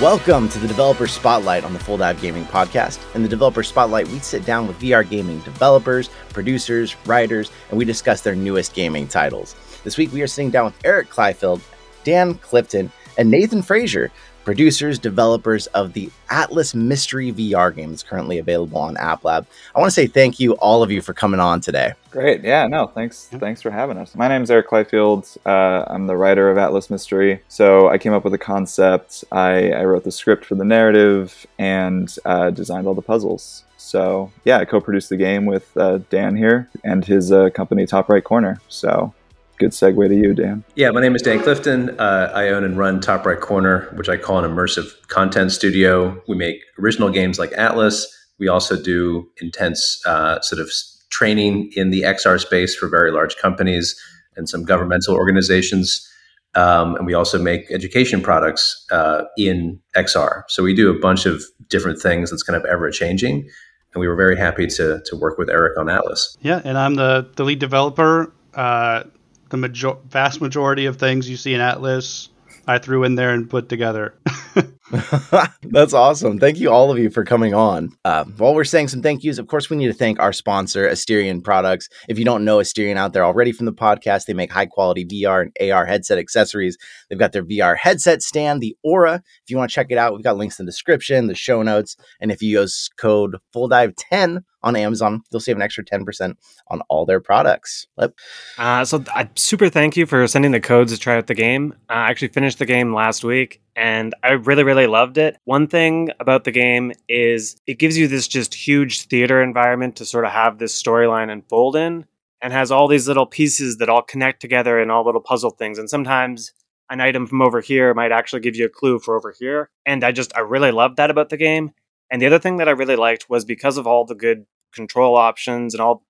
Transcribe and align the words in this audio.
Welcome 0.00 0.50
to 0.50 0.58
the 0.58 0.68
Developer 0.68 1.06
Spotlight 1.06 1.64
on 1.64 1.72
the 1.72 1.78
Full 1.78 1.96
Dive 1.96 2.20
Gaming 2.20 2.44
Podcast. 2.44 2.98
In 3.14 3.22
the 3.22 3.28
Developer 3.30 3.62
Spotlight, 3.62 4.06
we 4.08 4.18
sit 4.18 4.44
down 4.44 4.68
with 4.68 4.78
VR 4.78 5.08
gaming 5.08 5.40
developers, 5.40 6.10
producers, 6.34 6.94
writers, 7.06 7.50
and 7.70 7.78
we 7.78 7.86
discuss 7.86 8.20
their 8.20 8.34
newest 8.34 8.74
gaming 8.74 9.08
titles. 9.08 9.56
This 9.84 9.96
week, 9.96 10.12
we 10.12 10.20
are 10.20 10.26
sitting 10.26 10.50
down 10.50 10.66
with 10.66 10.74
Eric 10.84 11.08
Kleifeld, 11.08 11.62
Dan 12.04 12.34
Clifton, 12.34 12.92
and 13.16 13.30
Nathan 13.30 13.62
Frazier 13.62 14.12
producers, 14.46 14.96
developers 15.00 15.66
of 15.68 15.92
the 15.92 16.08
Atlas 16.30 16.72
Mystery 16.72 17.32
VR 17.32 17.74
game 17.74 17.90
that's 17.90 18.04
currently 18.04 18.38
available 18.38 18.78
on 18.78 18.96
App 18.96 19.24
Lab. 19.24 19.44
I 19.74 19.80
want 19.80 19.88
to 19.88 19.94
say 19.94 20.06
thank 20.06 20.38
you, 20.38 20.52
all 20.54 20.84
of 20.84 20.90
you, 20.92 21.02
for 21.02 21.12
coming 21.12 21.40
on 21.40 21.60
today. 21.60 21.92
Great. 22.12 22.44
Yeah, 22.44 22.68
no, 22.68 22.86
thanks. 22.86 23.28
Yeah. 23.32 23.40
Thanks 23.40 23.60
for 23.60 23.72
having 23.72 23.98
us. 23.98 24.14
My 24.14 24.28
name 24.28 24.42
is 24.42 24.50
Eric 24.50 24.68
Kleifeld. 24.68 25.36
Uh, 25.44 25.84
I'm 25.88 26.06
the 26.06 26.16
writer 26.16 26.48
of 26.48 26.58
Atlas 26.58 26.88
Mystery. 26.90 27.42
So 27.48 27.88
I 27.88 27.98
came 27.98 28.12
up 28.12 28.22
with 28.22 28.30
the 28.30 28.38
concept, 28.38 29.24
I, 29.32 29.72
I 29.72 29.84
wrote 29.84 30.04
the 30.04 30.12
script 30.12 30.44
for 30.44 30.54
the 30.54 30.64
narrative, 30.64 31.44
and 31.58 32.16
uh, 32.24 32.50
designed 32.50 32.86
all 32.86 32.94
the 32.94 33.02
puzzles. 33.02 33.64
So 33.76 34.30
yeah, 34.44 34.58
I 34.58 34.64
co-produced 34.64 35.08
the 35.08 35.16
game 35.16 35.44
with 35.46 35.76
uh, 35.76 35.98
Dan 36.08 36.36
here 36.36 36.68
and 36.84 37.04
his 37.04 37.32
uh, 37.32 37.50
company 37.50 37.84
Top 37.84 38.08
Right 38.08 38.22
Corner. 38.22 38.60
So 38.68 39.12
good 39.58 39.70
segue 39.70 40.08
to 40.08 40.14
you, 40.14 40.34
Dan. 40.34 40.64
Yeah, 40.74 40.90
my 40.90 41.00
name 41.00 41.14
is 41.14 41.22
Dan 41.22 41.40
Clifton. 41.40 41.98
Uh, 41.98 42.30
I 42.34 42.48
own 42.48 42.64
and 42.64 42.76
run 42.76 43.00
Top 43.00 43.26
Right 43.26 43.40
Corner, 43.40 43.92
which 43.94 44.08
I 44.08 44.16
call 44.16 44.42
an 44.42 44.50
immersive 44.50 44.90
content 45.08 45.52
studio. 45.52 46.20
We 46.28 46.36
make 46.36 46.60
original 46.78 47.10
games 47.10 47.38
like 47.38 47.52
Atlas. 47.52 48.06
We 48.38 48.48
also 48.48 48.80
do 48.80 49.28
intense 49.40 50.00
uh, 50.06 50.40
sort 50.40 50.60
of 50.60 50.70
training 51.10 51.72
in 51.74 51.90
the 51.90 52.02
XR 52.02 52.38
space 52.40 52.74
for 52.74 52.88
very 52.88 53.10
large 53.10 53.36
companies 53.36 53.98
and 54.36 54.48
some 54.48 54.64
governmental 54.64 55.14
organizations. 55.14 56.06
Um, 56.54 56.96
and 56.96 57.06
we 57.06 57.14
also 57.14 57.40
make 57.40 57.70
education 57.70 58.22
products 58.22 58.86
uh, 58.90 59.24
in 59.36 59.80
XR. 59.94 60.42
So 60.48 60.62
we 60.62 60.74
do 60.74 60.90
a 60.90 60.98
bunch 60.98 61.26
of 61.26 61.42
different 61.68 62.00
things 62.00 62.30
that's 62.30 62.42
kind 62.42 62.56
of 62.56 62.64
ever 62.64 62.90
changing. 62.90 63.48
And 63.94 64.00
we 64.00 64.08
were 64.08 64.16
very 64.16 64.36
happy 64.36 64.66
to, 64.66 65.02
to 65.04 65.16
work 65.16 65.38
with 65.38 65.48
Eric 65.48 65.78
on 65.78 65.88
Atlas. 65.88 66.36
Yeah, 66.40 66.60
and 66.64 66.76
I'm 66.76 66.94
the, 66.94 67.30
the 67.36 67.44
lead 67.44 67.58
developer. 67.58 68.32
Uh, 68.54 69.04
the 69.50 69.56
major- 69.56 69.96
vast 70.08 70.40
majority 70.40 70.86
of 70.86 70.96
things 70.96 71.28
you 71.28 71.36
see 71.36 71.54
in 71.54 71.60
Atlas, 71.60 72.28
I 72.66 72.78
threw 72.78 73.04
in 73.04 73.14
there 73.14 73.30
and 73.30 73.48
put 73.48 73.68
together. 73.68 74.14
That's 75.62 75.92
awesome. 75.92 76.38
Thank 76.38 76.58
you, 76.58 76.70
all 76.70 76.92
of 76.92 76.98
you, 76.98 77.10
for 77.10 77.24
coming 77.24 77.54
on. 77.54 77.90
Uh, 78.04 78.24
while 78.36 78.54
we're 78.54 78.64
saying 78.64 78.88
some 78.88 79.02
thank 79.02 79.24
yous, 79.24 79.38
of 79.38 79.48
course, 79.48 79.68
we 79.68 79.76
need 79.76 79.88
to 79.88 79.92
thank 79.92 80.20
our 80.20 80.32
sponsor, 80.32 80.88
Asterion 80.88 81.42
Products. 81.42 81.88
If 82.08 82.18
you 82.18 82.24
don't 82.24 82.44
know 82.44 82.58
Asterion 82.58 82.96
out 82.96 83.12
there 83.12 83.24
already 83.24 83.50
from 83.50 83.66
the 83.66 83.72
podcast, 83.72 84.26
they 84.26 84.32
make 84.32 84.52
high 84.52 84.66
quality 84.66 85.04
VR 85.04 85.42
and 85.42 85.72
AR 85.72 85.86
headset 85.86 86.18
accessories. 86.18 86.78
They've 87.08 87.18
got 87.18 87.32
their 87.32 87.44
VR 87.44 87.76
headset 87.76 88.22
stand, 88.22 88.60
the 88.60 88.76
Aura. 88.84 89.22
If 89.42 89.50
you 89.50 89.56
want 89.56 89.70
to 89.70 89.74
check 89.74 89.88
it 89.90 89.98
out, 89.98 90.14
we've 90.14 90.22
got 90.22 90.36
links 90.36 90.60
in 90.60 90.66
the 90.66 90.72
description, 90.72 91.26
the 91.26 91.34
show 91.34 91.62
notes. 91.62 91.96
And 92.20 92.30
if 92.30 92.40
you 92.40 92.60
use 92.60 92.88
code 92.96 93.38
FullDive10 93.54 94.42
on 94.66 94.76
Amazon, 94.76 95.22
They'll 95.30 95.40
save 95.40 95.56
an 95.56 95.62
extra 95.62 95.84
10% 95.84 96.36
on 96.68 96.80
all 96.88 97.06
their 97.06 97.20
products. 97.20 97.86
Yep. 97.98 98.14
Uh, 98.58 98.84
so 98.84 99.04
I 99.14 99.28
super 99.36 99.68
thank 99.68 99.96
you 99.96 100.06
for 100.06 100.26
sending 100.26 100.50
the 100.50 100.60
codes 100.60 100.92
to 100.92 100.98
try 100.98 101.16
out 101.16 101.28
the 101.28 101.34
game. 101.34 101.74
Uh, 101.88 101.94
I 101.94 102.10
actually 102.10 102.28
finished 102.28 102.58
the 102.58 102.66
game 102.66 102.94
last 102.94 103.24
week 103.24 103.62
and 103.76 104.14
I 104.22 104.32
really, 104.32 104.64
really 104.64 104.86
loved 104.86 105.18
it. 105.18 105.38
One 105.44 105.66
thing 105.68 106.10
about 106.18 106.44
the 106.44 106.50
game 106.50 106.92
is 107.08 107.60
it 107.66 107.78
gives 107.78 107.96
you 107.96 108.08
this 108.08 108.26
just 108.26 108.54
huge 108.54 109.02
theater 109.02 109.42
environment 109.42 109.96
to 109.96 110.04
sort 110.04 110.24
of 110.24 110.32
have 110.32 110.58
this 110.58 110.80
storyline 110.80 111.30
unfold 111.30 111.76
in 111.76 112.06
and 112.42 112.52
has 112.52 112.70
all 112.70 112.88
these 112.88 113.06
little 113.06 113.26
pieces 113.26 113.78
that 113.78 113.88
all 113.88 114.02
connect 114.02 114.40
together 114.40 114.80
in 114.80 114.90
all 114.90 115.04
little 115.04 115.20
puzzle 115.20 115.50
things. 115.50 115.78
And 115.78 115.88
sometimes 115.88 116.52
an 116.90 117.00
item 117.00 117.26
from 117.26 117.42
over 117.42 117.60
here 117.60 117.94
might 117.94 118.12
actually 118.12 118.40
give 118.40 118.56
you 118.56 118.66
a 118.66 118.70
clue 118.70 118.98
for 118.98 119.16
over 119.16 119.34
here. 119.38 119.70
And 119.84 120.04
I 120.04 120.12
just, 120.12 120.36
I 120.36 120.40
really 120.40 120.72
loved 120.72 120.96
that 120.96 121.10
about 121.10 121.28
the 121.28 121.36
game. 121.36 121.72
And 122.10 122.22
the 122.22 122.26
other 122.26 122.38
thing 122.38 122.58
that 122.58 122.68
I 122.68 122.72
really 122.72 122.96
liked 122.96 123.28
was 123.28 123.44
because 123.44 123.76
of 123.76 123.86
all 123.86 124.04
the 124.04 124.14
good 124.14 124.46
control 124.76 125.16
options 125.16 125.74
and 125.74 125.80
all 125.80 126.04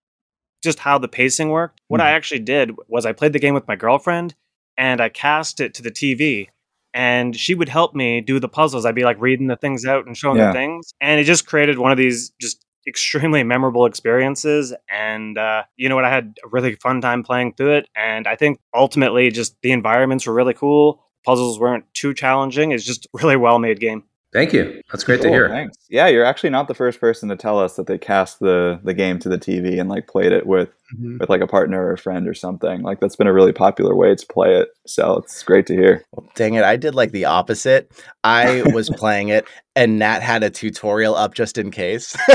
just 0.63 0.79
how 0.81 0.99
the 0.99 1.09
pacing 1.09 1.51
worked, 1.51 1.81
what 1.89 2.01
mm-hmm. 2.01 2.09
I 2.09 2.11
actually 2.11 2.41
did 2.41 2.73
was 2.89 3.07
I 3.07 3.13
played 3.13 3.33
the 3.33 3.39
game 3.39 3.55
with 3.55 3.69
my 3.69 3.77
girlfriend 3.77 4.35
and 4.77 5.01
I 5.01 5.09
cast 5.09 5.61
it 5.61 5.75
to 5.75 5.83
the 5.83 5.91
TV 5.91 6.49
and 6.97 7.37
she 7.37 7.55
would 7.55 7.69
help 7.69 7.95
me 7.95 8.23
do 8.23 8.41
the 8.41 8.49
puzzles. 8.49 8.87
I'd 8.87 8.95
be 8.95 9.05
like 9.05 9.21
reading 9.21 9.49
the 9.49 9.57
things 9.57 9.85
out 9.85 10.07
and 10.07 10.17
showing 10.17 10.39
yeah. 10.39 10.47
the 10.47 10.53
things, 10.55 10.95
and 10.99 11.21
it 11.21 11.25
just 11.25 11.47
created 11.47 11.79
one 11.79 11.93
of 11.93 11.99
these 11.99 12.31
just 12.41 12.65
extremely 12.89 13.43
memorable 13.43 13.85
experiences. 13.85 14.73
And 14.89 15.37
uh, 15.37 15.65
you 15.77 15.91
know 15.91 15.95
what? 15.95 16.07
I 16.07 16.11
had 16.11 16.35
a 16.43 16.49
really 16.49 16.75
fun 16.77 17.03
time 17.03 17.23
playing 17.23 17.53
through 17.53 17.77
it, 17.77 17.89
and 17.95 18.27
I 18.27 18.35
think 18.35 18.61
ultimately 18.75 19.31
just 19.31 19.61
the 19.61 19.73
environments 19.73 20.27
were 20.27 20.33
really 20.33 20.55
cool. 20.55 21.05
Puzzles 21.27 21.61
weren't 21.61 21.85
too 21.93 22.15
challenging. 22.15 22.73
It's 22.73 22.85
just 22.85 23.07
really 23.13 23.37
well 23.37 23.59
made 23.59 23.79
game. 23.79 24.05
Thank 24.33 24.53
you. 24.53 24.83
That's 24.91 25.05
great 25.05 25.21
cool, 25.21 25.31
to 25.31 25.31
hear. 25.31 25.49
Thanks. 25.49 25.77
Yeah, 25.89 26.09
you're 26.09 26.25
actually 26.25 26.51
not 26.51 26.69
the 26.69 26.75
first 26.75 27.01
person 27.01 27.29
to 27.29 27.37
tell 27.37 27.59
us 27.59 27.77
that 27.77 27.87
they 27.87 27.99
cast 27.99 28.41
the 28.41 28.81
the 28.83 28.95
game 28.95 29.19
to 29.21 29.29
the 29.29 29.39
TV 29.39 29.81
and 29.81 29.89
like 29.89 30.09
played 30.09 30.33
it 30.33 30.47
with 30.47 30.71
mm-hmm. 30.95 31.19
with 31.19 31.31
like 31.31 31.41
a 31.41 31.47
partner 31.47 31.87
or 31.87 31.93
a 31.93 31.99
friend 31.99 32.29
or 32.29 32.35
something. 32.35 32.83
Like 32.83 33.01
that's 33.01 33.17
been 33.17 33.27
a 33.27 33.33
really 33.33 33.53
popular 33.53 33.95
way 33.95 34.15
to 34.15 34.27
play 34.27 34.57
it. 34.57 34.69
So 34.87 35.19
it's 35.19 35.43
great 35.43 35.67
to 35.67 35.75
hear. 35.75 36.05
Well, 36.13 36.29
dang 36.35 36.55
it, 36.55 36.65
I 36.65 36.77
did 36.77 36.95
like 36.95 37.13
the 37.13 37.25
opposite. 37.25 37.91
I 38.25 38.63
was 38.75 38.91
playing 38.91 39.29
it 39.29 39.47
and 39.77 39.99
Nat 39.99 40.21
had 40.21 40.43
a 40.43 40.49
tutorial 40.49 41.15
up 41.15 41.35
just 41.35 41.59
in 41.59 41.71
case. 41.71 42.17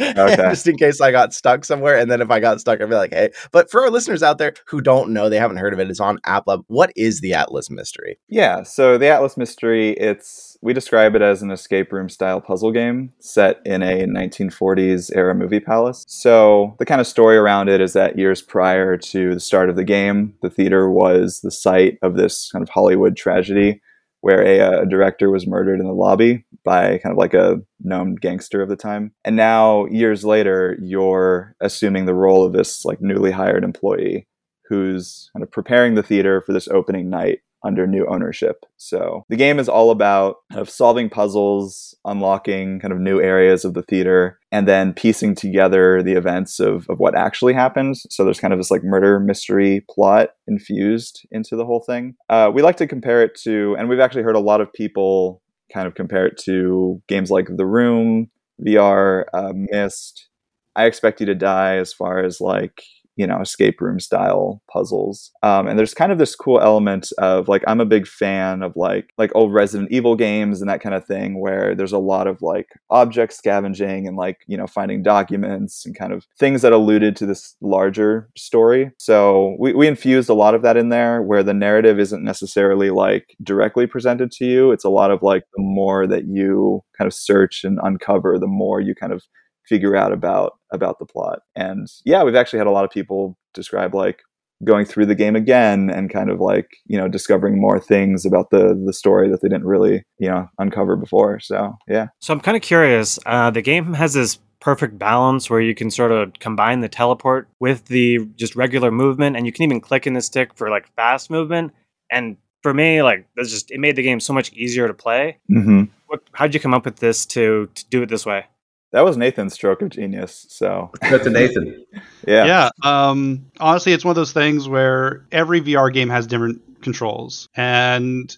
okay. 0.00 0.36
just 0.36 0.66
in 0.66 0.76
case 0.76 1.00
I 1.00 1.10
got 1.10 1.32
stuck 1.32 1.64
somewhere. 1.64 1.96
And 1.96 2.10
then 2.10 2.20
if 2.20 2.30
I 2.30 2.40
got 2.40 2.60
stuck, 2.60 2.80
I'd 2.80 2.90
be 2.90 2.94
like, 2.94 3.12
hey. 3.12 3.30
But 3.52 3.70
for 3.70 3.82
our 3.82 3.90
listeners 3.90 4.22
out 4.22 4.36
there 4.36 4.52
who 4.66 4.82
don't 4.82 5.10
know, 5.10 5.30
they 5.30 5.38
haven't 5.38 5.56
heard 5.56 5.72
of 5.72 5.80
it, 5.80 5.90
it's 5.90 5.98
on 5.98 6.18
AppLab. 6.26 6.64
What 6.68 6.92
is 6.94 7.20
the 7.20 7.32
Atlas 7.32 7.70
Mystery? 7.70 8.20
Yeah, 8.28 8.62
so 8.62 8.98
the 8.98 9.08
Atlas 9.08 9.38
Mystery, 9.38 9.92
it's 9.92 10.47
we 10.60 10.72
describe 10.72 11.14
it 11.14 11.22
as 11.22 11.42
an 11.42 11.50
escape 11.50 11.92
room 11.92 12.08
style 12.08 12.40
puzzle 12.40 12.72
game 12.72 13.12
set 13.20 13.60
in 13.64 13.82
a 13.82 14.06
1940s 14.06 15.10
era 15.14 15.34
movie 15.34 15.60
palace. 15.60 16.04
So 16.08 16.74
the 16.78 16.86
kind 16.86 17.00
of 17.00 17.06
story 17.06 17.36
around 17.36 17.68
it 17.68 17.80
is 17.80 17.92
that 17.92 18.18
years 18.18 18.42
prior 18.42 18.96
to 18.96 19.34
the 19.34 19.40
start 19.40 19.70
of 19.70 19.76
the 19.76 19.84
game, 19.84 20.34
the 20.42 20.50
theater 20.50 20.90
was 20.90 21.40
the 21.40 21.50
site 21.50 21.98
of 22.02 22.16
this 22.16 22.50
kind 22.50 22.62
of 22.62 22.68
Hollywood 22.68 23.16
tragedy 23.16 23.80
where 24.20 24.42
a, 24.42 24.82
a, 24.82 24.86
director 24.86 25.30
was 25.30 25.46
murdered 25.46 25.78
in 25.78 25.86
the 25.86 25.92
lobby 25.92 26.44
by 26.64 26.98
kind 26.98 27.12
of 27.12 27.16
like 27.16 27.34
a 27.34 27.60
known 27.80 28.16
gangster 28.16 28.60
of 28.60 28.68
the 28.68 28.76
time. 28.76 29.12
And 29.24 29.36
now, 29.36 29.86
years 29.86 30.24
later, 30.24 30.76
you're 30.82 31.54
assuming 31.60 32.06
the 32.06 32.14
role 32.14 32.44
of 32.44 32.52
this 32.52 32.84
like 32.84 33.00
newly 33.00 33.30
hired 33.30 33.62
employee 33.62 34.26
who's 34.68 35.30
kind 35.32 35.44
of 35.44 35.50
preparing 35.52 35.94
the 35.94 36.02
theater 36.02 36.40
for 36.40 36.52
this 36.52 36.68
opening 36.68 37.08
night 37.08 37.38
under 37.64 37.86
new 37.86 38.06
ownership. 38.06 38.64
So 38.76 39.24
the 39.28 39.36
game 39.36 39.58
is 39.58 39.68
all 39.68 39.90
about 39.90 40.36
kind 40.50 40.60
of 40.60 40.70
solving 40.70 41.10
puzzles, 41.10 41.94
unlocking 42.04 42.80
kind 42.80 42.92
of 42.92 43.00
new 43.00 43.20
areas 43.20 43.64
of 43.64 43.74
the 43.74 43.82
theater, 43.82 44.38
and 44.52 44.68
then 44.68 44.94
piecing 44.94 45.34
together 45.34 46.02
the 46.02 46.12
events 46.12 46.60
of, 46.60 46.86
of 46.88 46.98
what 46.98 47.16
actually 47.16 47.54
happened. 47.54 47.96
So 48.10 48.24
there's 48.24 48.40
kind 48.40 48.52
of 48.52 48.58
this 48.58 48.70
like 48.70 48.84
murder 48.84 49.18
mystery 49.20 49.84
plot 49.90 50.30
infused 50.46 51.26
into 51.30 51.56
the 51.56 51.64
whole 51.64 51.80
thing. 51.80 52.14
Uh, 52.28 52.50
we 52.54 52.62
like 52.62 52.76
to 52.76 52.86
compare 52.86 53.22
it 53.22 53.34
to, 53.42 53.76
and 53.78 53.88
we've 53.88 54.00
actually 54.00 54.22
heard 54.22 54.36
a 54.36 54.40
lot 54.40 54.60
of 54.60 54.72
people 54.72 55.42
kind 55.72 55.86
of 55.86 55.94
compare 55.94 56.26
it 56.26 56.38
to 56.44 57.02
games 57.08 57.30
like 57.30 57.48
The 57.54 57.66
Room, 57.66 58.30
VR, 58.64 59.24
uh, 59.32 59.52
Myst. 59.54 60.28
I 60.76 60.86
Expect 60.86 61.20
You 61.20 61.26
to 61.26 61.34
Die 61.34 61.76
as 61.76 61.92
far 61.92 62.22
as 62.22 62.40
like 62.40 62.82
you 63.18 63.26
know 63.26 63.40
escape 63.40 63.80
room 63.80 64.00
style 64.00 64.62
puzzles. 64.72 65.32
Um, 65.42 65.66
and 65.66 65.78
there's 65.78 65.92
kind 65.92 66.12
of 66.12 66.18
this 66.18 66.34
cool 66.34 66.60
element 66.60 67.10
of 67.18 67.48
like 67.48 67.62
i'm 67.66 67.80
a 67.80 67.84
big 67.84 68.06
fan 68.06 68.62
of 68.62 68.72
like 68.76 69.10
like 69.18 69.30
old 69.34 69.52
resident 69.52 69.90
evil 69.90 70.14
games 70.14 70.60
and 70.60 70.70
that 70.70 70.80
kind 70.80 70.94
of 70.94 71.04
thing 71.04 71.40
where 71.40 71.74
there's 71.74 71.92
a 71.92 71.98
lot 71.98 72.26
of 72.26 72.40
like 72.40 72.68
object 72.90 73.32
scavenging 73.32 74.06
and 74.06 74.16
like 74.16 74.38
you 74.46 74.56
know 74.56 74.66
finding 74.66 75.02
documents 75.02 75.84
and 75.84 75.98
kind 75.98 76.12
of 76.12 76.26
things 76.38 76.62
that 76.62 76.72
alluded 76.72 77.16
to 77.16 77.26
this 77.26 77.56
larger 77.60 78.28
story. 78.36 78.90
So 78.98 79.56
we, 79.58 79.74
we 79.74 79.88
infused 79.88 80.30
a 80.30 80.34
lot 80.34 80.54
of 80.54 80.62
that 80.62 80.76
in 80.76 80.88
there 80.88 81.20
where 81.20 81.42
the 81.42 81.54
narrative 81.54 81.98
isn't 81.98 82.22
necessarily 82.22 82.90
like 82.90 83.34
directly 83.42 83.86
presented 83.86 84.30
to 84.32 84.44
you. 84.44 84.70
It's 84.70 84.84
a 84.84 84.90
lot 84.90 85.10
of 85.10 85.22
like 85.22 85.42
the 85.56 85.62
more 85.62 86.06
that 86.06 86.26
you 86.28 86.82
kind 86.96 87.06
of 87.06 87.14
search 87.14 87.64
and 87.64 87.78
uncover 87.82 88.38
the 88.38 88.46
more 88.46 88.80
you 88.80 88.94
kind 88.94 89.12
of 89.12 89.24
figure 89.68 89.94
out 89.94 90.12
about 90.12 90.54
about 90.72 90.98
the 90.98 91.06
plot. 91.06 91.40
And 91.54 91.86
yeah, 92.04 92.22
we've 92.22 92.34
actually 92.34 92.58
had 92.58 92.66
a 92.66 92.72
lot 92.72 92.84
of 92.84 92.90
people 92.90 93.36
describe 93.54 93.94
like 93.94 94.20
going 94.64 94.84
through 94.84 95.06
the 95.06 95.14
game 95.14 95.36
again 95.36 95.88
and 95.88 96.12
kind 96.12 96.30
of 96.30 96.40
like 96.40 96.78
you 96.86 96.98
know 96.98 97.08
discovering 97.08 97.60
more 97.60 97.78
things 97.78 98.26
about 98.26 98.50
the 98.50 98.80
the 98.84 98.92
story 98.92 99.28
that 99.30 99.40
they 99.40 99.48
didn't 99.48 99.66
really 99.66 100.02
you 100.18 100.28
know 100.28 100.48
uncover 100.58 100.96
before. 100.96 101.38
So 101.40 101.74
yeah. 101.86 102.08
So 102.20 102.32
i'm 102.32 102.40
kind 102.40 102.56
of 102.56 102.62
curious 102.62 103.18
uh, 103.26 103.50
the 103.50 103.62
game 103.62 103.94
has 103.94 104.14
this 104.14 104.38
perfect 104.60 104.98
balance 104.98 105.48
where 105.48 105.60
you 105.60 105.74
can 105.74 105.88
sort 105.90 106.10
of 106.10 106.32
combine 106.40 106.80
the 106.80 106.88
teleport 106.88 107.48
with 107.60 107.84
the 107.84 108.18
just 108.34 108.56
regular 108.56 108.90
movement 108.90 109.36
and 109.36 109.46
you 109.46 109.52
can 109.52 109.62
even 109.62 109.80
click 109.80 110.04
in 110.04 110.14
the 110.14 110.20
stick 110.20 110.52
for 110.54 110.68
like 110.68 110.92
fast 110.96 111.30
movement. 111.30 111.72
And 112.10 112.36
for 112.62 112.74
me 112.74 113.02
like 113.02 113.26
that's 113.36 113.50
just 113.50 113.70
it 113.70 113.78
made 113.78 113.94
the 113.94 114.02
game 114.02 114.18
so 114.18 114.32
much 114.32 114.52
easier 114.52 114.88
to 114.88 114.94
play. 114.94 115.38
Mm-hmm. 115.50 115.82
what, 116.08 116.22
how'd 116.32 116.52
you 116.54 116.58
come 116.58 116.74
up 116.74 116.84
with 116.84 116.96
this 116.96 117.24
to 117.26 117.68
to 117.74 117.84
do 117.90 118.02
it 118.02 118.08
this 118.08 118.26
way 118.26 118.46
that 118.92 119.04
was 119.04 119.16
Nathan's 119.16 119.54
stroke 119.54 119.82
of 119.82 119.90
genius. 119.90 120.46
So 120.48 120.90
good 121.08 121.22
to 121.24 121.30
Nathan. 121.30 121.84
yeah. 122.26 122.44
Yeah. 122.46 122.70
Um, 122.82 123.50
honestly, 123.60 123.92
it's 123.92 124.04
one 124.04 124.10
of 124.10 124.16
those 124.16 124.32
things 124.32 124.68
where 124.68 125.26
every 125.30 125.60
VR 125.60 125.92
game 125.92 126.08
has 126.08 126.26
different 126.26 126.82
controls, 126.82 127.48
and 127.54 128.34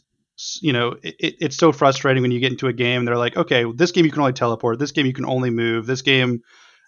you 0.61 0.73
know, 0.73 0.97
it, 1.03 1.37
it's 1.41 1.57
so 1.57 1.73
frustrating 1.73 2.23
when 2.23 2.31
you 2.31 2.41
get 2.41 2.53
into 2.53 2.67
a 2.67 2.73
game. 2.73 3.01
And 3.01 3.09
They're 3.09 3.17
like, 3.17 3.37
okay, 3.37 3.65
this 3.75 3.93
game 3.93 4.05
you 4.05 4.11
can 4.11 4.21
only 4.21 4.33
teleport. 4.33 4.79
This 4.79 4.93
game 4.93 5.07
you 5.07 5.13
can 5.13 5.27
only 5.27 5.51
move. 5.51 5.87
This 5.87 6.03
game, 6.03 6.43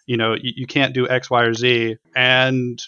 you 0.05 0.17
know, 0.17 0.33
you, 0.33 0.53
you 0.55 0.67
can't 0.67 0.93
do 0.93 1.07
X, 1.07 1.29
Y, 1.29 1.43
or 1.43 1.53
Z. 1.53 1.97
And 2.15 2.81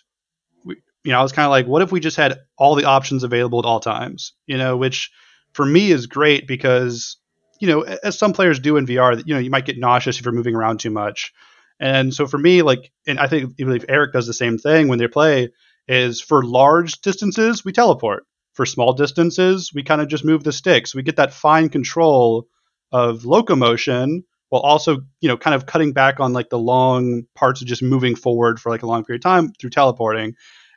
we, 0.64 0.78
you 1.04 1.12
know, 1.12 1.20
I 1.20 1.24
was 1.24 1.32
kind 1.32 1.46
of 1.46 1.52
like, 1.52 1.68
what 1.68 1.84
if 1.84 1.92
we 1.92 2.00
just 2.00 2.18
had 2.18 2.40
all 2.58 2.76
the 2.76 2.86
options 2.86 3.24
available 3.24 3.60
at 3.60 3.66
all 3.66 3.80
times? 3.80 4.34
You 4.48 4.58
know, 4.58 4.76
which 4.76 5.12
for 5.54 5.66
me 5.66 5.92
is 5.92 6.08
great 6.08 6.48
because 6.48 7.18
you 7.60 7.68
know, 7.68 7.82
as 7.82 8.18
some 8.18 8.34
players 8.34 8.60
do 8.60 8.78
in 8.78 8.86
VR, 8.86 9.22
you 9.26 9.34
know, 9.34 9.40
you 9.40 9.50
might 9.50 9.66
get 9.66 9.78
nauseous 9.78 10.20
if 10.20 10.26
you're 10.26 10.34
moving 10.34 10.56
around 10.56 10.80
too 10.80 10.92
much. 10.92 11.34
And 11.80 12.14
so 12.14 12.26
for 12.28 12.38
me, 12.38 12.62
like, 12.62 12.92
and 13.08 13.20
I 13.20 13.28
think 13.28 13.56
even 13.58 13.76
if 13.76 13.86
Eric 13.90 14.14
does 14.14 14.28
the 14.28 14.34
same 14.34 14.58
thing 14.58 14.88
when 14.88 15.00
they 15.00 15.08
play, 15.08 15.50
is 15.88 16.22
for 16.22 16.44
large 16.44 17.02
distances 17.02 17.64
we 17.64 17.72
teleport. 17.72 18.26
For 18.54 18.66
small 18.66 18.94
distances, 18.94 19.72
we 19.74 19.84
kind 19.84 20.02
of 20.02 20.08
just 20.08 20.24
move 20.24 20.44
the 20.44 20.54
sticks. 20.54 20.96
We 20.96 21.04
get 21.04 21.18
that 21.18 21.34
fine 21.34 21.68
control 21.70 22.48
of 22.92 23.26
locomotion 23.26 24.24
while 24.50 24.62
also, 24.62 25.00
you 25.20 25.28
know, 25.28 25.36
kind 25.36 25.54
of 25.54 25.66
cutting 25.66 25.92
back 25.92 26.22
on 26.22 26.32
like 26.32 26.50
the 26.50 26.58
long 26.58 27.24
parts 27.36 27.62
of 27.62 27.68
just 27.68 27.84
moving 27.84 28.16
forward 28.16 28.60
for 28.60 28.70
like 28.70 28.84
a 28.84 28.88
long 28.88 29.04
period 29.04 29.20
of 29.20 29.30
time 29.30 29.52
through 29.60 29.72
teleporting. 29.72 30.36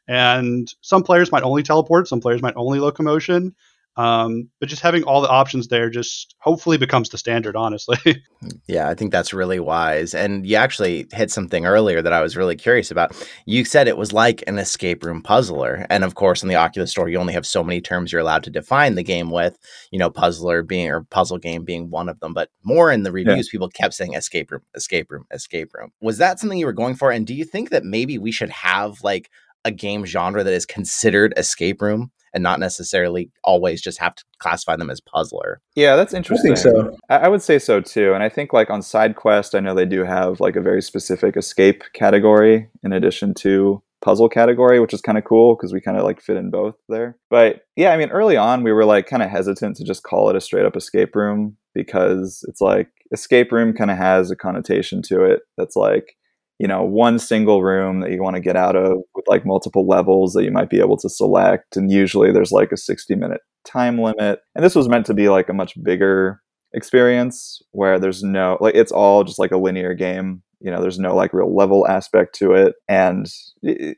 And 0.08 0.66
some 0.80 1.04
players 1.04 1.30
might 1.30 1.44
only 1.44 1.62
teleport, 1.62 2.08
some 2.08 2.20
players 2.20 2.42
might 2.42 2.56
only 2.56 2.80
locomotion. 2.80 3.54
Um, 3.98 4.48
but 4.60 4.68
just 4.68 4.80
having 4.80 5.02
all 5.02 5.20
the 5.20 5.28
options 5.28 5.66
there 5.66 5.90
just 5.90 6.36
hopefully 6.38 6.78
becomes 6.78 7.08
the 7.08 7.18
standard, 7.18 7.56
honestly. 7.56 8.22
yeah, 8.68 8.88
I 8.88 8.94
think 8.94 9.10
that's 9.10 9.34
really 9.34 9.58
wise. 9.58 10.14
And 10.14 10.46
you 10.46 10.54
actually 10.54 11.08
hit 11.12 11.32
something 11.32 11.66
earlier 11.66 12.00
that 12.00 12.12
I 12.12 12.22
was 12.22 12.36
really 12.36 12.54
curious 12.54 12.92
about. 12.92 13.10
You 13.44 13.64
said 13.64 13.88
it 13.88 13.96
was 13.96 14.12
like 14.12 14.44
an 14.46 14.56
escape 14.56 15.04
room 15.04 15.20
puzzler. 15.20 15.84
And 15.90 16.04
of 16.04 16.14
course, 16.14 16.44
in 16.44 16.48
the 16.48 16.54
Oculus 16.54 16.92
store, 16.92 17.08
you 17.08 17.18
only 17.18 17.32
have 17.32 17.44
so 17.44 17.64
many 17.64 17.80
terms 17.80 18.12
you're 18.12 18.20
allowed 18.20 18.44
to 18.44 18.50
define 18.50 18.94
the 18.94 19.02
game 19.02 19.32
with, 19.32 19.58
you 19.90 19.98
know, 19.98 20.10
puzzler 20.10 20.62
being 20.62 20.88
or 20.88 21.02
puzzle 21.02 21.38
game 21.38 21.64
being 21.64 21.90
one 21.90 22.08
of 22.08 22.20
them. 22.20 22.32
But 22.32 22.50
more 22.62 22.92
in 22.92 23.02
the 23.02 23.10
reviews, 23.10 23.48
yeah. 23.48 23.50
people 23.50 23.68
kept 23.68 23.94
saying 23.94 24.14
escape 24.14 24.52
room, 24.52 24.62
escape 24.76 25.10
room, 25.10 25.24
escape 25.32 25.74
room. 25.74 25.90
Was 26.00 26.18
that 26.18 26.38
something 26.38 26.58
you 26.58 26.66
were 26.66 26.72
going 26.72 26.94
for? 26.94 27.10
And 27.10 27.26
do 27.26 27.34
you 27.34 27.44
think 27.44 27.70
that 27.70 27.82
maybe 27.82 28.16
we 28.16 28.30
should 28.30 28.50
have 28.50 29.02
like 29.02 29.28
a 29.64 29.72
game 29.72 30.06
genre 30.06 30.44
that 30.44 30.52
is 30.52 30.64
considered 30.64 31.34
escape 31.36 31.82
room 31.82 32.12
and 32.34 32.42
not 32.42 32.60
necessarily 32.60 33.30
always 33.44 33.80
just 33.80 33.98
have 33.98 34.14
to 34.14 34.24
classify 34.38 34.76
them 34.76 34.90
as 34.90 35.00
puzzler. 35.00 35.60
Yeah, 35.74 35.96
that's 35.96 36.14
interesting. 36.14 36.52
I 36.52 36.56
so. 36.56 36.96
I 37.08 37.28
would 37.28 37.42
say 37.42 37.58
so 37.58 37.80
too. 37.80 38.14
And 38.14 38.22
I 38.22 38.28
think 38.28 38.52
like 38.52 38.70
on 38.70 38.82
side 38.82 39.16
quest, 39.16 39.54
I 39.54 39.60
know 39.60 39.74
they 39.74 39.86
do 39.86 40.04
have 40.04 40.40
like 40.40 40.56
a 40.56 40.60
very 40.60 40.82
specific 40.82 41.36
escape 41.36 41.82
category 41.92 42.68
in 42.82 42.92
addition 42.92 43.34
to 43.34 43.82
puzzle 44.00 44.28
category, 44.28 44.80
which 44.80 44.94
is 44.94 45.00
kind 45.00 45.18
of 45.18 45.24
cool 45.24 45.56
because 45.56 45.72
we 45.72 45.80
kind 45.80 45.96
of 45.96 46.04
like 46.04 46.20
fit 46.20 46.36
in 46.36 46.50
both 46.50 46.76
there. 46.88 47.16
But 47.30 47.62
yeah, 47.76 47.90
I 47.90 47.96
mean, 47.96 48.10
early 48.10 48.36
on 48.36 48.62
we 48.62 48.72
were 48.72 48.84
like 48.84 49.06
kind 49.06 49.22
of 49.22 49.30
hesitant 49.30 49.76
to 49.76 49.84
just 49.84 50.02
call 50.02 50.30
it 50.30 50.36
a 50.36 50.40
straight 50.40 50.66
up 50.66 50.76
escape 50.76 51.16
room 51.16 51.56
because 51.74 52.44
it's 52.48 52.60
like 52.60 52.88
escape 53.12 53.52
room 53.52 53.72
kind 53.72 53.90
of 53.90 53.96
has 53.96 54.30
a 54.30 54.36
connotation 54.36 55.02
to 55.02 55.24
it 55.24 55.40
that's 55.56 55.76
like 55.76 56.16
you 56.58 56.66
know 56.66 56.82
one 56.82 57.18
single 57.18 57.62
room 57.62 58.00
that 58.00 58.10
you 58.10 58.22
want 58.22 58.36
to 58.36 58.42
get 58.42 58.56
out 58.56 58.76
of 58.76 58.98
with 59.14 59.24
like 59.28 59.46
multiple 59.46 59.86
levels 59.86 60.32
that 60.32 60.44
you 60.44 60.50
might 60.50 60.70
be 60.70 60.80
able 60.80 60.96
to 60.96 61.08
select 61.08 61.76
and 61.76 61.90
usually 61.90 62.32
there's 62.32 62.52
like 62.52 62.72
a 62.72 62.76
60 62.76 63.14
minute 63.14 63.40
time 63.68 64.00
limit. 64.00 64.40
And 64.54 64.64
this 64.64 64.74
was 64.74 64.88
meant 64.88 65.06
to 65.06 65.14
be 65.14 65.28
like 65.28 65.48
a 65.48 65.54
much 65.54 65.80
bigger 65.82 66.40
experience 66.74 67.62
where 67.72 67.98
there's 67.98 68.22
no 68.22 68.58
like 68.60 68.74
it's 68.74 68.92
all 68.92 69.24
just 69.24 69.38
like 69.38 69.52
a 69.52 69.56
linear 69.56 69.94
game. 69.94 70.42
You 70.60 70.70
know 70.70 70.80
there's 70.80 70.98
no 70.98 71.14
like 71.14 71.32
real 71.32 71.54
level 71.54 71.86
aspect 71.86 72.34
to 72.36 72.52
it. 72.52 72.74
And 72.88 73.26
you 73.62 73.94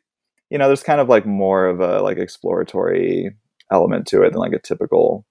know 0.58 0.66
there's 0.66 0.82
kind 0.82 1.00
of 1.00 1.08
like 1.08 1.26
more 1.26 1.66
of 1.66 1.80
a 1.80 2.02
like 2.02 2.18
exploratory 2.18 3.30
element 3.72 4.06
to 4.08 4.22
it 4.22 4.32
than 4.32 4.40
like 4.40 4.52
a 4.52 4.58
typical 4.58 5.24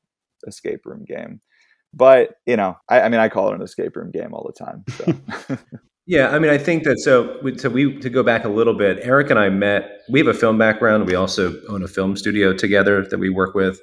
escape 0.48 0.82
room 0.86 1.06
game. 1.08 1.42
But 1.94 2.36
you 2.46 2.56
know 2.56 2.78
I, 2.88 3.02
I 3.02 3.10
mean 3.10 3.20
i 3.20 3.30
call 3.30 3.50
it 3.50 3.56
an 3.56 3.64
escape 3.64 3.96
room 3.96 4.12
game 4.12 4.34
all 4.34 4.48
the 4.48 4.66
time 4.66 4.84
so 5.48 5.58
Yeah, 6.10 6.30
I 6.30 6.40
mean, 6.40 6.50
I 6.50 6.58
think 6.58 6.86
that 6.86 6.98
so. 6.98 7.40
So 7.58 7.70
we 7.70 8.00
to 8.00 8.10
go 8.10 8.24
back 8.24 8.44
a 8.44 8.50
little 8.50 8.74
bit. 8.74 8.98
Eric 9.04 9.30
and 9.30 9.38
I 9.38 9.50
met. 9.50 10.02
We 10.10 10.18
have 10.18 10.28
a 10.28 10.34
film 10.34 10.58
background. 10.58 11.06
We 11.06 11.14
also 11.14 11.54
own 11.70 11.84
a 11.84 11.88
film 11.88 12.18
studio 12.18 12.52
together 12.52 13.06
that 13.06 13.20
we 13.20 13.30
work 13.30 13.54
with, 13.54 13.80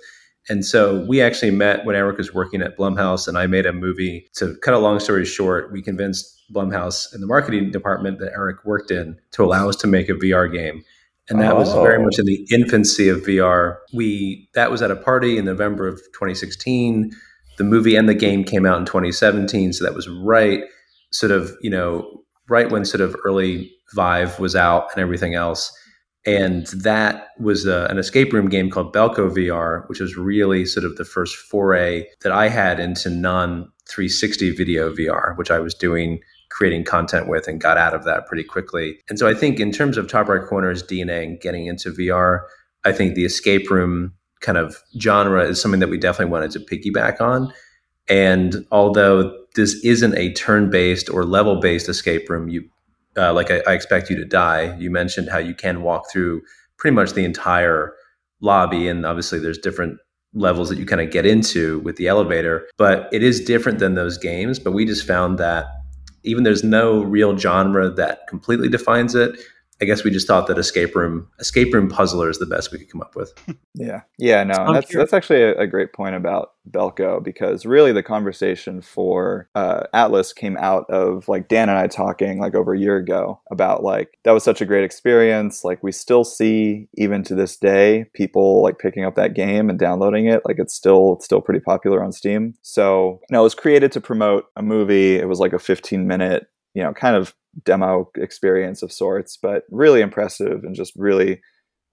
and 0.48 0.66
so 0.66 1.04
we 1.08 1.22
actually 1.22 1.52
met 1.52 1.84
when 1.84 1.94
Eric 1.94 2.18
was 2.18 2.34
working 2.34 2.62
at 2.62 2.76
Blumhouse, 2.76 3.28
and 3.28 3.38
I 3.38 3.46
made 3.46 3.64
a 3.64 3.72
movie. 3.72 4.28
To 4.38 4.56
cut 4.56 4.74
a 4.74 4.78
long 4.78 4.98
story 4.98 5.24
short, 5.24 5.70
we 5.70 5.80
convinced 5.80 6.42
Blumhouse 6.52 7.14
and 7.14 7.22
the 7.22 7.28
marketing 7.28 7.70
department 7.70 8.18
that 8.18 8.32
Eric 8.32 8.64
worked 8.64 8.90
in 8.90 9.16
to 9.30 9.44
allow 9.44 9.68
us 9.68 9.76
to 9.76 9.86
make 9.86 10.08
a 10.08 10.14
VR 10.14 10.52
game. 10.52 10.82
And 11.28 11.40
that 11.40 11.52
oh. 11.52 11.60
was 11.60 11.72
very 11.74 12.04
much 12.04 12.18
in 12.18 12.26
the 12.26 12.44
infancy 12.50 13.08
of 13.08 13.18
VR. 13.18 13.76
We 13.94 14.48
that 14.54 14.72
was 14.72 14.82
at 14.82 14.90
a 14.90 14.96
party 14.96 15.38
in 15.38 15.44
November 15.44 15.86
of 15.86 15.98
2016. 16.12 17.12
The 17.56 17.64
movie 17.64 17.94
and 17.94 18.08
the 18.08 18.14
game 18.14 18.42
came 18.42 18.66
out 18.66 18.78
in 18.78 18.84
2017, 18.84 19.74
so 19.74 19.84
that 19.84 19.94
was 19.94 20.08
right 20.08 20.64
sort 21.10 21.32
of, 21.32 21.52
you 21.60 21.70
know, 21.70 22.22
right 22.48 22.70
when 22.70 22.84
sort 22.84 23.00
of 23.00 23.16
early 23.24 23.70
Vive 23.94 24.38
was 24.38 24.56
out 24.56 24.88
and 24.92 25.00
everything 25.00 25.34
else. 25.34 25.72
And 26.24 26.66
that 26.68 27.28
was 27.38 27.66
a, 27.66 27.86
an 27.86 27.98
escape 27.98 28.32
room 28.32 28.48
game 28.48 28.68
called 28.68 28.92
Belko 28.92 29.30
VR, 29.30 29.88
which 29.88 30.00
was 30.00 30.16
really 30.16 30.64
sort 30.66 30.84
of 30.84 30.96
the 30.96 31.04
first 31.04 31.36
foray 31.36 32.06
that 32.22 32.32
I 32.32 32.48
had 32.48 32.80
into 32.80 33.10
non 33.10 33.70
360 33.88 34.50
video 34.50 34.92
VR, 34.92 35.36
which 35.38 35.52
I 35.52 35.60
was 35.60 35.72
doing 35.74 36.20
creating 36.50 36.84
content 36.84 37.28
with 37.28 37.46
and 37.46 37.60
got 37.60 37.76
out 37.76 37.94
of 37.94 38.04
that 38.04 38.26
pretty 38.26 38.42
quickly. 38.42 38.98
And 39.08 39.18
so 39.18 39.28
I 39.28 39.34
think 39.34 39.60
in 39.60 39.70
terms 39.70 39.96
of 39.96 40.08
Top 40.08 40.28
Right 40.28 40.44
Corner's 40.44 40.82
DNA 40.82 41.22
and 41.22 41.40
getting 41.40 41.66
into 41.66 41.90
VR, 41.90 42.40
I 42.84 42.92
think 42.92 43.14
the 43.14 43.24
escape 43.24 43.70
room 43.70 44.12
kind 44.40 44.58
of 44.58 44.82
genre 45.00 45.44
is 45.44 45.60
something 45.60 45.80
that 45.80 45.88
we 45.88 45.98
definitely 45.98 46.32
wanted 46.32 46.50
to 46.52 46.60
piggyback 46.60 47.20
on. 47.20 47.52
And 48.08 48.66
although 48.70 49.45
this 49.56 49.74
isn't 49.84 50.16
a 50.16 50.32
turn-based 50.34 51.10
or 51.10 51.24
level-based 51.24 51.88
escape 51.88 52.30
room, 52.30 52.48
you 52.48 52.68
uh, 53.16 53.32
like 53.32 53.50
I, 53.50 53.62
I, 53.66 53.72
expect 53.72 54.10
you 54.10 54.16
to 54.16 54.26
die. 54.26 54.76
You 54.76 54.90
mentioned 54.90 55.30
how 55.30 55.38
you 55.38 55.54
can 55.54 55.82
walk 55.82 56.10
through 56.12 56.42
pretty 56.76 56.94
much 56.94 57.14
the 57.14 57.24
entire 57.24 57.94
lobby, 58.40 58.88
and 58.88 59.06
obviously 59.06 59.38
there's 59.38 59.56
different 59.56 59.98
levels 60.34 60.68
that 60.68 60.78
you 60.78 60.84
kind 60.84 61.00
of 61.00 61.10
get 61.10 61.24
into 61.24 61.78
with 61.80 61.96
the 61.96 62.08
elevator. 62.08 62.68
But 62.76 63.08
it 63.12 63.22
is 63.22 63.40
different 63.40 63.78
than 63.78 63.94
those 63.94 64.18
games. 64.18 64.58
But 64.58 64.72
we 64.72 64.84
just 64.84 65.06
found 65.06 65.38
that 65.38 65.66
even 66.24 66.44
there's 66.44 66.62
no 66.62 67.02
real 67.02 67.36
genre 67.38 67.88
that 67.90 68.26
completely 68.26 68.68
defines 68.68 69.14
it. 69.14 69.40
I 69.80 69.84
guess 69.84 70.04
we 70.04 70.10
just 70.10 70.26
thought 70.26 70.46
that 70.46 70.58
escape 70.58 70.94
room 70.94 71.28
escape 71.38 71.72
room 71.74 71.88
puzzler 71.88 72.30
is 72.30 72.38
the 72.38 72.46
best 72.46 72.72
we 72.72 72.78
could 72.78 72.90
come 72.90 73.02
up 73.02 73.14
with. 73.16 73.32
Yeah, 73.78 74.02
yeah, 74.16 74.42
no, 74.42 74.72
that's 74.72 74.90
that's 74.90 75.12
actually 75.12 75.42
a, 75.42 75.54
a, 75.58 75.66
great 75.66 75.92
point 75.92 76.14
about 76.14 76.52
Belko 76.70 77.22
because 77.22 77.66
really 77.66 77.92
the 77.92 78.02
conversation 78.02 78.80
for 78.80 79.50
uh, 79.54 79.82
Atlas 79.92 80.32
came 80.32 80.56
out 80.56 80.88
of 80.88 81.28
like 81.28 81.48
Dan 81.48 81.68
and 81.68 81.76
I 81.76 81.86
talking 81.86 82.40
like 82.40 82.54
over 82.54 82.72
a 82.72 82.78
year 82.78 82.96
ago 82.96 83.38
about 83.50 83.82
like 83.82 84.16
that 84.24 84.32
was 84.32 84.42
such 84.42 84.62
a 84.62 84.64
great 84.64 84.82
experience. 84.82 85.62
Like 85.62 85.82
we 85.82 85.92
still 85.92 86.24
see 86.24 86.88
even 86.94 87.22
to 87.24 87.34
this 87.34 87.58
day 87.58 88.06
people 88.14 88.62
like 88.62 88.78
picking 88.78 89.04
up 89.04 89.14
that 89.16 89.34
game 89.34 89.68
and 89.68 89.78
downloading 89.78 90.24
it. 90.24 90.40
Like 90.46 90.58
it's 90.58 90.74
still 90.74 91.16
it's 91.16 91.26
still 91.26 91.42
pretty 91.42 91.60
popular 91.60 92.02
on 92.02 92.12
Steam. 92.12 92.54
So 92.62 93.20
you 93.28 93.34
know, 93.34 93.40
it 93.40 93.44
was 93.44 93.54
created 93.54 93.92
to 93.92 94.00
promote 94.00 94.46
a 94.56 94.62
movie. 94.62 95.16
It 95.16 95.28
was 95.28 95.38
like 95.38 95.52
a 95.52 95.58
15 95.58 96.06
minute 96.06 96.46
you 96.76 96.82
know 96.82 96.92
kind 96.92 97.16
of 97.16 97.34
demo 97.64 98.10
experience 98.16 98.82
of 98.82 98.92
sorts, 98.92 99.38
but 99.40 99.64
really 99.70 100.02
impressive 100.02 100.62
and 100.62 100.74
just 100.74 100.92
really 100.94 101.40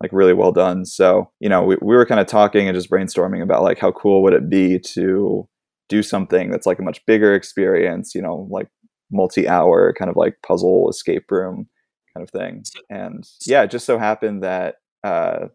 like 0.02 0.12
really 0.12 0.34
well 0.34 0.52
done. 0.52 0.86
So, 0.86 1.32
you 1.40 1.48
know, 1.48 1.64
we, 1.64 1.78
we 1.82 1.96
were 1.96 2.06
kind 2.06 2.20
of 2.20 2.28
talking 2.28 2.68
and 2.68 2.76
just 2.76 2.92
brainstorming 2.92 3.42
about 3.42 3.64
like 3.64 3.80
how 3.80 3.94
cool 3.94 4.22
would 4.24 4.34
it 4.34 4.50
be 4.50 4.78
to 4.80 5.48
do 5.88 6.04
something 6.04 6.52
that's 6.52 6.68
like 6.68 6.80
a 6.80 6.84
much 6.84 7.04
bigger 7.08 7.34
experience, 7.34 8.14
you 8.14 8.22
know, 8.22 8.46
like 8.52 8.68
multi-hour 9.10 9.94
kind 9.98 10.10
of 10.10 10.18
like 10.18 10.36
puzzle 10.46 10.90
escape 10.90 11.32
room 11.32 11.70
kind 12.14 12.28
of 12.28 12.30
thing. 12.30 12.64
And 12.90 13.24
yeah, 13.46 13.64
it 13.64 13.72
just 13.72 13.86
so 13.86 13.98
happened 13.98 14.44
that 14.44 14.76
uh 15.06 15.48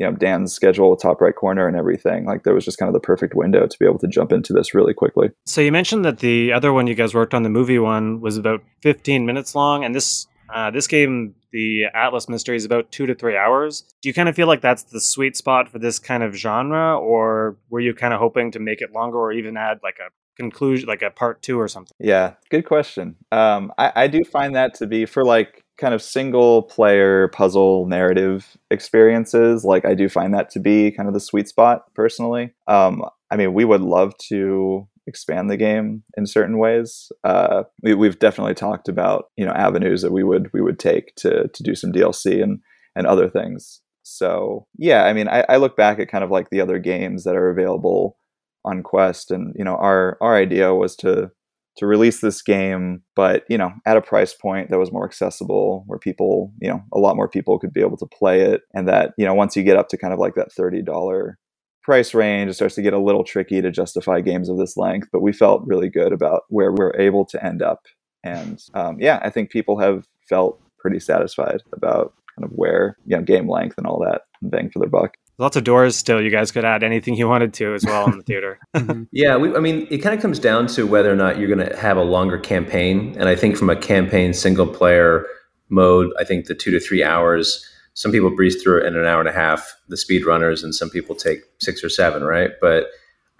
you 0.00 0.06
know 0.06 0.12
Dan's 0.12 0.52
schedule 0.52 0.96
top 0.96 1.20
right 1.20 1.36
corner 1.36 1.68
and 1.68 1.76
everything. 1.76 2.24
Like 2.24 2.42
there 2.42 2.54
was 2.54 2.64
just 2.64 2.78
kind 2.78 2.88
of 2.88 2.94
the 2.94 3.00
perfect 3.00 3.34
window 3.34 3.66
to 3.66 3.78
be 3.78 3.84
able 3.84 3.98
to 3.98 4.08
jump 4.08 4.32
into 4.32 4.52
this 4.52 4.74
really 4.74 4.94
quickly. 4.94 5.30
So 5.44 5.60
you 5.60 5.70
mentioned 5.70 6.04
that 6.06 6.18
the 6.20 6.52
other 6.52 6.72
one 6.72 6.86
you 6.86 6.94
guys 6.94 7.14
worked 7.14 7.34
on, 7.34 7.42
the 7.42 7.50
movie 7.50 7.78
one, 7.78 8.20
was 8.20 8.38
about 8.38 8.62
15 8.82 9.26
minutes 9.26 9.54
long, 9.54 9.84
and 9.84 9.94
this 9.94 10.26
uh, 10.52 10.70
this 10.70 10.88
game, 10.88 11.34
the 11.52 11.84
Atlas 11.94 12.28
Mystery, 12.28 12.56
is 12.56 12.64
about 12.64 12.90
two 12.90 13.06
to 13.06 13.14
three 13.14 13.36
hours. 13.36 13.84
Do 14.02 14.08
you 14.08 14.14
kind 14.14 14.28
of 14.28 14.34
feel 14.34 14.48
like 14.48 14.62
that's 14.62 14.82
the 14.84 15.00
sweet 15.00 15.36
spot 15.36 15.68
for 15.68 15.78
this 15.78 15.98
kind 15.98 16.22
of 16.22 16.34
genre, 16.34 16.98
or 16.98 17.56
were 17.68 17.78
you 17.78 17.94
kind 17.94 18.14
of 18.14 18.20
hoping 18.20 18.50
to 18.52 18.58
make 18.58 18.80
it 18.80 18.92
longer, 18.92 19.18
or 19.18 19.32
even 19.32 19.56
add 19.56 19.78
like 19.84 19.98
a 20.00 20.10
conclusion, 20.36 20.88
like 20.88 21.02
a 21.02 21.10
part 21.10 21.42
two 21.42 21.60
or 21.60 21.68
something? 21.68 21.94
Yeah, 22.00 22.34
good 22.48 22.64
question. 22.64 23.16
Um, 23.30 23.72
I, 23.78 23.92
I 23.94 24.06
do 24.08 24.24
find 24.24 24.56
that 24.56 24.74
to 24.76 24.86
be 24.86 25.04
for 25.04 25.24
like 25.24 25.62
kind 25.80 25.94
of 25.94 26.02
single 26.02 26.62
player 26.62 27.28
puzzle 27.28 27.86
narrative 27.86 28.56
experiences 28.70 29.64
like 29.64 29.84
i 29.84 29.94
do 29.94 30.08
find 30.08 30.34
that 30.34 30.50
to 30.50 30.60
be 30.60 30.90
kind 30.90 31.08
of 31.08 31.14
the 31.14 31.20
sweet 31.20 31.48
spot 31.48 31.92
personally. 31.94 32.52
Um, 32.66 33.02
i 33.30 33.36
mean 33.36 33.54
we 33.54 33.64
would 33.64 33.80
love 33.80 34.16
to 34.28 34.86
expand 35.06 35.50
the 35.50 35.56
game 35.56 36.04
in 36.16 36.24
certain 36.24 36.58
ways. 36.58 37.10
Uh, 37.24 37.64
we, 37.82 38.06
have 38.06 38.20
definitely 38.20 38.54
talked 38.54 38.88
about 38.88 39.24
you 39.36 39.44
know 39.44 39.52
avenues 39.52 40.02
that 40.02 40.12
we 40.12 40.22
would 40.22 40.50
we 40.52 40.60
would 40.60 40.78
take 40.78 41.14
to 41.16 41.48
to 41.48 41.62
do 41.62 41.74
some 41.74 41.92
dlc 41.92 42.42
and 42.42 42.60
and 42.94 43.06
other 43.06 43.28
things. 43.28 43.80
So 44.02 44.66
yeah 44.78 45.04
i 45.04 45.12
mean 45.12 45.28
I, 45.28 45.44
I 45.48 45.56
look 45.56 45.76
back 45.76 45.98
at 45.98 46.10
kind 46.10 46.24
of 46.24 46.30
like 46.30 46.50
the 46.50 46.60
other 46.60 46.78
games 46.78 47.24
that 47.24 47.36
are 47.36 47.50
available 47.50 48.16
on 48.64 48.82
Quest, 48.82 49.30
and 49.30 49.54
you 49.56 49.64
know 49.64 49.76
our 49.76 50.18
our 50.20 50.36
idea 50.36 50.74
was 50.74 50.96
to 50.96 51.30
to 51.76 51.86
release 51.86 52.20
this 52.20 52.42
game, 52.42 53.02
but 53.16 53.44
you 53.48 53.58
know 53.58 53.72
at 53.86 53.96
a 53.96 54.02
price 54.02 54.34
point 54.34 54.70
that 54.70 54.78
was 54.78 54.92
more 54.92 55.04
accessible, 55.04 55.84
where 55.86 55.98
people 55.98 56.52
you 56.60 56.68
know 56.68 56.82
a 56.92 56.98
lot 56.98 57.16
more 57.16 57.28
people 57.28 57.58
could 57.58 57.72
be 57.72 57.80
able 57.80 57.96
to 57.96 58.06
play 58.06 58.42
it, 58.42 58.62
and 58.74 58.88
that 58.88 59.12
you 59.16 59.24
know 59.24 59.34
once 59.34 59.56
you 59.56 59.62
get 59.62 59.76
up 59.76 59.88
to 59.88 59.96
kind 59.96 60.12
of 60.12 60.18
like 60.18 60.34
that 60.34 60.52
thirty 60.52 60.82
dollar 60.82 61.38
price 61.82 62.12
range, 62.12 62.50
it 62.50 62.54
starts 62.54 62.74
to 62.74 62.82
get 62.82 62.92
a 62.92 62.98
little 62.98 63.24
tricky 63.24 63.62
to 63.62 63.70
justify 63.70 64.20
games 64.20 64.48
of 64.48 64.58
this 64.58 64.76
length. 64.76 65.08
But 65.12 65.22
we 65.22 65.32
felt 65.32 65.62
really 65.66 65.88
good 65.88 66.12
about 66.12 66.42
where 66.48 66.72
we're 66.72 66.94
able 66.98 67.24
to 67.26 67.44
end 67.44 67.62
up, 67.62 67.86
and 68.24 68.62
um, 68.74 68.96
yeah, 69.00 69.20
I 69.22 69.30
think 69.30 69.50
people 69.50 69.78
have 69.78 70.06
felt 70.28 70.60
pretty 70.78 71.00
satisfied 71.00 71.62
about 71.72 72.14
kind 72.36 72.50
of 72.50 72.50
where 72.56 72.96
you 73.06 73.16
know 73.16 73.22
game 73.22 73.48
length 73.48 73.76
and 73.78 73.86
all 73.86 74.00
that 74.04 74.22
bang 74.42 74.70
for 74.70 74.78
their 74.78 74.88
buck 74.88 75.14
lots 75.40 75.56
of 75.56 75.64
doors 75.64 75.96
still. 75.96 76.20
You 76.22 76.30
guys 76.30 76.52
could 76.52 76.64
add 76.64 76.84
anything 76.84 77.14
you 77.14 77.26
wanted 77.26 77.54
to 77.54 77.74
as 77.74 77.84
well 77.84 78.06
in 78.06 78.18
the 78.18 78.22
theater. 78.26 78.60
Mm-hmm. 78.76 79.04
yeah, 79.10 79.36
we, 79.36 79.54
I 79.56 79.58
mean, 79.58 79.88
it 79.90 79.98
kind 79.98 80.14
of 80.14 80.20
comes 80.20 80.38
down 80.38 80.66
to 80.68 80.86
whether 80.86 81.10
or 81.10 81.16
not 81.16 81.38
you're 81.38 81.52
going 81.52 81.66
to 81.66 81.76
have 81.76 81.96
a 81.96 82.02
longer 82.02 82.38
campaign. 82.38 83.16
And 83.18 83.28
I 83.28 83.34
think 83.34 83.56
from 83.56 83.70
a 83.70 83.76
campaign 83.76 84.34
single 84.34 84.66
player 84.66 85.26
mode, 85.70 86.12
I 86.20 86.24
think 86.24 86.46
the 86.46 86.54
two 86.54 86.70
to 86.70 86.78
three 86.78 87.02
hours. 87.02 87.66
Some 87.94 88.12
people 88.12 88.34
breeze 88.34 88.62
through 88.62 88.82
it 88.82 88.86
in 88.86 88.96
an 88.96 89.04
hour 89.04 89.18
and 89.18 89.28
a 89.28 89.32
half, 89.32 89.74
the 89.88 89.96
speed 89.96 90.24
runners, 90.24 90.62
and 90.62 90.74
some 90.74 90.90
people 90.90 91.16
take 91.16 91.40
six 91.58 91.82
or 91.82 91.88
seven, 91.88 92.22
right? 92.22 92.52
But 92.60 92.86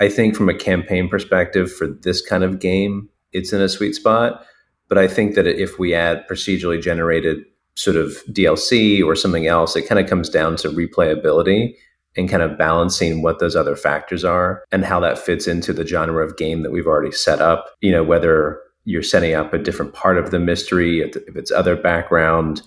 I 0.00 0.08
think 0.08 0.34
from 0.34 0.48
a 0.48 0.54
campaign 0.54 1.08
perspective 1.08 1.72
for 1.72 1.86
this 1.86 2.20
kind 2.20 2.42
of 2.42 2.58
game, 2.58 3.08
it's 3.32 3.52
in 3.52 3.60
a 3.60 3.68
sweet 3.68 3.94
spot. 3.94 4.44
But 4.88 4.98
I 4.98 5.06
think 5.06 5.36
that 5.36 5.46
if 5.46 5.78
we 5.78 5.94
add 5.94 6.26
procedurally 6.28 6.82
generated 6.82 7.44
sort 7.76 7.96
of 7.96 8.16
DLC 8.28 9.04
or 9.04 9.14
something 9.14 9.46
else, 9.46 9.76
it 9.76 9.86
kind 9.86 10.00
of 10.00 10.10
comes 10.10 10.28
down 10.28 10.56
to 10.56 10.68
replayability 10.68 11.74
and 12.16 12.28
kind 12.28 12.42
of 12.42 12.58
balancing 12.58 13.22
what 13.22 13.38
those 13.38 13.54
other 13.54 13.76
factors 13.76 14.24
are 14.24 14.64
and 14.72 14.84
how 14.84 15.00
that 15.00 15.18
fits 15.18 15.46
into 15.46 15.72
the 15.72 15.86
genre 15.86 16.24
of 16.24 16.36
game 16.36 16.62
that 16.62 16.72
we've 16.72 16.86
already 16.86 17.12
set 17.12 17.40
up. 17.40 17.70
You 17.80 17.92
know, 17.92 18.02
whether 18.02 18.60
you're 18.84 19.02
setting 19.02 19.34
up 19.34 19.52
a 19.52 19.58
different 19.58 19.92
part 19.92 20.18
of 20.18 20.30
the 20.30 20.38
mystery, 20.38 21.00
if 21.00 21.36
it's 21.36 21.52
other 21.52 21.76
background. 21.76 22.62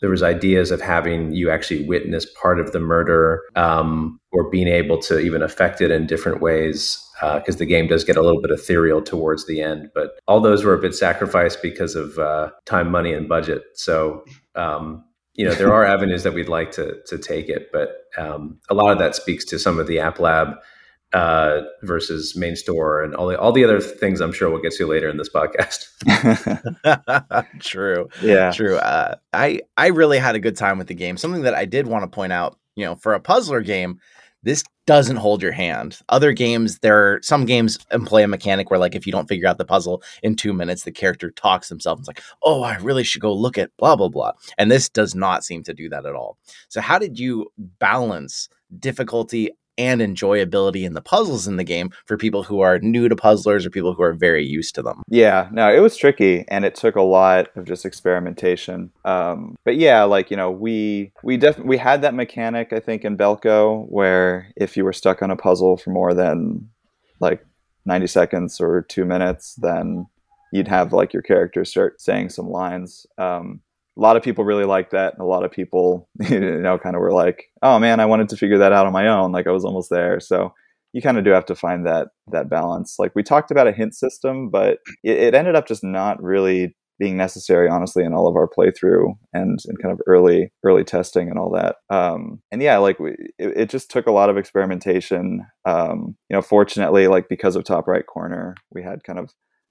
There 0.00 0.10
was 0.10 0.22
ideas 0.22 0.70
of 0.70 0.80
having 0.80 1.32
you 1.32 1.50
actually 1.50 1.84
witness 1.84 2.24
part 2.40 2.60
of 2.60 2.70
the 2.70 2.78
murder, 2.78 3.42
um, 3.56 4.20
or 4.30 4.48
being 4.48 4.68
able 4.68 4.98
to 4.98 5.18
even 5.18 5.42
affect 5.42 5.80
it 5.80 5.90
in 5.90 6.06
different 6.06 6.40
ways, 6.40 7.04
because 7.20 7.56
uh, 7.56 7.58
the 7.58 7.66
game 7.66 7.88
does 7.88 8.04
get 8.04 8.16
a 8.16 8.22
little 8.22 8.40
bit 8.40 8.52
ethereal 8.52 9.02
towards 9.02 9.46
the 9.46 9.60
end. 9.60 9.90
But 9.96 10.12
all 10.28 10.40
those 10.40 10.62
were 10.62 10.74
a 10.74 10.80
bit 10.80 10.94
sacrificed 10.94 11.60
because 11.62 11.96
of 11.96 12.16
uh, 12.16 12.50
time, 12.64 12.92
money, 12.92 13.12
and 13.12 13.28
budget. 13.28 13.64
So 13.74 14.24
um, 14.54 15.02
you 15.38 15.46
know 15.46 15.54
there 15.54 15.72
are 15.72 15.84
avenues 15.84 16.24
that 16.24 16.34
we'd 16.34 16.48
like 16.48 16.72
to 16.72 16.96
to 17.06 17.16
take 17.16 17.48
it, 17.48 17.70
but 17.72 17.90
um, 18.18 18.58
a 18.68 18.74
lot 18.74 18.90
of 18.90 18.98
that 18.98 19.14
speaks 19.14 19.44
to 19.46 19.58
some 19.58 19.78
of 19.78 19.86
the 19.86 20.00
app 20.00 20.18
lab 20.18 20.56
uh, 21.12 21.60
versus 21.82 22.36
main 22.36 22.56
store 22.56 23.02
and 23.02 23.14
all 23.14 23.28
the 23.28 23.38
all 23.38 23.52
the 23.52 23.62
other 23.62 23.80
things 23.80 24.20
I'm 24.20 24.32
sure 24.32 24.50
we'll 24.50 24.60
get 24.60 24.72
to 24.72 24.86
later 24.86 25.08
in 25.08 25.16
this 25.16 25.30
podcast. 25.30 25.86
true. 27.60 28.08
Yeah. 28.20 28.50
True. 28.50 28.76
Uh, 28.78 29.14
I 29.32 29.60
I 29.76 29.86
really 29.86 30.18
had 30.18 30.34
a 30.34 30.40
good 30.40 30.56
time 30.56 30.76
with 30.76 30.88
the 30.88 30.94
game. 30.94 31.16
Something 31.16 31.42
that 31.42 31.54
I 31.54 31.66
did 31.66 31.86
want 31.86 32.02
to 32.02 32.08
point 32.08 32.32
out, 32.32 32.58
you 32.74 32.84
know, 32.84 32.96
for 32.96 33.14
a 33.14 33.20
puzzler 33.20 33.60
game, 33.60 34.00
this 34.42 34.64
doesn't 34.86 35.16
hold 35.16 35.42
your 35.42 35.52
hand. 35.52 36.00
Other 36.08 36.32
games, 36.32 36.78
there 36.78 36.96
are 36.96 37.20
some 37.22 37.44
games 37.44 37.78
employ 37.90 38.24
a 38.24 38.28
mechanic 38.28 38.70
where, 38.70 38.78
like, 38.78 38.94
if 38.94 39.06
you 39.06 39.12
don't 39.12 39.28
figure 39.28 39.48
out 39.48 39.58
the 39.58 39.64
puzzle 39.64 40.02
in 40.22 40.34
two 40.34 40.52
minutes, 40.52 40.84
the 40.84 40.92
character 40.92 41.30
talks 41.30 41.70
and 41.70 41.78
it's 41.78 42.08
like, 42.08 42.22
oh, 42.42 42.62
I 42.62 42.76
really 42.76 43.04
should 43.04 43.20
go 43.20 43.32
look 43.32 43.58
at 43.58 43.76
blah, 43.76 43.96
blah, 43.96 44.08
blah. 44.08 44.32
And 44.56 44.70
this 44.70 44.88
does 44.88 45.14
not 45.14 45.44
seem 45.44 45.62
to 45.64 45.74
do 45.74 45.88
that 45.90 46.06
at 46.06 46.14
all. 46.14 46.38
So, 46.68 46.80
how 46.80 46.98
did 46.98 47.18
you 47.18 47.52
balance 47.58 48.48
difficulty 48.78 49.50
and 49.78 50.00
enjoyability 50.00 50.84
in 50.84 50.92
the 50.92 51.00
puzzles 51.00 51.46
in 51.46 51.56
the 51.56 51.64
game 51.64 51.90
for 52.04 52.16
people 52.16 52.42
who 52.42 52.60
are 52.60 52.78
new 52.80 53.08
to 53.08 53.16
puzzlers 53.16 53.64
or 53.64 53.70
people 53.70 53.94
who 53.94 54.02
are 54.02 54.12
very 54.12 54.44
used 54.44 54.74
to 54.74 54.82
them. 54.82 55.02
Yeah, 55.08 55.48
no, 55.52 55.72
it 55.72 55.78
was 55.78 55.96
tricky 55.96 56.44
and 56.48 56.64
it 56.64 56.74
took 56.74 56.96
a 56.96 57.02
lot 57.02 57.48
of 57.56 57.64
just 57.64 57.86
experimentation. 57.86 58.90
Um, 59.04 59.56
but 59.64 59.76
yeah, 59.76 60.02
like 60.02 60.30
you 60.30 60.36
know, 60.36 60.50
we 60.50 61.12
we 61.22 61.36
definitely 61.36 61.68
we 61.70 61.76
had 61.78 62.02
that 62.02 62.14
mechanic 62.14 62.72
I 62.72 62.80
think 62.80 63.04
in 63.04 63.16
Belko 63.16 63.86
where 63.88 64.52
if 64.56 64.76
you 64.76 64.84
were 64.84 64.92
stuck 64.92 65.22
on 65.22 65.30
a 65.30 65.36
puzzle 65.36 65.76
for 65.76 65.90
more 65.90 66.12
than 66.12 66.68
like 67.20 67.44
90 67.86 68.06
seconds 68.08 68.60
or 68.60 68.82
two 68.82 69.04
minutes, 69.04 69.54
then 69.54 70.06
you'd 70.52 70.68
have 70.68 70.92
like 70.92 71.12
your 71.12 71.22
character 71.22 71.64
start 71.64 72.00
saying 72.00 72.30
some 72.30 72.48
lines. 72.48 73.06
Um, 73.16 73.60
a 73.98 74.00
lot 74.00 74.16
of 74.16 74.22
people 74.22 74.44
really 74.44 74.64
liked 74.64 74.92
that 74.92 75.12
and 75.12 75.22
a 75.22 75.26
lot 75.26 75.44
of 75.44 75.50
people 75.50 76.08
you 76.30 76.60
know 76.60 76.78
kind 76.78 76.94
of 76.94 77.00
were 77.00 77.12
like 77.12 77.46
oh 77.62 77.78
man 77.78 78.00
i 78.00 78.06
wanted 78.06 78.28
to 78.28 78.36
figure 78.36 78.58
that 78.58 78.72
out 78.72 78.86
on 78.86 78.92
my 78.92 79.08
own 79.08 79.32
like 79.32 79.46
i 79.46 79.50
was 79.50 79.64
almost 79.64 79.90
there. 79.90 80.20
So 80.20 80.54
you 80.94 81.02
kind 81.02 81.18
of 81.18 81.24
do 81.24 81.30
have 81.30 81.44
to 81.46 81.54
find 81.54 81.86
that 81.86 82.08
that 82.32 82.48
balance. 82.48 82.96
Like 82.98 83.12
we 83.14 83.22
talked 83.22 83.50
about 83.50 83.66
a 83.66 83.72
hint 83.72 83.94
system 83.94 84.50
but 84.50 84.78
it, 85.02 85.18
it 85.18 85.34
ended 85.34 85.56
up 85.56 85.66
just 85.66 85.84
not 85.84 86.22
really 86.22 86.74
being 86.98 87.16
necessary 87.16 87.68
honestly 87.68 88.02
in 88.02 88.12
all 88.12 88.26
of 88.26 88.34
our 88.34 88.48
playthrough 88.48 89.14
and 89.32 89.60
in 89.68 89.76
kind 89.76 89.92
of 89.92 90.00
early 90.06 90.52
early 90.64 90.84
testing 90.84 91.28
and 91.28 91.38
all 91.38 91.50
that. 91.52 91.76
Um, 91.90 92.40
and 92.50 92.62
yeah 92.62 92.78
like 92.78 92.98
we, 92.98 93.10
it, 93.38 93.56
it, 93.56 93.70
just 93.70 93.90
took 93.90 94.06
a 94.06 94.12
lot 94.12 94.30
of 94.30 94.36
experimentation. 94.36 95.46
Um, 95.64 96.16
you 96.28 96.36
know 96.36 96.42
fortunately 96.42 97.08
like 97.08 97.28
because 97.28 97.56
of 97.56 97.64
top 97.64 97.86
right 97.86 98.06
corner 98.06 98.54
we 98.72 98.82
had 98.82 99.04
kind 99.04 99.18
of 99.18 99.30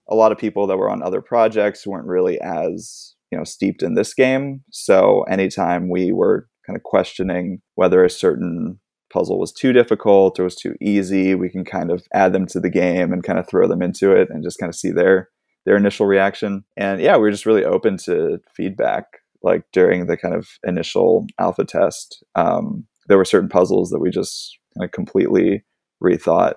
a 0.10 0.15
lot 0.15 0.31
of 0.31 0.38
people 0.38 0.67
that 0.67 0.77
were 0.77 0.89
on 0.89 1.03
other 1.03 1.22
projects 1.22 1.86
weren't 1.86 2.07
really 2.07 2.39
as 2.39 3.15
you 3.31 3.38
know 3.38 3.43
steeped 3.43 3.84
in 3.84 3.96
this 3.96 4.13
game. 4.13 4.63
So 4.72 5.24
anytime 5.24 5.89
we 5.89 6.12
were 6.12 6.48
kind 6.65 6.77
of 6.77 6.84
questioning 6.84 7.62
whether 7.75 8.03
a 8.03 8.10
certain 8.10 8.79
puzzle 9.12 9.39
was 9.39 9.53
too 9.53 9.72
difficult 9.72 10.38
or 10.39 10.43
was 10.43 10.55
too 10.55 10.75
easy 10.81 11.34
we 11.34 11.50
can 11.50 11.63
kind 11.63 11.91
of 11.91 12.03
add 12.13 12.34
them 12.34 12.46
to 12.46 12.60
the 12.60 12.69
game 12.69 13.13
and 13.13 13.24
kind 13.24 13.39
of 13.39 13.48
throw 13.48 13.65
them 13.65 13.81
into 13.81 14.12
it 14.12 14.27
and 14.29 14.43
just 14.43 14.60
kind 14.60 14.69
of 14.69 14.75
see 14.75 14.91
their 14.91 15.29
their 15.65 15.77
initial 15.77 16.05
reaction. 16.05 16.63
And 16.75 17.01
yeah 17.01 17.17
we 17.17 17.27
are 17.27 17.31
just 17.31 17.46
really 17.46 17.63
open 17.63 17.98
to 18.05 18.39
feedback 18.53 19.05
like 19.43 19.63
during 19.72 20.07
the 20.07 20.17
kind 20.17 20.36
of 20.36 20.48
initial 20.63 21.25
alpha 21.39 21.63
test. 21.63 22.24
Um, 22.36 22.86
there 23.07 23.17
were 23.17 23.25
certain 23.25 23.50
puzzles 23.50 23.91
that 23.91 24.00
we 24.00 24.10
just 24.10 24.57
kind 24.77 24.86
of 24.86 24.91
completely 24.91 25.63
rethought 26.03 26.55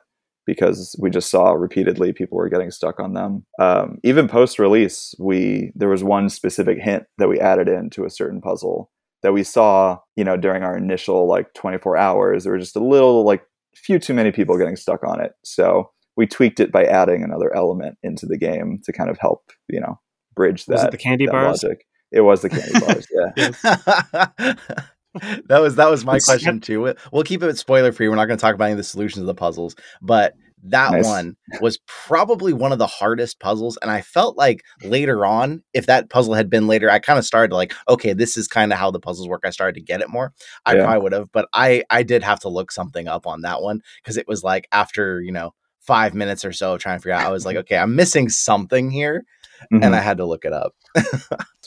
because 0.50 0.96
we 0.98 1.10
just 1.10 1.30
saw 1.30 1.52
repeatedly 1.52 2.12
people 2.12 2.36
were 2.36 2.48
getting 2.48 2.72
stuck 2.72 2.98
on 2.98 3.14
them. 3.14 3.44
Um, 3.60 3.98
even 4.02 4.26
post 4.26 4.58
release, 4.58 5.14
we 5.16 5.70
there 5.76 5.88
was 5.88 6.02
one 6.02 6.28
specific 6.28 6.78
hint 6.78 7.04
that 7.18 7.28
we 7.28 7.38
added 7.38 7.68
into 7.68 8.04
a 8.04 8.10
certain 8.10 8.40
puzzle 8.40 8.90
that 9.22 9.32
we 9.32 9.44
saw, 9.44 9.98
you 10.16 10.24
know, 10.24 10.36
during 10.36 10.64
our 10.64 10.76
initial 10.76 11.28
like 11.28 11.54
24 11.54 11.96
hours. 11.96 12.42
There 12.42 12.52
were 12.52 12.58
just 12.58 12.74
a 12.74 12.84
little 12.84 13.24
like 13.24 13.44
few 13.76 14.00
too 14.00 14.12
many 14.12 14.32
people 14.32 14.58
getting 14.58 14.74
stuck 14.74 15.04
on 15.04 15.20
it, 15.20 15.34
so 15.44 15.92
we 16.16 16.26
tweaked 16.26 16.58
it 16.58 16.72
by 16.72 16.84
adding 16.84 17.22
another 17.22 17.54
element 17.54 17.96
into 18.02 18.26
the 18.26 18.36
game 18.36 18.80
to 18.84 18.92
kind 18.92 19.08
of 19.08 19.18
help, 19.18 19.52
you 19.68 19.78
know, 19.78 20.00
bridge 20.34 20.66
that. 20.66 20.74
Was 20.74 20.84
it 20.84 20.90
the 20.90 20.98
candy 20.98 21.28
bars? 21.28 21.62
Logic. 21.62 21.86
It 22.10 22.22
was 22.22 22.42
the 22.42 22.48
candy 22.48 22.80
bars, 22.80 23.06
yeah. 24.36 24.54
that 25.46 25.60
was 25.60 25.76
that 25.76 25.90
was 25.90 26.04
my 26.04 26.18
question 26.18 26.60
too. 26.60 26.94
We'll 27.12 27.24
keep 27.24 27.42
it 27.42 27.58
spoiler 27.58 27.92
free. 27.92 28.08
We're 28.08 28.16
not 28.16 28.26
going 28.26 28.38
to 28.38 28.40
talk 28.40 28.54
about 28.54 28.66
any 28.66 28.72
of 28.72 28.78
the 28.78 28.84
solutions 28.84 29.20
of 29.20 29.26
the 29.26 29.34
puzzles, 29.34 29.74
but 30.00 30.34
that 30.64 30.92
nice. 30.92 31.04
one 31.04 31.36
was 31.60 31.78
probably 31.86 32.52
one 32.52 32.72
of 32.72 32.78
the 32.78 32.86
hardest 32.86 33.40
puzzles. 33.40 33.78
And 33.80 33.90
I 33.90 34.02
felt 34.02 34.36
like 34.36 34.62
later 34.82 35.24
on, 35.24 35.62
if 35.72 35.86
that 35.86 36.10
puzzle 36.10 36.34
had 36.34 36.50
been 36.50 36.66
later, 36.66 36.90
I 36.90 36.98
kind 36.98 37.18
of 37.18 37.24
started 37.24 37.54
like, 37.54 37.74
okay, 37.88 38.12
this 38.12 38.36
is 38.36 38.46
kind 38.46 38.72
of 38.72 38.78
how 38.78 38.90
the 38.90 39.00
puzzles 39.00 39.28
work. 39.28 39.42
I 39.44 39.50
started 39.50 39.74
to 39.76 39.84
get 39.84 40.00
it 40.00 40.10
more. 40.10 40.32
I 40.66 40.76
yeah. 40.76 40.84
probably 40.84 41.02
would 41.02 41.12
have, 41.12 41.32
but 41.32 41.48
I 41.52 41.82
I 41.90 42.02
did 42.02 42.22
have 42.22 42.40
to 42.40 42.48
look 42.48 42.72
something 42.72 43.08
up 43.08 43.26
on 43.26 43.42
that 43.42 43.62
one 43.62 43.80
because 44.02 44.16
it 44.16 44.28
was 44.28 44.44
like 44.44 44.68
after 44.72 45.20
you 45.20 45.32
know 45.32 45.54
five 45.80 46.14
minutes 46.14 46.44
or 46.44 46.52
so 46.52 46.78
trying 46.78 46.98
to 46.98 47.02
figure 47.02 47.14
out. 47.14 47.26
I 47.26 47.30
was 47.30 47.44
like, 47.44 47.56
okay, 47.56 47.76
I'm 47.76 47.96
missing 47.96 48.28
something 48.28 48.90
here 48.90 49.24
mm-hmm. 49.72 49.82
and 49.82 49.94
I 49.94 50.00
had 50.00 50.18
to 50.18 50.24
look 50.24 50.44
it 50.44 50.52
up. 50.52 50.74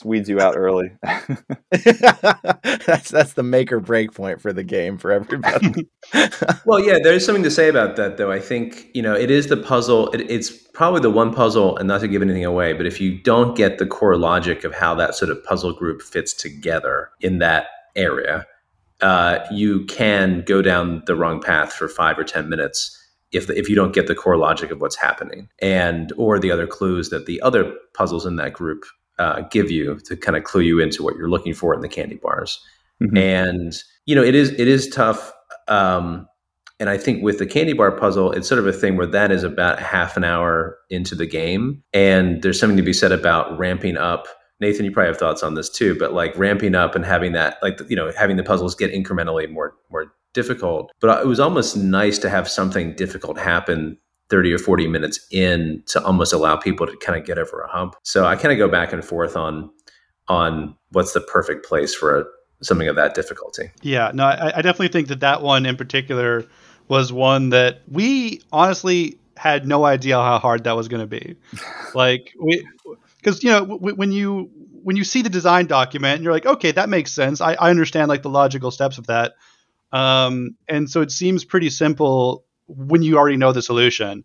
weeds 0.04 0.28
you 0.28 0.40
out 0.40 0.54
early. 0.56 0.90
that's 1.70 3.10
that's 3.10 3.32
the 3.32 3.42
make 3.42 3.72
or 3.72 3.80
break 3.80 4.12
point 4.12 4.40
for 4.40 4.52
the 4.52 4.62
game 4.62 4.98
for 4.98 5.10
everybody. 5.10 5.88
well, 6.66 6.78
yeah, 6.78 6.98
there's 7.02 7.24
something 7.24 7.44
to 7.44 7.50
say 7.50 7.68
about 7.68 7.96
that, 7.96 8.18
though. 8.18 8.30
I 8.30 8.40
think 8.40 8.90
you 8.94 9.02
know 9.02 9.14
it 9.14 9.30
is 9.30 9.46
the 9.46 9.56
puzzle. 9.56 10.10
It, 10.10 10.20
it's 10.30 10.50
probably 10.50 11.00
the 11.00 11.10
one 11.10 11.32
puzzle, 11.32 11.76
and 11.78 11.88
not 11.88 12.02
to 12.02 12.08
give 12.08 12.22
anything 12.22 12.44
away, 12.44 12.74
but 12.74 12.86
if 12.86 13.00
you 13.00 13.18
don't 13.18 13.56
get 13.56 13.78
the 13.78 13.86
core 13.86 14.16
logic 14.16 14.64
of 14.64 14.74
how 14.74 14.94
that 14.96 15.14
sort 15.14 15.30
of 15.30 15.42
puzzle 15.44 15.72
group 15.72 16.02
fits 16.02 16.34
together 16.34 17.10
in 17.20 17.38
that 17.38 17.68
area, 17.96 18.46
uh, 19.00 19.38
you 19.50 19.86
can 19.86 20.42
go 20.46 20.60
down 20.60 21.02
the 21.06 21.16
wrong 21.16 21.40
path 21.40 21.72
for 21.72 21.88
five 21.88 22.18
or 22.18 22.24
ten 22.24 22.48
minutes 22.48 23.00
if 23.34 23.46
the, 23.46 23.58
if 23.58 23.68
you 23.68 23.74
don't 23.74 23.92
get 23.92 24.06
the 24.06 24.14
core 24.14 24.36
logic 24.36 24.70
of 24.70 24.80
what's 24.80 24.96
happening 24.96 25.48
and 25.60 26.12
or 26.16 26.38
the 26.38 26.50
other 26.50 26.66
clues 26.66 27.10
that 27.10 27.26
the 27.26 27.40
other 27.42 27.74
puzzles 27.94 28.24
in 28.24 28.36
that 28.36 28.52
group 28.52 28.84
uh, 29.18 29.42
give 29.50 29.70
you 29.70 29.98
to 30.04 30.16
kind 30.16 30.36
of 30.36 30.44
clue 30.44 30.62
you 30.62 30.80
into 30.80 31.02
what 31.02 31.16
you're 31.16 31.30
looking 31.30 31.54
for 31.54 31.74
in 31.74 31.80
the 31.80 31.88
candy 31.88 32.16
bars. 32.16 32.60
Mm-hmm. 33.02 33.16
And 33.16 33.74
you 34.06 34.14
know, 34.14 34.22
it 34.22 34.34
is 34.34 34.50
it 34.52 34.68
is 34.68 34.88
tough. 34.88 35.32
Um, 35.68 36.28
and 36.80 36.90
I 36.90 36.98
think 36.98 37.22
with 37.22 37.38
the 37.38 37.46
candy 37.46 37.72
bar 37.72 37.92
puzzle, 37.92 38.32
it's 38.32 38.48
sort 38.48 38.58
of 38.58 38.66
a 38.66 38.72
thing 38.72 38.96
where 38.96 39.06
that 39.06 39.30
is 39.30 39.44
about 39.44 39.78
half 39.78 40.16
an 40.16 40.24
hour 40.24 40.76
into 40.90 41.14
the 41.14 41.26
game, 41.26 41.82
and 41.92 42.42
there's 42.42 42.58
something 42.58 42.76
to 42.76 42.82
be 42.82 42.92
said 42.92 43.12
about 43.12 43.56
ramping 43.58 43.96
up. 43.96 44.26
Nathan, 44.60 44.84
you 44.84 44.92
probably 44.92 45.08
have 45.08 45.18
thoughts 45.18 45.42
on 45.42 45.54
this 45.54 45.68
too, 45.68 45.96
but 45.98 46.12
like 46.12 46.36
ramping 46.36 46.74
up 46.74 46.94
and 46.94 47.04
having 47.04 47.32
that, 47.32 47.58
like 47.62 47.78
you 47.88 47.96
know, 47.96 48.12
having 48.16 48.36
the 48.36 48.42
puzzles 48.42 48.74
get 48.74 48.92
incrementally 48.92 49.50
more 49.50 49.74
more 49.90 50.12
difficult, 50.34 50.92
but 51.00 51.20
it 51.20 51.26
was 51.26 51.40
almost 51.40 51.76
nice 51.76 52.18
to 52.18 52.28
have 52.28 52.48
something 52.48 52.94
difficult 52.94 53.38
happen 53.38 53.96
30 54.30 54.52
or 54.52 54.58
40 54.58 54.88
minutes 54.88 55.26
in 55.30 55.82
to 55.86 56.02
almost 56.04 56.32
allow 56.32 56.56
people 56.56 56.86
to 56.86 56.96
kind 56.98 57.18
of 57.18 57.26
get 57.26 57.38
over 57.38 57.60
a 57.60 57.68
hump. 57.68 57.94
So 58.02 58.26
I 58.26 58.36
kind 58.36 58.52
of 58.52 58.58
go 58.58 58.68
back 58.68 58.92
and 58.92 59.04
forth 59.04 59.36
on 59.36 59.70
on 60.28 60.74
what's 60.90 61.12
the 61.12 61.20
perfect 61.20 61.66
place 61.66 61.94
for 61.94 62.20
a, 62.20 62.24
something 62.62 62.88
of 62.88 62.96
that 62.96 63.14
difficulty. 63.14 63.70
Yeah, 63.82 64.10
no, 64.14 64.24
I, 64.24 64.58
I 64.58 64.62
definitely 64.62 64.88
think 64.88 65.08
that 65.08 65.20
that 65.20 65.42
one 65.42 65.66
in 65.66 65.76
particular 65.76 66.46
was 66.88 67.12
one 67.12 67.50
that 67.50 67.82
we 67.90 68.40
honestly 68.52 69.18
had 69.36 69.66
no 69.66 69.84
idea 69.84 70.16
how 70.16 70.38
hard 70.38 70.64
that 70.64 70.76
was 70.76 70.88
going 70.88 71.00
to 71.00 71.06
be. 71.06 71.36
like 71.94 72.32
we, 72.40 72.66
because 73.18 73.42
you 73.42 73.50
know 73.50 73.66
w- 73.66 73.94
when 73.94 74.12
you 74.12 74.50
when 74.82 74.96
you 74.96 75.04
see 75.04 75.22
the 75.22 75.30
design 75.30 75.66
document 75.66 76.16
and 76.16 76.24
you're 76.24 76.32
like, 76.32 76.46
okay, 76.46 76.72
that 76.72 76.88
makes 76.88 77.12
sense. 77.12 77.40
I, 77.40 77.54
I 77.54 77.70
understand 77.70 78.08
like 78.08 78.22
the 78.22 78.30
logical 78.30 78.70
steps 78.70 78.98
of 78.98 79.06
that. 79.06 79.34
Um, 79.94 80.56
and 80.68 80.90
so 80.90 81.00
it 81.00 81.10
seems 81.10 81.44
pretty 81.44 81.70
simple 81.70 82.44
when 82.66 83.02
you 83.02 83.16
already 83.16 83.36
know 83.36 83.52
the 83.52 83.62
solution. 83.62 84.24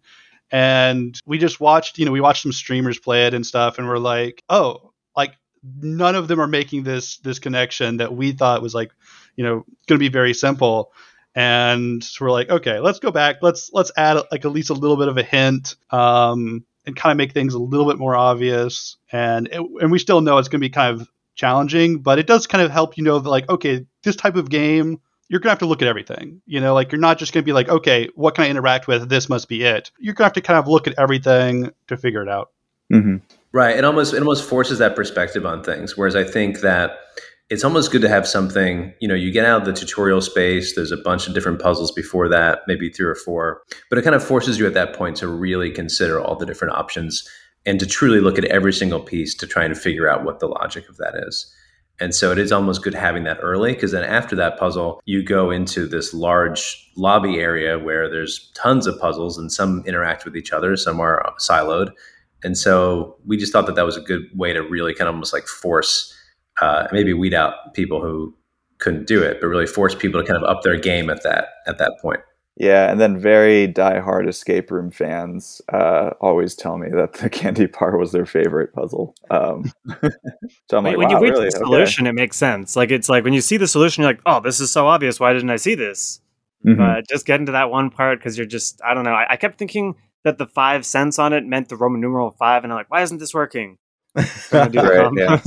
And 0.51 1.19
we 1.25 1.37
just 1.37 1.59
watched, 1.59 1.99
you 1.99 2.05
know, 2.05 2.11
we 2.11 2.21
watched 2.21 2.43
some 2.43 2.51
streamers 2.51 2.97
play 2.99 3.27
it 3.27 3.33
and 3.33 3.45
stuff, 3.45 3.77
and 3.77 3.87
we're 3.87 3.99
like, 3.99 4.43
oh, 4.49 4.93
like 5.15 5.35
none 5.63 6.15
of 6.15 6.27
them 6.27 6.41
are 6.41 6.47
making 6.47 6.83
this 6.83 7.17
this 7.17 7.39
connection 7.39 7.97
that 7.97 8.13
we 8.13 8.31
thought 8.31 8.61
was 8.61 8.73
like, 8.73 8.91
you 9.35 9.43
know, 9.43 9.63
going 9.87 9.97
to 9.97 9.97
be 9.99 10.09
very 10.09 10.33
simple 10.33 10.91
and 11.35 12.03
so 12.03 12.25
we're 12.25 12.31
like, 12.31 12.49
okay, 12.49 12.79
let's 12.79 12.99
go 12.99 13.11
back. 13.11 13.37
Let's 13.41 13.71
let's 13.71 13.91
add 13.95 14.17
like 14.31 14.45
at 14.45 14.51
least 14.51 14.71
a 14.71 14.73
little 14.73 14.97
bit 14.97 15.07
of 15.07 15.17
a 15.17 15.23
hint, 15.23 15.75
um, 15.91 16.65
and 16.85 16.95
kind 16.95 17.11
of 17.11 17.17
make 17.17 17.33
things 17.33 17.53
a 17.53 17.59
little 17.59 17.87
bit 17.87 17.97
more 17.97 18.15
obvious. 18.15 18.97
And 19.11 19.47
it, 19.47 19.61
and 19.81 19.91
we 19.91 19.99
still 19.99 20.21
know 20.21 20.37
it's 20.37 20.49
going 20.49 20.59
to 20.59 20.65
be 20.65 20.71
kind 20.71 20.99
of 20.99 21.07
challenging, 21.35 21.99
but 21.99 22.19
it 22.19 22.27
does 22.27 22.47
kind 22.47 22.63
of 22.63 22.71
help 22.71 22.97
you 22.97 23.03
know 23.03 23.19
that 23.19 23.29
like, 23.29 23.49
okay, 23.49 23.85
this 24.03 24.15
type 24.15 24.35
of 24.35 24.49
game, 24.49 24.99
you're 25.29 25.39
gonna 25.39 25.51
have 25.51 25.59
to 25.59 25.65
look 25.65 25.81
at 25.81 25.87
everything. 25.87 26.41
You 26.45 26.59
know, 26.59 26.73
like 26.73 26.91
you're 26.91 26.99
not 26.99 27.17
just 27.17 27.33
gonna 27.33 27.43
be 27.43 27.53
like, 27.53 27.69
okay, 27.69 28.09
what 28.15 28.35
can 28.35 28.43
I 28.43 28.49
interact 28.49 28.87
with? 28.87 29.09
This 29.09 29.29
must 29.29 29.47
be 29.47 29.63
it. 29.63 29.91
You're 29.99 30.13
gonna 30.13 30.25
have 30.25 30.33
to 30.33 30.41
kind 30.41 30.59
of 30.59 30.67
look 30.67 30.87
at 30.87 30.97
everything 30.97 31.71
to 31.87 31.97
figure 31.97 32.21
it 32.21 32.29
out. 32.29 32.51
Mm-hmm. 32.91 33.17
Right. 33.51 33.77
It 33.77 33.85
almost 33.85 34.13
it 34.13 34.19
almost 34.19 34.47
forces 34.47 34.79
that 34.79 34.95
perspective 34.95 35.45
on 35.45 35.63
things. 35.63 35.95
Whereas 35.95 36.15
I 36.15 36.23
think 36.23 36.61
that 36.61 36.97
it's 37.49 37.63
almost 37.63 37.91
good 37.91 38.01
to 38.01 38.09
have 38.09 38.27
something, 38.27 38.93
you 38.99 39.07
know, 39.07 39.15
you 39.15 39.31
get 39.31 39.45
out 39.45 39.61
of 39.61 39.65
the 39.65 39.73
tutorial 39.73 40.21
space, 40.21 40.75
there's 40.75 40.91
a 40.91 40.97
bunch 40.97 41.27
of 41.27 41.33
different 41.33 41.59
puzzles 41.59 41.91
before 41.91 42.29
that, 42.29 42.59
maybe 42.67 42.89
three 42.89 43.07
or 43.07 43.15
four, 43.15 43.61
but 43.89 43.97
it 43.97 44.03
kind 44.03 44.15
of 44.15 44.23
forces 44.23 44.59
you 44.59 44.67
at 44.67 44.75
that 44.75 44.93
point 44.93 45.17
to 45.17 45.27
really 45.27 45.71
consider 45.71 46.19
all 46.21 46.35
the 46.35 46.45
different 46.45 46.75
options 46.75 47.27
and 47.65 47.79
to 47.79 47.87
truly 47.87 48.19
look 48.19 48.37
at 48.37 48.45
every 48.45 48.71
single 48.71 48.99
piece 48.99 49.33
to 49.35 49.47
try 49.47 49.65
and 49.65 49.75
figure 49.75 50.07
out 50.07 50.23
what 50.23 50.39
the 50.39 50.47
logic 50.47 50.87
of 50.89 50.97
that 50.97 51.15
is. 51.15 51.51
And 51.99 52.15
so 52.15 52.31
it 52.31 52.39
is 52.39 52.51
almost 52.51 52.83
good 52.83 52.93
having 52.93 53.23
that 53.25 53.39
early 53.41 53.73
because 53.73 53.91
then 53.91 54.03
after 54.03 54.35
that 54.37 54.57
puzzle, 54.57 55.01
you 55.05 55.21
go 55.23 55.51
into 55.51 55.85
this 55.85 56.13
large 56.13 56.89
lobby 56.95 57.39
area 57.39 57.77
where 57.77 58.09
there's 58.09 58.51
tons 58.55 58.87
of 58.87 58.99
puzzles 58.99 59.37
and 59.37 59.51
some 59.51 59.83
interact 59.85 60.23
with 60.23 60.35
each 60.35 60.53
other, 60.53 60.77
some 60.77 60.99
are 60.99 61.33
siloed. 61.39 61.91
And 62.43 62.57
so 62.57 63.17
we 63.25 63.35
just 63.35 63.51
thought 63.51 63.65
that 63.65 63.75
that 63.75 63.85
was 63.85 63.97
a 63.97 64.01
good 64.01 64.23
way 64.33 64.53
to 64.53 64.61
really 64.61 64.93
kind 64.93 65.09
of 65.09 65.15
almost 65.15 65.33
like 65.33 65.47
force 65.47 66.15
uh, 66.61 66.87
maybe 66.91 67.13
weed 67.13 67.33
out 67.33 67.73
people 67.73 68.01
who 68.01 68.33
couldn't 68.79 69.07
do 69.07 69.21
it, 69.21 69.39
but 69.41 69.47
really 69.47 69.67
force 69.67 69.93
people 69.93 70.21
to 70.21 70.27
kind 70.27 70.41
of 70.41 70.49
up 70.49 70.63
their 70.63 70.77
game 70.77 71.09
at 71.09 71.23
that 71.23 71.49
at 71.67 71.77
that 71.77 71.93
point. 72.01 72.21
Yeah, 72.59 72.91
and 72.91 72.99
then 72.99 73.17
very 73.17 73.67
die-hard 73.67 74.27
escape 74.27 74.69
room 74.69 74.91
fans 74.91 75.61
uh, 75.71 76.09
always 76.19 76.55
tell 76.55 76.77
me 76.77 76.89
that 76.89 77.13
the 77.13 77.29
candy 77.29 77.67
bar 77.67 77.97
was 77.97 78.11
their 78.11 78.25
favorite 78.25 78.73
puzzle. 78.73 79.15
Um, 79.31 79.71
so 80.69 80.79
like, 80.81 80.97
when 80.97 81.07
wow, 81.07 81.19
you 81.19 81.23
reach 81.23 81.31
really? 81.31 81.45
the 81.45 81.51
solution, 81.51 82.05
okay. 82.05 82.09
it 82.09 82.15
makes 82.15 82.35
sense. 82.35 82.75
Like 82.75 82.91
it's 82.91 83.07
like 83.07 83.23
when 83.23 83.31
you 83.31 83.39
see 83.39 83.55
the 83.55 83.67
solution, 83.67 84.01
you're 84.01 84.11
like, 84.11 84.21
oh, 84.25 84.41
this 84.41 84.59
is 84.59 84.71
so 84.71 84.87
obvious. 84.87 85.21
Why 85.21 85.31
didn't 85.31 85.51
I 85.51 85.55
see 85.55 85.73
this? 85.73 86.19
Mm-hmm. 86.67 86.77
But 86.77 87.07
just 87.07 87.25
get 87.25 87.39
into 87.39 87.53
that 87.53 87.71
one 87.71 87.89
part 87.89 88.19
because 88.19 88.37
you're 88.37 88.45
just, 88.45 88.81
I 88.83 88.93
don't 88.93 89.05
know. 89.05 89.13
I, 89.13 89.27
I, 89.29 89.37
kept 89.37 89.57
thinking 89.57 89.95
that 90.25 90.37
the 90.37 90.45
five 90.45 90.85
cents 90.85 91.17
on 91.17 91.31
it 91.31 91.45
meant 91.45 91.69
the 91.69 91.77
Roman 91.77 92.01
numeral 92.01 92.31
five, 92.31 92.65
and 92.65 92.73
I'm 92.73 92.77
like, 92.77 92.91
why 92.91 93.03
isn't 93.03 93.19
this 93.19 93.33
working? 93.33 93.77
right, 94.51 94.73
yeah. 94.73 95.39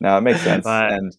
No, 0.00 0.18
it 0.18 0.22
makes 0.22 0.40
sense. 0.40 0.64
but, 0.64 0.92
and 0.92 1.16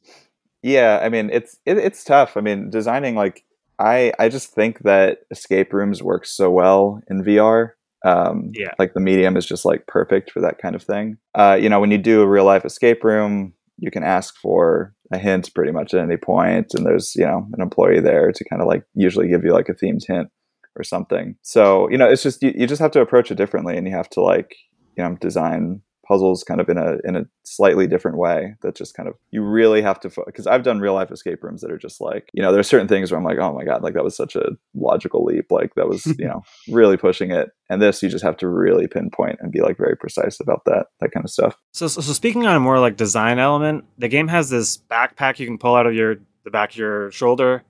yeah, 0.62 1.00
I 1.02 1.08
mean, 1.08 1.30
it's 1.32 1.58
it, 1.66 1.78
it's 1.78 2.04
tough. 2.04 2.36
I 2.36 2.42
mean, 2.42 2.70
designing 2.70 3.16
like 3.16 3.45
I 3.80 4.14
I 4.20 4.30
just 4.30 4.54
think 4.54 4.80
that 4.84 5.20
escape 5.32 5.74
rooms 5.74 6.02
work 6.02 6.26
so 6.26 6.50
well 6.50 7.02
in 7.10 7.24
VR. 7.24 7.72
Um, 8.06 8.52
yeah, 8.54 8.72
like 8.78 8.94
the 8.94 9.00
medium 9.00 9.36
is 9.36 9.46
just 9.46 9.66
like 9.66 9.88
perfect 9.88 10.32
for 10.32 10.42
that 10.42 10.60
kind 10.60 10.76
of 10.76 10.84
thing. 10.84 11.18
Uh, 11.34 11.58
you 11.60 11.70
know, 11.70 11.80
when 11.80 11.92
you 11.92 11.98
do 11.98 12.22
a 12.22 12.28
real 12.28 12.46
life 12.46 12.66
escape 12.66 13.04
room, 13.04 13.54
you 13.78 13.92
can 13.92 14.04
ask 14.04 14.36
for 14.38 14.94
a 15.12 15.18
hint 15.18 15.54
pretty 15.54 15.72
much 15.72 15.94
at 15.94 16.02
any 16.02 16.18
point, 16.18 16.74
and 16.74 16.86
there's 16.86 17.16
you 17.16 17.26
know 17.26 17.48
an 17.54 17.62
employee 17.62 18.00
there 18.00 18.32
to 18.32 18.50
kind 18.50 18.62
of 18.62 18.68
like 18.68 18.84
usually 18.94 19.28
give 19.28 19.44
you 19.44 19.52
like 19.52 19.70
a 19.70 19.74
themed 19.74 20.06
hint 20.08 20.30
or 20.76 20.84
something. 20.84 21.36
So 21.42 21.90
you 21.90 21.98
know, 21.98 22.10
it's 22.10 22.24
just 22.24 22.44
you, 22.44 22.54
you 22.56 22.68
just 22.68 22.82
have 22.82 22.92
to 22.92 23.02
approach 23.02 23.32
it 23.32 23.36
differently, 23.36 23.78
and 23.78 23.88
you 23.88 23.94
have 23.94 24.10
to 24.12 24.22
like 24.22 24.56
you 24.98 25.04
know 25.04 25.16
design 25.16 25.82
puzzles 26.06 26.44
kind 26.44 26.62
of 26.62 26.70
in 26.70 26.78
a 26.78 26.98
in 27.04 27.16
a 27.16 27.26
slightly 27.44 27.88
different 27.88 28.18
way 28.18 28.56
that 28.62 28.76
just 28.76 28.94
kind 28.94 29.08
of 29.08 29.16
you 29.32 29.42
really 29.42 29.82
have 29.82 30.00
to 30.02 30.12
because 30.26 30.48
I've 30.48 30.64
done 30.64 30.80
real 30.80 30.94
life 30.94 31.12
escape 31.12 31.44
rooms 31.44 31.62
that 31.62 31.72
are 31.72 31.78
just 31.78 32.02
like 32.02 32.30
you 32.34 32.42
know 32.42 32.52
there's 32.52 32.68
certain 32.68 32.88
things 32.88 33.12
where 33.12 33.18
I'm 33.18 33.26
like 33.26 33.40
oh 33.40 33.54
my 33.54 33.64
god 33.64 33.82
like 33.82 33.94
that 33.94 34.04
was 34.04 34.16
such 34.16 34.36
a 34.36 34.52
logical 34.74 35.24
leap 35.24 35.52
like 35.52 35.76
that 35.76 35.88
was 35.88 36.06
you 36.20 36.26
know 36.26 36.44
really 36.70 36.98
pushing 36.98 37.32
it. 37.32 37.50
And 37.68 37.82
this 37.82 38.04
you 38.04 38.10
just 38.10 38.24
have 38.24 38.38
to 38.38 38.48
really 38.48 38.88
pinpoint 38.88 39.40
and 39.40 39.52
be 39.52 39.62
like 39.62 39.78
very 39.78 39.96
precise 39.96 40.40
about 40.40 40.66
that 40.66 40.88
that 41.00 41.12
kind 41.12 41.24
of 41.24 41.32
stuff. 41.32 41.56
So 41.74 41.88
so, 41.88 42.02
so 42.02 42.14
speaking 42.14 42.46
on 42.46 42.56
a 42.56 42.60
more 42.60 42.80
like 42.80 42.98
design 42.98 43.40
element, 43.40 43.86
the 43.98 44.08
game 44.08 44.28
has 44.28 44.50
this 44.50 44.78
backpack 44.78 45.40
you 45.40 45.46
can 45.46 45.58
pull 45.58 45.76
out 45.76 45.88
of 45.88 45.94
your 45.94 46.18
the 46.44 46.52
back 46.52 46.72
of 46.72 46.78
your 46.78 47.12
shoulder. 47.12 47.64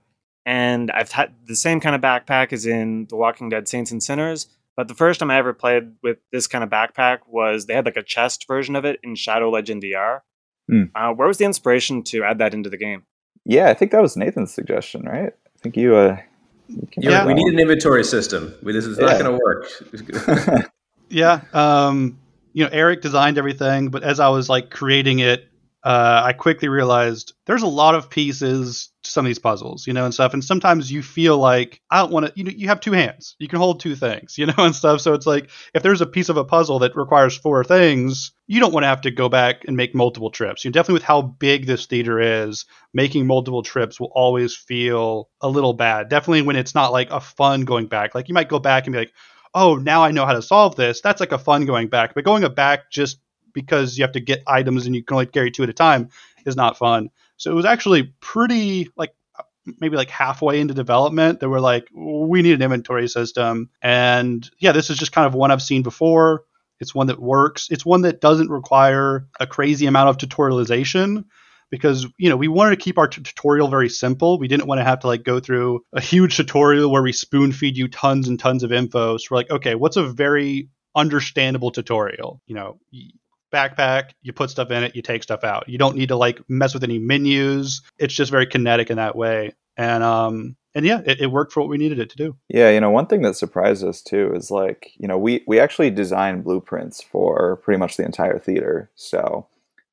And 0.46 0.92
I've 0.92 1.12
had 1.12 1.34
the 1.46 1.56
same 1.56 1.80
kind 1.80 1.96
of 1.96 2.02
backpack 2.02 2.54
as 2.54 2.66
in 2.66 3.08
The 3.10 3.16
Walking 3.16 3.50
Dead 3.50 3.68
Saints 3.68 3.92
and 3.92 4.02
Sinners 4.02 4.48
but 4.76 4.88
the 4.88 4.94
first 4.94 5.20
time 5.20 5.32
I 5.32 5.38
ever 5.38 5.54
played 5.54 5.94
with 6.04 6.18
this 6.32 6.48
kind 6.48 6.64
of 6.64 6.70
backpack 6.70 7.20
was 7.28 7.66
they 7.66 7.74
had 7.74 7.86
like 7.86 7.98
a 7.98 8.04
chest 8.04 8.46
version 8.48 8.76
of 8.76 8.86
it 8.86 9.00
in 9.04 9.16
Shadow 9.16 9.50
Legend 9.50 9.84
VR. 9.84 10.20
Mm. 10.70 10.92
Uh, 10.96 11.14
where 11.14 11.28
was 11.28 11.38
the 11.38 11.46
inspiration 11.46 12.04
to 12.04 12.24
add 12.24 12.40
that 12.40 12.54
into 12.54 12.70
the 12.70 12.78
game? 12.78 13.04
Yeah, 13.46 13.70
I 13.70 13.74
think 13.74 13.92
that 13.92 14.02
was 14.02 14.18
Nathan's 14.18 14.54
suggestion, 14.54 15.04
right? 15.04 15.32
I 15.34 15.60
think 15.62 15.78
you. 15.78 15.96
Uh, 15.96 16.18
yeah, 16.98 17.26
we 17.26 17.36
need 17.36 17.54
an 17.54 17.60
inventory 17.60 18.04
system. 18.04 18.54
This 18.64 18.86
is 18.86 18.98
yeah. 18.98 19.06
not 19.06 19.22
going 19.22 19.32
to 19.32 19.44
work. 19.44 20.72
yeah, 21.10 21.42
um, 21.54 22.18
you 22.54 22.64
know, 22.64 22.70
Eric 22.72 23.02
designed 23.02 23.38
everything, 23.38 23.90
but 23.90 24.04
as 24.04 24.20
I 24.20 24.30
was 24.30 24.50
like 24.50 24.72
creating 24.72 25.20
it, 25.20 25.48
uh, 25.86 26.24
I 26.26 26.34
quickly 26.34 26.68
realized 26.68 27.34
there's 27.46 27.62
a 27.62 27.68
lot 27.68 27.94
of 27.94 28.10
pieces 28.10 28.90
to 29.04 29.12
some 29.12 29.24
of 29.24 29.30
these 29.30 29.38
puzzles, 29.38 29.86
you 29.86 29.94
know, 29.94 30.04
and 30.04 30.12
stuff. 30.12 30.34
And 30.34 30.44
sometimes 30.44 30.92
you 30.92 31.04
feel 31.04 31.38
like 31.38 31.80
I 31.92 32.00
don't 32.00 32.12
want 32.12 32.26
to, 32.26 32.34
you 32.36 32.44
know, 32.44 32.50
you 32.50 32.70
have 32.70 32.80
two 32.80 32.92
hands, 32.92 33.36
you 33.38 33.48
can 33.48 33.60
hold 33.60 33.80
two 33.80 33.96
things, 33.96 34.36
you 34.38 34.48
know, 34.48 34.56
and 34.58 34.76
stuff. 34.76 35.02
So 35.02 35.14
it's 35.14 35.28
like 35.28 35.52
if 35.76 35.84
there's 35.84 36.02
a 36.02 36.08
piece 36.08 36.30
of 36.30 36.38
a 36.38 36.44
puzzle 36.44 36.80
that 36.80 36.96
requires 36.96 37.38
four 37.38 37.64
things, 37.64 38.32
you 38.48 38.60
don't 38.60 38.74
want 38.74 38.84
to 38.84 38.88
have 38.88 39.02
to 39.02 39.12
go 39.12 39.30
back 39.30 39.64
and 39.68 39.78
make 39.78 39.94
multiple 39.94 40.32
trips. 40.32 40.66
You 40.66 40.72
know, 40.72 40.74
definitely 40.74 40.96
with 40.96 41.04
how 41.04 41.22
big 41.22 41.68
this 41.68 41.86
theater 41.86 42.20
is, 42.20 42.66
making 42.92 43.28
multiple 43.28 43.62
trips 43.62 44.00
will 44.00 44.12
always 44.16 44.56
feel 44.56 45.30
a 45.40 45.48
little 45.48 45.74
bad. 45.74 46.10
Definitely 46.10 46.42
when 46.42 46.56
it's 46.56 46.74
not 46.74 46.94
like 46.94 47.12
a 47.12 47.20
fun 47.20 47.64
going 47.64 47.86
back. 47.86 48.16
Like 48.16 48.28
you 48.28 48.34
might 48.34 48.50
go 48.50 48.58
back 48.58 48.88
and 48.88 48.94
be 48.94 49.00
like, 49.00 49.14
oh, 49.54 49.76
now 49.76 50.04
I 50.04 50.12
know 50.12 50.26
how 50.26 50.34
to 50.34 50.42
solve 50.42 50.76
this. 50.76 51.00
That's 51.02 51.20
like 51.20 51.32
a 51.32 51.38
fun 51.38 51.66
going 51.66 51.90
back. 51.90 52.16
But 52.16 52.26
going 52.26 52.46
back 52.56 52.90
just 52.92 53.20
because 53.56 53.98
you 53.98 54.04
have 54.04 54.12
to 54.12 54.20
get 54.20 54.44
items 54.46 54.86
and 54.86 54.96
you 54.96 55.04
can 55.04 55.16
only 55.16 55.26
carry 55.26 55.50
two 55.50 55.64
at 55.64 55.70
a 55.70 55.74
time 55.74 56.10
is 56.46 56.56
not 56.56 56.78
fun. 56.78 57.10
So 57.38 57.50
it 57.50 57.56
was 57.56 57.66
actually 57.66 58.14
pretty 58.22 58.90
like 58.96 59.16
maybe 59.80 59.98
like 59.98 60.12
halfway 60.12 60.60
into 60.60 60.76
development 60.76 61.40
that 61.40 61.50
we're 61.50 61.60
like 61.60 61.88
we 61.92 62.44
need 62.44 62.54
an 62.54 62.62
inventory 62.62 63.08
system. 63.08 63.70
And 63.82 64.48
yeah 64.60 64.72
this 64.72 64.92
is 64.92 64.98
just 64.98 65.12
kind 65.12 65.26
of 65.26 65.34
one 65.34 65.50
i've 65.50 65.64
seen 65.64 65.82
before. 65.82 66.44
It's 66.80 66.94
one 66.94 67.08
that 67.08 67.22
works. 67.22 67.70
It's 67.72 67.86
one 67.86 68.02
that 68.02 68.20
doesn't 68.20 68.50
require 68.50 69.28
a 69.40 69.48
crazy 69.48 69.86
amount 69.86 70.10
of 70.10 70.18
tutorialization 70.18 71.24
because 71.70 72.06
you 72.18 72.30
know 72.30 72.38
we 72.38 72.48
wanted 72.48 72.72
to 72.72 72.84
keep 72.84 72.98
our 72.98 73.08
t- 73.08 73.22
tutorial 73.22 73.68
very 73.68 73.90
simple. 73.90 74.38
We 74.38 74.48
didn't 74.48 74.68
want 74.68 74.80
to 74.80 74.84
have 74.84 75.00
to 75.00 75.08
like 75.08 75.24
go 75.24 75.40
through 75.40 75.84
a 75.94 76.02
huge 76.02 76.36
tutorial 76.38 76.92
where 76.92 77.02
we 77.02 77.14
spoon 77.14 77.52
feed 77.52 77.78
you 77.78 77.88
tons 77.88 78.28
and 78.28 78.40
tons 78.40 78.64
of 78.64 78.72
info 78.72 79.18
so 79.18 79.28
we're 79.32 79.38
like 79.38 79.52
okay 79.52 79.76
what's 79.76 79.98
a 79.98 80.04
very 80.04 80.70
understandable 80.96 81.72
tutorial? 81.72 82.42
You 82.46 82.56
know 82.56 82.80
backpack, 83.56 84.12
you 84.22 84.34
put 84.34 84.50
stuff 84.50 84.70
in 84.72 84.84
it, 84.84 84.96
you 84.96 85.02
take 85.02 85.24
stuff 85.24 85.44
out. 85.44 85.70
You 85.70 85.78
don't 85.78 85.96
need 85.96 86.10
to 86.10 86.16
like 86.16 86.42
mess 86.50 86.74
with 86.74 86.84
any 86.84 87.00
menus. 87.00 87.82
It's 87.98 88.14
just 88.14 88.32
very 88.32 88.46
kinetic 88.46 88.90
in 88.90 88.98
that 88.98 89.16
way. 89.16 89.54
And 89.78 90.04
um 90.04 90.56
and 90.76 90.86
yeah, 90.86 91.02
it, 91.06 91.22
it 91.22 91.28
worked 91.28 91.54
for 91.54 91.62
what 91.62 91.70
we 91.70 91.78
needed 91.78 92.00
it 92.00 92.10
to 92.10 92.18
do. 92.18 92.36
Yeah, 92.50 92.70
you 92.70 92.82
know, 92.82 92.90
one 92.90 93.08
thing 93.08 93.22
that 93.22 93.38
surprised 93.38 93.84
us 93.86 94.02
too 94.02 94.34
is 94.36 94.52
like, 94.52 94.92
you 94.98 95.08
know, 95.08 95.18
we 95.18 95.44
we 95.48 95.60
actually 95.60 95.90
designed 95.90 96.44
blueprints 96.44 97.02
for 97.02 97.58
pretty 97.58 97.80
much 97.80 97.96
the 97.96 98.04
entire 98.04 98.38
theater. 98.38 98.92
So, 98.96 99.48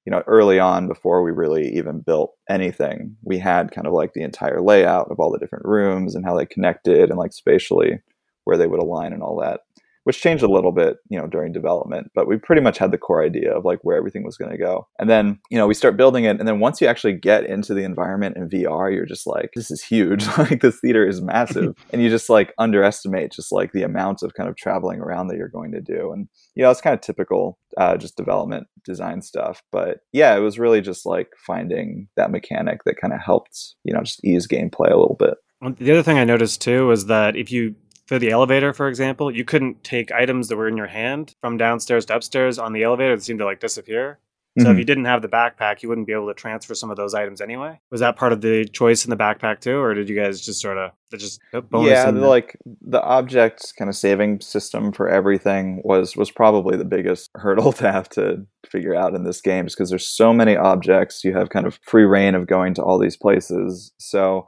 you 0.04 0.10
know, 0.10 0.24
early 0.26 0.58
on 0.58 0.88
before 0.88 1.22
we 1.22 1.30
really 1.30 1.76
even 1.76 2.00
built 2.00 2.34
anything, 2.48 3.16
we 3.22 3.38
had 3.38 3.70
kind 3.70 3.86
of 3.86 3.92
like 3.92 4.12
the 4.12 4.22
entire 4.22 4.60
layout 4.60 5.10
of 5.10 5.20
all 5.20 5.30
the 5.30 5.38
different 5.38 5.64
rooms 5.64 6.16
and 6.16 6.24
how 6.24 6.36
they 6.36 6.46
connected 6.46 7.10
and 7.10 7.18
like 7.18 7.32
spatially 7.32 8.00
where 8.44 8.56
they 8.56 8.66
would 8.66 8.80
align 8.80 9.12
and 9.12 9.22
all 9.22 9.40
that. 9.40 9.60
Which 10.04 10.20
changed 10.20 10.42
a 10.42 10.50
little 10.50 10.72
bit, 10.72 10.96
you 11.08 11.18
know, 11.18 11.26
during 11.26 11.52
development. 11.52 12.10
But 12.14 12.26
we 12.26 12.36
pretty 12.36 12.62
much 12.62 12.78
had 12.78 12.90
the 12.90 12.98
core 12.98 13.24
idea 13.24 13.56
of 13.56 13.64
like 13.64 13.78
where 13.82 13.96
everything 13.96 14.24
was 14.24 14.36
going 14.36 14.50
to 14.50 14.58
go. 14.58 14.88
And 14.98 15.08
then, 15.08 15.38
you 15.50 15.58
know, 15.58 15.66
we 15.66 15.74
start 15.74 15.96
building 15.96 16.24
it. 16.24 16.38
And 16.38 16.48
then 16.48 16.60
once 16.60 16.80
you 16.80 16.86
actually 16.86 17.14
get 17.14 17.44
into 17.46 17.74
the 17.74 17.84
environment 17.84 18.36
in 18.36 18.48
VR, 18.48 18.92
you're 18.92 19.06
just 19.06 19.26
like, 19.26 19.50
this 19.54 19.70
is 19.70 19.82
huge. 19.82 20.26
like 20.38 20.60
this 20.60 20.80
theater 20.80 21.06
is 21.06 21.20
massive. 21.20 21.74
and 21.90 22.02
you 22.02 22.08
just 22.08 22.28
like 22.28 22.52
underestimate 22.58 23.32
just 23.32 23.52
like 23.52 23.72
the 23.72 23.82
amount 23.82 24.22
of 24.22 24.34
kind 24.34 24.48
of 24.48 24.56
traveling 24.56 25.00
around 25.00 25.28
that 25.28 25.36
you're 25.36 25.48
going 25.48 25.72
to 25.72 25.80
do. 25.80 26.12
And, 26.12 26.28
you 26.54 26.62
know, 26.62 26.70
it's 26.70 26.80
kind 26.80 26.94
of 26.94 27.00
typical 27.00 27.58
uh, 27.76 27.96
just 27.96 28.16
development 28.16 28.66
design 28.84 29.22
stuff. 29.22 29.62
But 29.70 29.98
yeah, 30.12 30.36
it 30.36 30.40
was 30.40 30.58
really 30.58 30.80
just 30.80 31.06
like 31.06 31.28
finding 31.46 32.08
that 32.16 32.30
mechanic 32.30 32.84
that 32.84 33.00
kind 33.00 33.12
of 33.12 33.20
helped, 33.20 33.74
you 33.84 33.92
know, 33.92 34.02
just 34.02 34.24
ease 34.24 34.46
gameplay 34.48 34.90
a 34.90 34.96
little 34.96 35.16
bit. 35.18 35.34
The 35.78 35.92
other 35.92 36.02
thing 36.02 36.18
I 36.18 36.24
noticed 36.24 36.60
too 36.60 36.88
was 36.88 37.06
that 37.06 37.36
if 37.36 37.52
you 37.52 37.76
through 38.12 38.18
the 38.18 38.30
elevator, 38.30 38.74
for 38.74 38.88
example, 38.88 39.30
you 39.34 39.42
couldn't 39.42 39.82
take 39.82 40.12
items 40.12 40.48
that 40.48 40.56
were 40.56 40.68
in 40.68 40.76
your 40.76 40.86
hand 40.86 41.34
from 41.40 41.56
downstairs 41.56 42.04
to 42.04 42.14
upstairs 42.14 42.58
on 42.58 42.74
the 42.74 42.82
elevator 42.82 43.16
that 43.16 43.22
seemed 43.22 43.38
to 43.38 43.46
like 43.46 43.58
disappear. 43.58 44.18
So 44.58 44.64
Mm-hmm. 44.64 44.72
if 44.72 44.78
you 44.80 44.84
didn't 44.84 45.06
have 45.06 45.22
the 45.22 45.28
backpack, 45.30 45.82
you 45.82 45.88
wouldn't 45.88 46.06
be 46.06 46.12
able 46.12 46.26
to 46.26 46.34
transfer 46.34 46.74
some 46.74 46.90
of 46.90 46.98
those 46.98 47.14
items 47.14 47.40
anyway. 47.40 47.80
Was 47.90 48.00
that 48.00 48.16
part 48.16 48.34
of 48.34 48.42
the 48.42 48.66
choice 48.66 49.02
in 49.06 49.08
the 49.08 49.16
backpack 49.16 49.60
too, 49.60 49.78
or 49.78 49.94
did 49.94 50.10
you 50.10 50.14
guys 50.14 50.42
just 50.42 50.60
sort 50.60 50.76
of 50.76 50.90
just 51.14 51.40
bonus 51.70 51.88
yeah 51.90 52.10
the, 52.10 52.20
the- 52.20 52.26
like 52.28 52.58
the 52.82 53.00
object 53.02 53.72
kind 53.78 53.88
of 53.88 53.96
saving 53.96 54.42
system 54.42 54.92
for 54.92 55.08
everything 55.08 55.80
was 55.84 56.18
was 56.18 56.30
probably 56.30 56.76
the 56.76 56.84
biggest 56.84 57.30
hurdle 57.36 57.72
to 57.72 57.90
have 57.90 58.10
to 58.10 58.46
figure 58.68 58.94
out 58.94 59.14
in 59.14 59.24
this 59.24 59.40
game 59.40 59.64
just 59.64 59.78
because 59.78 59.88
there's 59.88 60.06
so 60.06 60.34
many 60.34 60.54
objects 60.54 61.24
you 61.24 61.32
have 61.34 61.48
kind 61.48 61.66
of 61.66 61.78
free 61.86 62.04
reign 62.04 62.34
of 62.34 62.46
going 62.46 62.74
to 62.74 62.82
all 62.82 62.98
these 62.98 63.16
places 63.16 63.90
so 63.98 64.46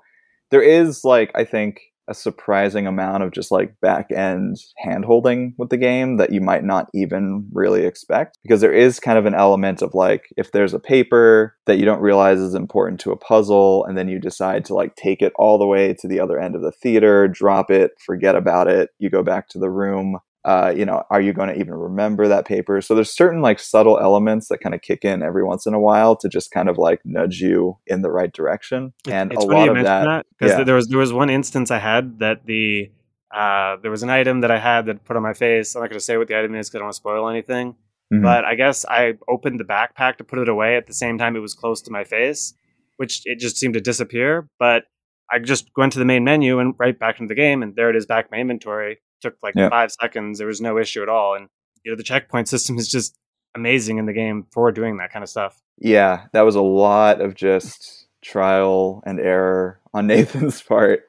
there 0.51 0.63
is 0.63 1.03
like 1.03 1.31
i 1.35 1.45
think 1.45 1.81
a 2.09 2.15
surprising 2.15 2.87
amount 2.87 3.23
of 3.23 3.33
just 3.33 3.51
like 3.51 3.79
back 3.81 4.11
end 4.13 4.57
hand 4.79 5.05
holding 5.05 5.55
with 5.59 5.71
the 5.71 5.77
game 5.77 6.17
that 6.17 6.33
you 6.33 6.41
might 6.41 6.65
not 6.65 6.89
even 6.95 7.49
really 7.53 7.85
expect. 7.85 8.39
Because 8.43 8.61
there 8.61 8.73
is 8.73 9.01
kind 9.01 9.19
of 9.19 9.27
an 9.27 9.35
element 9.35 9.83
of 9.83 9.95
like 9.95 10.29
if 10.37 10.53
there's 10.53 10.75
a 10.75 10.79
paper 10.79 11.57
that 11.67 11.79
you 11.79 11.85
don't 11.85 12.01
realize 12.01 12.39
is 12.39 12.55
important 12.55 13.01
to 13.01 13.13
a 13.13 13.17
puzzle 13.17 13.85
and 13.87 13.97
then 13.97 14.09
you 14.09 14.19
decide 14.19 14.65
to 14.67 14.75
like 14.75 14.95
take 14.97 15.23
it 15.23 15.33
all 15.37 15.59
the 15.59 15.67
way 15.67 15.95
to 15.95 16.09
the 16.09 16.21
other 16.21 16.39
end 16.39 16.55
of 16.55 16.63
the 16.63 16.73
theater 16.73 17.29
drop 17.29 17.71
it 17.71 17.93
forget 18.05 18.35
about 18.35 18.69
it 18.69 18.91
you 18.99 19.09
go 19.09 19.23
back 19.23 19.49
to 19.49 19.59
the 19.59 19.71
room 19.71 20.19
uh, 20.45 20.73
you 20.77 20.85
know, 20.85 21.03
are 21.11 21.21
you 21.21 21.33
going 21.33 21.49
to 21.49 21.59
even 21.59 21.75
remember 21.75 22.29
that 22.29 22.47
paper? 22.47 22.81
So 22.81 22.95
there's 22.95 23.11
certain 23.11 23.41
like 23.41 23.59
subtle 23.59 23.99
elements 23.99 24.49
that 24.49 24.59
kind 24.59 24.75
of 24.75 24.83
kick 24.83 25.05
in 25.05 25.23
every 25.23 25.43
once 25.43 25.67
in 25.67 25.73
a 25.73 25.81
while 25.81 26.17
to 26.17 26.29
just 26.29 26.51
kind 26.51 26.69
of 26.69 26.77
like 26.77 27.01
nudge 27.05 27.41
you 27.41 27.79
in 27.87 28.03
the 28.03 28.11
right 28.11 28.33
direction. 28.33 28.93
And 29.09 29.33
it's 29.33 29.43
a 29.43 29.47
lot 29.47 29.65
you 29.65 29.77
of 29.77 29.85
that, 29.85 30.27
because 30.39 30.59
yeah. 30.59 30.65
there 30.65 30.75
was 30.75 30.89
there 30.89 30.99
was 30.99 31.13
one 31.13 31.31
instance 31.31 31.71
I 31.71 31.79
had 31.79 32.19
that 32.19 32.45
the 32.45 32.91
uh, 33.35 33.77
there 33.83 33.91
was 33.91 34.03
an 34.03 34.11
item 34.11 34.43
that 34.43 34.51
I 34.51 34.59
had 34.59 34.87
that 34.87 35.05
put 35.05 35.17
on 35.17 35.23
my 35.23 35.33
face. 35.33 35.75
I'm 35.75 35.83
not 35.83 35.89
going 35.89 35.99
to 35.99 36.05
say 36.05 36.19
what 36.19 36.29
the 36.29 36.39
item 36.39 36.55
is 36.55 36.69
because 36.69 36.77
I 36.77 36.79
don't 36.81 36.87
want 36.87 36.95
to 36.95 36.99
spoil 36.99 37.29
anything. 37.29 37.75
Mhm. 38.13 38.23
But 38.23 38.45
I 38.45 38.55
guess 38.55 38.85
I 38.85 39.15
opened 39.29 39.59
the 39.59 39.65
backpack 39.65 40.19
to 40.19 40.25
put 40.25 40.39
it 40.39 40.49
away 40.49 40.77
at 40.77 40.87
the 40.87 40.93
same 40.93 41.17
time 41.17 41.37
it 41.37 41.41
was 41.41 41.55
close 41.55 41.81
to 41.83 41.91
my 41.91 42.05
face, 42.05 42.55
which 42.99 43.23
it 43.25 43.39
just 43.39 43.57
seemed 43.57 43.75
to 43.75 43.81
disappear. 43.81 44.47
But 44.59 44.85
I 45.31 45.39
just 45.39 45.71
went 45.75 45.95
to 45.95 45.99
the 45.99 46.05
main 46.05 46.23
menu 46.23 46.59
and 46.59 46.75
right 46.79 46.99
back 46.99 47.19
into 47.19 47.33
the 47.33 47.35
game, 47.35 47.63
and 47.63 47.75
there 47.77 47.89
it 47.89 47.97
is 47.97 48.05
back 48.05 48.27
in 48.27 48.37
my 48.37 48.41
inventory. 48.41 48.99
Took 49.25 49.37
like 49.43 49.55
Yeah. 49.57 49.71
five 49.71 49.91
seconds. 49.91 50.37
There 50.39 50.47
was 50.47 50.61
no 50.61 50.77
issue 50.79 51.03
at 51.03 51.09
all. 51.09 51.35
And 51.35 51.49
you 51.83 51.91
know 51.93 51.97
the 51.97 52.03
checkpoint 52.03 52.49
system 52.55 52.77
is 52.79 52.89
just 52.89 53.17
amazing 53.55 53.99
in 53.99 54.07
the 54.07 54.13
game 54.13 54.47
for 54.53 54.71
doing 54.71 54.99
that 54.99 55.11
kind 55.13 55.23
of 55.23 55.29
stuff. 55.29 55.61
yeah, 55.79 56.27
that 56.33 56.43
was 56.43 56.55
a 56.57 56.63
lot 56.63 57.21
of 57.21 57.35
just 57.35 58.07
trial 58.23 59.03
and 59.07 59.19
error 59.21 59.81
on 59.95 60.07
Nathan's 60.13 60.61
part. 60.63 61.01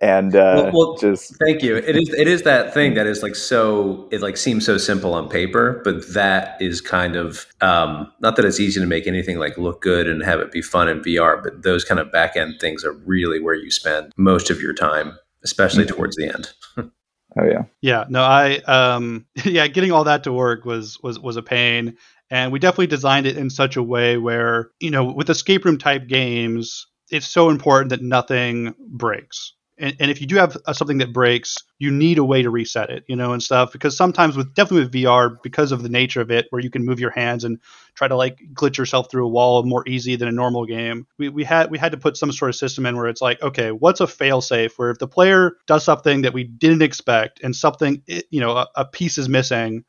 And 0.00 0.34
uh, 0.34 0.70
Well- 0.72 0.72
well, 0.72 0.96
just 0.96 1.36
Thank 1.38 1.62
you. 1.62 1.76
It 1.76 1.96
is 1.96 2.08
it 2.14 2.26
is 2.28 2.42
that 2.42 2.72
thing 2.74 2.94
that 2.94 3.06
is 3.06 3.22
like 3.22 3.34
so 3.34 4.08
it 4.10 4.20
like 4.22 4.36
seems 4.36 4.64
so 4.66 4.78
simple 4.78 5.12
on 5.14 5.28
paper, 5.28 5.80
but 5.84 5.96
that 6.14 6.56
is 6.60 6.80
kind 6.80 7.14
of 7.14 7.46
um, 7.60 8.10
not 8.20 8.36
that 8.36 8.44
it's 8.44 8.58
easy 8.58 8.80
to 8.80 8.86
make 8.86 9.06
anything 9.06 9.38
like 9.38 9.56
look 9.58 9.80
good 9.82 10.08
and 10.08 10.22
have 10.24 10.40
it 10.40 10.50
be 10.50 10.62
fun 10.62 10.88
in 10.88 11.02
VR, 11.02 11.40
but 11.42 11.62
those 11.62 11.84
kind 11.84 12.00
of 12.00 12.10
back 12.10 12.36
end 12.36 12.54
things 12.60 12.84
are 12.84 12.94
really 13.04 13.40
where 13.40 13.54
you 13.54 13.70
spend 13.70 14.12
most 14.16 14.50
of 14.50 14.60
your 14.60 14.72
time, 14.74 15.16
especially 15.44 15.84
Mhm. 15.84 15.88
towards 15.88 16.16
the 16.16 16.28
end. 16.34 16.52
oh 17.38 17.44
yeah, 17.44 17.64
Yeah, 17.80 18.04
no, 18.08 18.22
I 18.22 18.56
um 18.66 19.26
yeah, 19.44 19.66
getting 19.66 19.92
all 19.92 20.04
that 20.04 20.24
to 20.24 20.32
work 20.32 20.64
was 20.64 20.98
was 21.02 21.18
was 21.18 21.36
a 21.36 21.42
pain. 21.42 21.96
And 22.30 22.52
we 22.52 22.58
definitely 22.58 22.86
designed 22.88 23.26
it 23.26 23.36
in 23.36 23.50
such 23.50 23.76
a 23.76 23.82
way 23.82 24.16
where, 24.16 24.70
you 24.80 24.90
know, 24.90 25.04
with 25.04 25.28
escape 25.30 25.64
room 25.64 25.78
type 25.78 26.08
games, 26.08 26.86
it's 27.10 27.28
so 27.28 27.50
important 27.50 27.90
that 27.90 28.02
nothing 28.02 28.74
breaks. 28.88 29.52
And, 29.76 29.96
and 29.98 30.10
if 30.10 30.20
you 30.20 30.26
do 30.26 30.36
have 30.36 30.56
uh, 30.66 30.72
something 30.72 30.98
that 30.98 31.12
breaks, 31.12 31.56
you 31.78 31.90
need 31.90 32.18
a 32.18 32.24
way 32.24 32.42
to 32.42 32.50
reset 32.50 32.90
it, 32.90 33.04
you 33.08 33.16
know, 33.16 33.32
and 33.32 33.42
stuff. 33.42 33.72
Because 33.72 33.96
sometimes 33.96 34.36
with 34.36 34.54
definitely 34.54 34.84
with 34.84 34.92
VR, 34.92 35.36
because 35.42 35.72
of 35.72 35.82
the 35.82 35.88
nature 35.88 36.20
of 36.20 36.30
it, 36.30 36.46
where 36.50 36.62
you 36.62 36.70
can 36.70 36.84
move 36.84 37.00
your 37.00 37.10
hands 37.10 37.44
and 37.44 37.58
try 37.94 38.06
to 38.06 38.16
like 38.16 38.38
glitch 38.52 38.76
yourself 38.76 39.10
through 39.10 39.26
a 39.26 39.30
wall 39.30 39.62
more 39.64 39.86
easy 39.88 40.16
than 40.16 40.28
a 40.28 40.32
normal 40.32 40.64
game, 40.64 41.06
we, 41.18 41.28
we 41.28 41.44
had 41.44 41.70
we 41.70 41.78
had 41.78 41.92
to 41.92 41.98
put 41.98 42.16
some 42.16 42.30
sort 42.30 42.50
of 42.50 42.56
system 42.56 42.86
in 42.86 42.96
where 42.96 43.06
it's 43.06 43.22
like, 43.22 43.42
okay, 43.42 43.72
what's 43.72 44.00
a 44.00 44.06
fail 44.06 44.40
safe? 44.40 44.78
Where 44.78 44.90
if 44.90 44.98
the 44.98 45.08
player 45.08 45.56
does 45.66 45.84
something 45.84 46.22
that 46.22 46.32
we 46.34 46.44
didn't 46.44 46.82
expect 46.82 47.40
and 47.42 47.54
something, 47.54 48.02
you 48.06 48.40
know, 48.40 48.56
a, 48.56 48.68
a 48.76 48.84
piece 48.84 49.18
is 49.18 49.28
missing, 49.28 49.84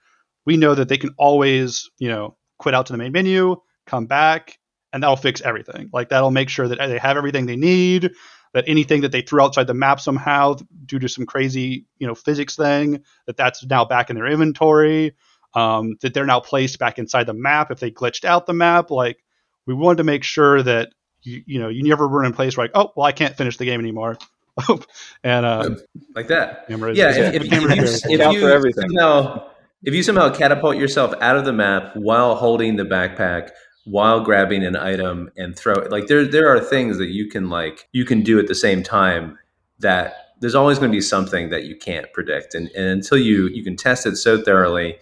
we 0.45 0.57
know 0.57 0.75
that 0.75 0.89
they 0.89 0.97
can 0.97 1.13
always, 1.17 1.89
you 1.99 2.09
know, 2.09 2.37
quit 2.57 2.75
out 2.75 2.87
to 2.87 2.93
the 2.93 2.97
main 2.97 3.11
menu, 3.11 3.55
come 3.85 4.05
back, 4.07 4.57
and 4.93 5.03
that'll 5.03 5.17
fix 5.17 5.41
everything. 5.41 5.89
Like 5.91 6.09
that'll 6.09 6.31
make 6.31 6.49
sure 6.49 6.67
that 6.69 6.77
they 6.77 6.97
have 6.97 7.17
everything 7.17 7.45
they 7.45 7.57
need. 7.57 8.11
That 8.55 8.63
anything 8.67 9.01
that 9.01 9.11
they 9.11 9.21
threw 9.21 9.41
outside 9.43 9.67
the 9.67 9.75
map 9.75 9.99
somehow 9.99 10.55
due 10.87 10.97
to 10.97 11.07
some 11.07 11.27
crazy, 11.27 11.85
you 11.99 12.07
know, 12.07 12.15
physics 12.15 12.55
thing, 12.55 13.03
that 13.27 13.37
that's 13.37 13.63
now 13.63 13.85
back 13.85 14.09
in 14.09 14.15
their 14.15 14.25
inventory. 14.25 15.13
Um, 15.53 15.95
that 16.01 16.13
they're 16.13 16.25
now 16.25 16.39
placed 16.39 16.79
back 16.79 16.97
inside 16.97 17.25
the 17.27 17.33
map 17.33 17.69
if 17.71 17.79
they 17.79 17.91
glitched 17.91 18.25
out 18.25 18.45
the 18.47 18.53
map. 18.53 18.89
Like 18.91 19.23
we 19.67 19.73
wanted 19.73 19.97
to 19.97 20.03
make 20.03 20.23
sure 20.23 20.63
that 20.63 20.89
you, 21.21 21.43
you 21.45 21.59
know, 21.59 21.69
you 21.69 21.83
never 21.83 22.07
run 22.07 22.25
in 22.25 22.31
a 22.31 22.35
place 22.35 22.57
where 22.57 22.65
like, 22.65 22.71
oh, 22.75 22.91
well, 22.95 23.05
I 23.05 23.11
can't 23.11 23.37
finish 23.37 23.57
the 23.57 23.65
game 23.65 23.79
anymore. 23.79 24.17
and 25.23 25.45
uh, 25.45 25.69
Like 26.15 26.27
that. 26.27 26.67
camera 26.67 26.91
is- 26.91 26.97
Yeah, 26.97 27.09
is- 27.09 27.17
if, 27.17 27.43
if, 27.43 27.49
camera 27.49 27.71
if 27.71 27.77
you, 27.77 27.83
is 27.83 28.05
if 28.05 28.33
you 28.33 28.39
for 28.41 28.49
everything. 28.51 28.89
somehow 28.89 29.49
if 29.83 29.93
you 29.93 30.01
somehow 30.01 30.33
catapult 30.33 30.77
yourself 30.77 31.13
out 31.21 31.37
of 31.37 31.45
the 31.45 31.53
map 31.53 31.95
while 31.95 32.35
holding 32.35 32.75
the 32.75 32.83
backpack, 32.85 33.49
while 33.85 34.19
grabbing 34.23 34.63
an 34.65 34.75
item 34.75 35.31
and 35.37 35.55
throw 35.55 35.73
it, 35.75 35.91
like 35.91 36.07
there 36.07 36.25
there 36.25 36.47
are 36.49 36.59
things 36.59 36.97
that 36.97 37.07
you 37.09 37.27
can 37.27 37.49
like 37.49 37.87
you 37.93 38.05
can 38.05 38.21
do 38.21 38.39
at 38.39 38.47
the 38.47 38.55
same 38.55 38.83
time 38.83 39.37
that 39.79 40.15
there's 40.41 40.55
always 40.55 40.77
going 40.79 40.91
to 40.91 40.95
be 40.95 41.01
something 41.01 41.49
that 41.49 41.63
you 41.63 41.75
can't 41.75 42.11
predict, 42.13 42.55
and, 42.55 42.69
and 42.71 42.85
until 42.87 43.17
you 43.17 43.47
you 43.49 43.63
can 43.63 43.75
test 43.75 44.05
it 44.05 44.15
so 44.17 44.41
thoroughly. 44.41 44.97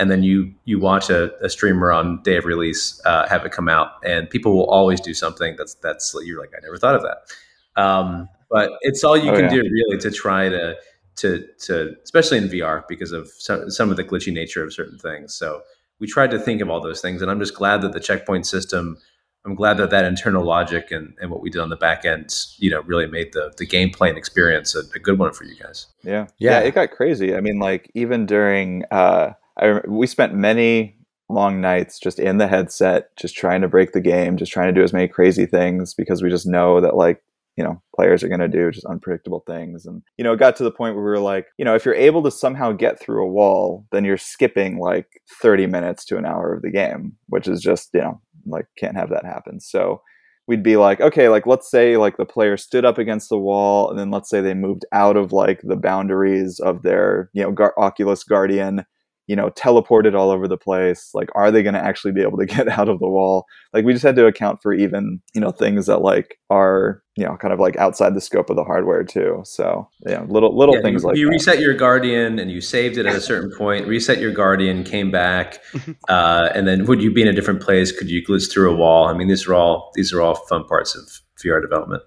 And 0.00 0.12
then 0.12 0.22
you 0.22 0.54
you 0.64 0.78
watch 0.78 1.10
a, 1.10 1.34
a 1.44 1.48
streamer 1.48 1.90
on 1.90 2.22
day 2.22 2.36
of 2.36 2.44
release 2.44 3.00
uh, 3.04 3.26
have 3.28 3.44
it 3.44 3.50
come 3.50 3.68
out, 3.68 3.88
and 4.04 4.30
people 4.30 4.54
will 4.56 4.70
always 4.70 5.00
do 5.00 5.12
something 5.12 5.56
that's 5.58 5.74
that's 5.74 6.14
you're 6.24 6.40
like 6.40 6.52
I 6.56 6.60
never 6.62 6.78
thought 6.78 6.94
of 6.94 7.02
that. 7.02 7.82
Um, 7.82 8.28
but 8.48 8.70
it's 8.82 9.02
all 9.02 9.16
you 9.16 9.32
Oh, 9.32 9.34
can 9.34 9.46
yeah. 9.46 9.50
do 9.50 9.62
really 9.62 9.98
to 9.98 10.10
try 10.12 10.48
to 10.48 10.76
to 11.16 11.44
to 11.66 11.96
especially 12.04 12.38
in 12.38 12.44
VR 12.48 12.84
because 12.88 13.10
of 13.10 13.28
some, 13.38 13.68
some 13.70 13.90
of 13.90 13.96
the 13.96 14.04
glitchy 14.04 14.32
nature 14.32 14.62
of 14.62 14.72
certain 14.72 14.98
things. 14.98 15.34
So 15.34 15.62
we 16.00 16.06
tried 16.06 16.30
to 16.30 16.38
think 16.38 16.60
of 16.60 16.70
all 16.70 16.80
those 16.80 17.00
things, 17.00 17.22
and 17.22 17.30
I'm 17.30 17.40
just 17.40 17.54
glad 17.54 17.82
that 17.82 17.92
the 17.92 18.00
checkpoint 18.00 18.46
system. 18.46 18.98
I'm 19.44 19.54
glad 19.54 19.78
that 19.78 19.90
that 19.90 20.04
internal 20.04 20.44
logic 20.44 20.90
and, 20.90 21.14
and 21.20 21.30
what 21.30 21.40
we 21.40 21.48
did 21.48 21.60
on 21.60 21.70
the 21.70 21.76
back 21.76 22.04
end, 22.04 22.34
you 22.58 22.70
know, 22.70 22.82
really 22.82 23.06
made 23.06 23.32
the 23.32 23.52
the 23.56 23.66
gameplay 23.66 24.08
and 24.08 24.18
experience 24.18 24.74
a, 24.74 24.80
a 24.94 24.98
good 24.98 25.18
one 25.18 25.32
for 25.32 25.44
you 25.44 25.54
guys. 25.54 25.86
Yeah. 26.02 26.26
Yeah. 26.38 26.60
yeah, 26.60 26.66
it 26.66 26.74
got 26.74 26.90
crazy. 26.90 27.34
I 27.34 27.40
mean, 27.40 27.58
like 27.58 27.90
even 27.94 28.26
during, 28.26 28.84
uh, 28.90 29.32
I 29.56 29.80
we 29.86 30.06
spent 30.06 30.34
many 30.34 30.98
long 31.28 31.60
nights 31.60 31.98
just 31.98 32.18
in 32.18 32.38
the 32.38 32.48
headset, 32.48 33.14
just 33.16 33.36
trying 33.36 33.60
to 33.60 33.68
break 33.68 33.92
the 33.92 34.00
game, 34.00 34.36
just 34.36 34.52
trying 34.52 34.72
to 34.72 34.78
do 34.78 34.82
as 34.82 34.92
many 34.92 35.08
crazy 35.08 35.46
things 35.46 35.94
because 35.94 36.22
we 36.22 36.30
just 36.30 36.46
know 36.46 36.80
that 36.80 36.96
like 36.96 37.22
you 37.58 37.64
know 37.64 37.82
players 37.94 38.22
are 38.22 38.28
going 38.28 38.40
to 38.40 38.48
do 38.48 38.70
just 38.70 38.86
unpredictable 38.86 39.42
things. 39.46 39.84
And 39.84 40.02
you 40.16 40.24
know 40.24 40.32
it 40.32 40.38
got 40.38 40.54
to 40.56 40.64
the 40.64 40.70
point 40.70 40.94
where 40.94 41.04
we 41.04 41.10
were 41.10 41.18
like 41.18 41.48
you 41.58 41.64
know 41.64 41.74
if 41.74 41.84
you're 41.84 41.94
able 41.94 42.22
to 42.22 42.30
somehow 42.30 42.70
get 42.72 43.00
through 43.00 43.22
a 43.22 43.28
wall 43.28 43.84
then 43.90 44.04
you're 44.04 44.16
skipping 44.16 44.78
like 44.78 45.08
30 45.42 45.66
minutes 45.66 46.04
to 46.06 46.16
an 46.16 46.24
hour 46.24 46.54
of 46.54 46.62
the 46.62 46.70
game 46.70 47.12
which 47.26 47.48
is 47.48 47.60
just 47.60 47.90
you 47.92 48.00
know 48.00 48.20
like 48.46 48.66
can't 48.78 48.96
have 48.96 49.10
that 49.10 49.26
happen. 49.26 49.60
So 49.60 50.00
we'd 50.46 50.62
be 50.62 50.76
like 50.76 51.00
okay 51.00 51.28
like 51.28 51.46
let's 51.46 51.70
say 51.70 51.96
like 51.96 52.16
the 52.16 52.24
player 52.24 52.56
stood 52.56 52.84
up 52.84 52.96
against 52.96 53.28
the 53.28 53.38
wall 53.38 53.90
and 53.90 53.98
then 53.98 54.10
let's 54.10 54.30
say 54.30 54.40
they 54.40 54.54
moved 54.54 54.84
out 54.92 55.16
of 55.16 55.32
like 55.32 55.60
the 55.62 55.76
boundaries 55.76 56.60
of 56.60 56.82
their 56.82 57.28
you 57.34 57.42
know 57.42 57.50
Gar- 57.50 57.74
oculus 57.76 58.22
guardian 58.24 58.84
you 59.28 59.36
know 59.36 59.50
teleported 59.50 60.18
all 60.18 60.30
over 60.30 60.48
the 60.48 60.56
place 60.56 61.10
like 61.14 61.28
are 61.36 61.52
they 61.52 61.62
going 61.62 61.74
to 61.74 61.84
actually 61.84 62.12
be 62.12 62.22
able 62.22 62.38
to 62.38 62.46
get 62.56 62.66
out 62.68 62.88
of 62.88 62.98
the 62.98 63.08
wall 63.08 63.46
like 63.72 63.84
we 63.84 63.92
just 63.92 64.04
had 64.04 64.16
to 64.16 64.26
account 64.26 64.58
for 64.62 64.72
even 64.74 65.20
you 65.34 65.40
know 65.40 65.52
things 65.52 65.86
that 65.86 65.98
like 65.98 66.38
are 66.50 67.02
you 67.14 67.24
know 67.24 67.36
kind 67.36 67.52
of 67.52 67.60
like 67.60 67.76
outside 67.76 68.14
the 68.14 68.20
scope 68.20 68.48
of 68.50 68.56
the 68.56 68.64
hardware 68.64 69.04
too 69.04 69.40
so 69.44 69.88
you 70.06 70.12
know 70.12 70.24
little 70.28 70.56
little 70.56 70.74
Yeah, 70.76 70.82
things 70.82 71.02
you, 71.02 71.08
like 71.08 71.16
you 71.16 71.26
that. 71.26 71.32
reset 71.32 71.60
your 71.60 71.74
guardian 71.74 72.38
and 72.38 72.50
you 72.50 72.60
saved 72.60 72.96
it 72.96 73.06
at 73.06 73.14
a 73.14 73.20
certain 73.20 73.50
point. 73.56 73.86
Reset 73.86 74.18
your 74.18 74.32
guardian, 74.32 74.84
came 74.84 75.10
back, 75.10 75.60
uh, 76.08 76.48
and 76.54 76.66
then 76.66 76.86
would 76.86 77.02
you 77.02 77.12
be 77.12 77.22
in 77.22 77.28
a 77.28 77.32
different 77.32 77.60
place? 77.60 77.92
Could 77.92 78.08
you 78.08 78.24
glitch 78.24 78.50
through 78.50 78.72
a 78.72 78.76
wall? 78.76 79.06
I 79.08 79.12
mean, 79.12 79.28
these 79.28 79.46
are 79.46 79.54
all 79.54 79.90
these 79.94 80.12
are 80.12 80.22
all 80.22 80.34
fun 80.46 80.64
parts 80.64 80.96
of 80.96 81.04
VR 81.44 81.60
development. 81.60 82.02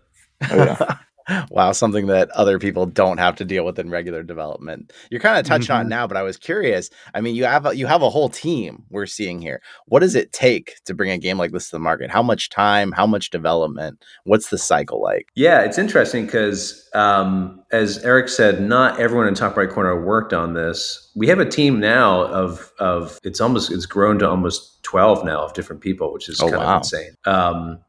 Oh, 0.50 0.56
yeah. 0.56 0.98
wow, 1.50 1.72
something 1.72 2.08
that 2.08 2.30
other 2.32 2.60
people 2.60 2.86
don't 2.86 3.18
have 3.18 3.36
to 3.38 3.46
deal 3.46 3.66
with 3.66 3.80
in 3.80 3.90
regular 3.90 4.24
development. 4.24 4.94
You're 5.10 5.22
kind 5.22 5.40
of 5.40 5.46
touching 5.46 5.74
mm-hmm. 5.74 5.82
on 5.82 5.90
now, 5.90 6.08
but 6.08 6.18
I 6.18 6.24
was 6.24 6.38
curious. 6.38 6.90
I 7.14 7.22
mean, 7.22 7.36
you 7.36 7.46
have 7.46 7.66
a, 7.66 7.76
you 7.76 7.88
have 7.88 8.02
a 8.02 8.10
whole 8.10 8.30
team 8.30 8.84
we're 8.90 9.06
seeing 9.06 9.42
here. 9.42 9.62
What 9.86 10.00
does 10.00 10.16
it 10.16 10.32
take 10.32 10.76
to 10.86 10.94
bring 10.94 11.12
a 11.12 11.18
game 11.18 11.38
like 11.38 11.52
this 11.52 11.70
to 11.70 11.76
the 11.76 11.80
market? 11.80 12.10
How 12.10 12.24
much 12.24 12.50
time? 12.50 12.92
How 12.92 13.06
much 13.06 13.30
development? 13.30 14.04
What's 14.24 14.50
the 14.50 14.58
cycle 14.58 15.02
like? 15.02 15.30
Yeah, 15.36 15.62
it's 15.62 15.78
interesting 15.78 16.26
because 16.26 16.90
um, 16.94 17.64
as 17.72 18.04
Eric 18.04 18.30
said, 18.30 18.62
not 18.62 19.00
everyone 19.00 19.28
in 19.28 19.36
top 19.36 19.56
right 19.56 19.70
corner 19.70 20.04
worked 20.04 20.34
on 20.34 20.54
this. 20.54 21.12
We 21.16 21.28
have 21.28 21.40
a 21.40 21.46
team 21.46 21.80
now 21.80 22.22
of 22.26 22.72
of 22.80 23.20
it's 23.24 23.40
almost 23.40 23.72
it's 23.72 23.86
grown 23.86 24.20
to 24.20 24.30
almost 24.30 24.84
twelve 24.84 25.24
now 25.24 25.44
of 25.44 25.54
different 25.54 25.82
people, 25.82 26.14
which 26.14 26.28
is 26.28 26.42
oh, 26.42 26.50
kind 26.50 26.64
wow. 26.64 26.76
of 26.76 26.78
insane. 26.80 27.16
Um, 27.26 27.80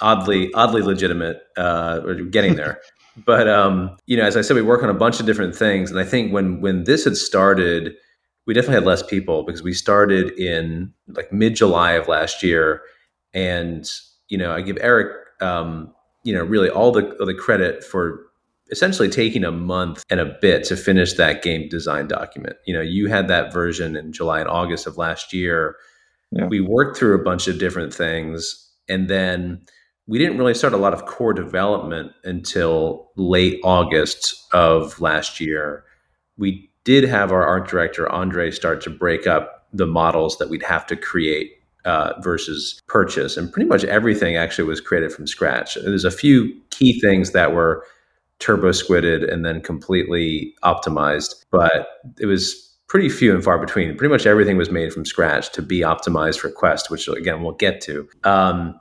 oddly 0.00 0.52
oddly 0.54 0.82
legitimate. 0.82 1.42
Uh, 1.56 2.00
we're 2.04 2.22
getting 2.24 2.56
there. 2.56 2.80
but 3.24 3.48
um, 3.48 3.96
you 4.06 4.16
know, 4.16 4.24
as 4.24 4.36
I 4.36 4.40
said, 4.40 4.54
we 4.54 4.62
work 4.62 4.82
on 4.82 4.88
a 4.88 4.94
bunch 4.94 5.20
of 5.20 5.26
different 5.26 5.54
things, 5.54 5.90
and 5.90 6.00
I 6.00 6.04
think 6.04 6.32
when 6.32 6.60
when 6.60 6.84
this 6.84 7.04
had 7.04 7.16
started, 7.16 7.94
we 8.46 8.54
definitely 8.54 8.76
had 8.76 8.84
less 8.84 9.02
people 9.02 9.44
because 9.44 9.62
we 9.62 9.72
started 9.72 10.30
in 10.38 10.92
like 11.08 11.32
mid 11.32 11.56
July 11.56 11.92
of 11.92 12.08
last 12.08 12.42
year, 12.42 12.82
and 13.34 13.88
you 14.28 14.38
know, 14.38 14.52
I 14.52 14.62
give 14.62 14.78
Eric, 14.80 15.12
um, 15.40 15.92
you 16.24 16.34
know, 16.34 16.42
really 16.42 16.70
all 16.70 16.92
the 16.92 17.10
all 17.18 17.26
the 17.26 17.34
credit 17.34 17.84
for 17.84 18.20
essentially 18.70 19.10
taking 19.10 19.44
a 19.44 19.52
month 19.52 20.02
and 20.08 20.18
a 20.18 20.36
bit 20.40 20.64
to 20.64 20.76
finish 20.76 21.12
that 21.14 21.42
game 21.42 21.68
design 21.68 22.08
document. 22.08 22.56
You 22.66 22.72
know, 22.72 22.80
you 22.80 23.08
had 23.08 23.28
that 23.28 23.52
version 23.52 23.96
in 23.96 24.12
July 24.12 24.40
and 24.40 24.48
August 24.48 24.86
of 24.86 24.96
last 24.96 25.34
year. 25.34 25.76
Yeah. 26.30 26.46
We 26.46 26.62
worked 26.62 26.96
through 26.96 27.14
a 27.14 27.22
bunch 27.22 27.46
of 27.48 27.58
different 27.58 27.92
things 27.92 28.71
and 28.88 29.08
then 29.08 29.62
we 30.06 30.18
didn't 30.18 30.38
really 30.38 30.54
start 30.54 30.72
a 30.72 30.78
lot 30.78 30.94
of 30.94 31.06
core 31.06 31.32
development 31.32 32.12
until 32.24 33.10
late 33.16 33.60
August 33.62 34.46
of 34.52 35.00
last 35.00 35.40
year. 35.40 35.84
We 36.36 36.70
did 36.84 37.04
have 37.04 37.30
our 37.30 37.44
art 37.44 37.68
director, 37.68 38.10
Andre, 38.10 38.50
start 38.50 38.80
to 38.82 38.90
break 38.90 39.26
up 39.26 39.68
the 39.72 39.86
models 39.86 40.38
that 40.38 40.50
we'd 40.50 40.64
have 40.64 40.86
to 40.86 40.96
create 40.96 41.52
uh, 41.84 42.14
versus 42.20 42.80
purchase. 42.88 43.36
And 43.36 43.52
pretty 43.52 43.68
much 43.68 43.84
everything 43.84 44.36
actually 44.36 44.68
was 44.68 44.80
created 44.80 45.12
from 45.12 45.26
scratch. 45.26 45.74
There's 45.74 46.04
a 46.04 46.10
few 46.10 46.52
key 46.70 47.00
things 47.00 47.30
that 47.32 47.52
were 47.52 47.84
turbo 48.38 48.70
squidded 48.70 49.32
and 49.32 49.44
then 49.44 49.60
completely 49.60 50.54
optimized, 50.64 51.44
but 51.50 51.88
it 52.20 52.26
was 52.26 52.71
pretty 52.92 53.08
few 53.08 53.34
and 53.34 53.42
far 53.42 53.58
between. 53.58 53.96
Pretty 53.96 54.12
much 54.12 54.26
everything 54.26 54.58
was 54.58 54.70
made 54.70 54.92
from 54.92 55.06
scratch 55.06 55.50
to 55.52 55.62
be 55.62 55.80
optimized 55.80 56.38
for 56.38 56.50
Quest, 56.50 56.90
which 56.90 57.08
again 57.08 57.42
we'll 57.42 57.54
get 57.54 57.80
to. 57.80 58.06
Um, 58.22 58.78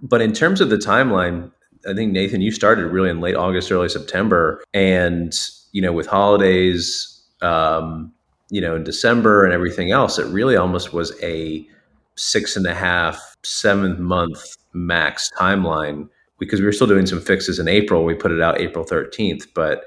but 0.00 0.22
in 0.22 0.32
terms 0.32 0.60
of 0.60 0.70
the 0.70 0.76
timeline, 0.76 1.50
I 1.84 1.92
think 1.92 2.12
Nathan, 2.12 2.42
you 2.42 2.52
started 2.52 2.86
really 2.86 3.10
in 3.10 3.20
late 3.20 3.34
August, 3.34 3.72
early 3.72 3.88
September, 3.88 4.62
and 4.72 5.36
you 5.72 5.82
know 5.82 5.92
with 5.92 6.06
holidays, 6.06 7.24
um, 7.42 8.12
you 8.50 8.60
know 8.60 8.76
in 8.76 8.84
December 8.84 9.44
and 9.44 9.52
everything 9.52 9.90
else, 9.90 10.16
it 10.16 10.26
really 10.26 10.54
almost 10.54 10.92
was 10.92 11.12
a 11.20 11.66
six 12.14 12.54
and 12.54 12.66
a 12.66 12.74
half, 12.74 13.36
seven 13.42 14.00
month 14.00 14.44
max 14.74 15.28
timeline 15.36 16.08
because 16.38 16.60
we 16.60 16.66
were 16.66 16.72
still 16.72 16.86
doing 16.86 17.04
some 17.04 17.20
fixes 17.20 17.58
in 17.58 17.66
April. 17.66 18.04
We 18.04 18.14
put 18.14 18.30
it 18.30 18.40
out 18.40 18.60
April 18.60 18.84
13th, 18.84 19.48
but 19.56 19.86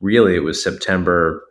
really 0.00 0.34
it 0.34 0.42
was 0.42 0.60
September 0.60 1.44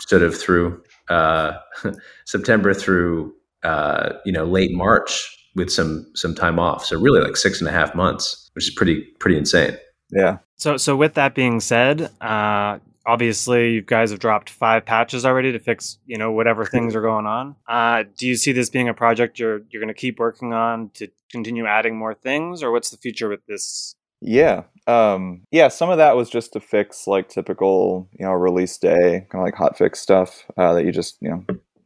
sort 0.00 0.22
of 0.22 0.36
through 0.36 0.82
uh, 1.08 1.52
September 2.24 2.74
through 2.74 3.34
uh, 3.62 4.14
you 4.24 4.32
know 4.32 4.44
late 4.44 4.72
March 4.72 5.30
with 5.54 5.70
some 5.70 6.06
some 6.14 6.34
time 6.34 6.58
off. 6.58 6.84
So 6.84 7.00
really 7.00 7.20
like 7.20 7.36
six 7.36 7.60
and 7.60 7.68
a 7.68 7.72
half 7.72 7.94
months, 7.94 8.50
which 8.54 8.68
is 8.68 8.74
pretty 8.74 9.02
pretty 9.18 9.36
insane. 9.36 9.76
Yeah. 10.10 10.38
So 10.56 10.76
so 10.76 10.96
with 10.96 11.14
that 11.14 11.34
being 11.34 11.60
said, 11.60 12.10
uh, 12.20 12.78
obviously 13.06 13.74
you 13.74 13.82
guys 13.82 14.10
have 14.10 14.20
dropped 14.20 14.50
five 14.50 14.84
patches 14.84 15.26
already 15.26 15.52
to 15.52 15.58
fix 15.58 15.98
you 16.06 16.18
know 16.18 16.32
whatever 16.32 16.64
things 16.66 16.94
are 16.94 17.02
going 17.02 17.26
on. 17.26 17.56
Uh, 17.68 18.04
do 18.16 18.26
you 18.26 18.36
see 18.36 18.52
this 18.52 18.70
being 18.70 18.88
a 18.88 18.94
project 18.94 19.38
you're 19.38 19.62
you're 19.70 19.80
going 19.80 19.88
to 19.88 19.94
keep 19.94 20.18
working 20.18 20.52
on 20.52 20.90
to 20.94 21.08
continue 21.30 21.66
adding 21.66 21.96
more 21.96 22.14
things, 22.14 22.62
or 22.62 22.70
what's 22.70 22.90
the 22.90 22.96
future 22.96 23.28
with 23.28 23.44
this 23.46 23.96
yeah. 24.24 24.62
Um, 24.86 25.44
yeah, 25.50 25.68
some 25.68 25.90
of 25.90 25.98
that 25.98 26.16
was 26.16 26.28
just 26.28 26.52
to 26.52 26.60
fix 26.60 27.06
like 27.06 27.28
typical, 27.28 28.08
you 28.12 28.26
know, 28.26 28.32
release 28.32 28.76
day, 28.76 29.26
kind 29.30 29.40
of 29.40 29.44
like 29.44 29.54
hot 29.54 29.78
fix 29.78 30.00
stuff 30.00 30.44
uh, 30.58 30.74
that 30.74 30.84
you 30.84 30.92
just, 30.92 31.16
you 31.20 31.30
know, 31.30 31.44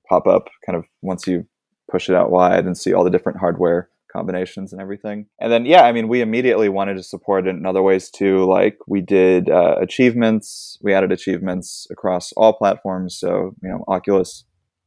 pop 0.09 0.27
up 0.27 0.49
kind 0.67 0.77
of 0.77 0.87
once 1.03 1.27
you 1.27 1.47
push 1.91 2.09
it 2.09 2.17
out 2.17 2.31
wide 2.31 2.65
and 2.65 2.77
see 2.77 2.93
all 2.93 3.05
the 3.05 3.11
different 3.11 3.39
hardware 3.39 3.89
combinations 4.13 4.73
and 4.73 4.81
everything. 4.81 5.27
And 5.41 5.53
then, 5.53 5.65
yeah, 5.67 5.83
I 5.83 5.93
mean, 5.93 6.09
we 6.09 6.21
immediately 6.21 6.69
wanted 6.69 6.97
to 6.97 7.03
support 7.03 7.47
it 7.47 7.51
in 7.51 7.67
other 7.67 7.83
ways 7.83 8.11
too. 8.11 8.45
Like 8.47 8.79
we 8.87 9.01
did 9.01 9.49
uh, 9.49 9.77
achievements, 9.81 10.79
we 10.83 10.95
added 10.95 11.13
achievements 11.13 11.87
across 11.91 12.33
all 12.33 12.53
platforms. 12.55 13.19
So, 13.19 13.55
you 13.63 13.69
know, 13.69 13.85
Oculus, 13.87 14.45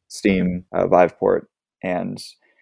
Steam, 0.08 0.66
uh, 0.76 0.88
Viveport. 0.88 1.44
And 1.84 2.18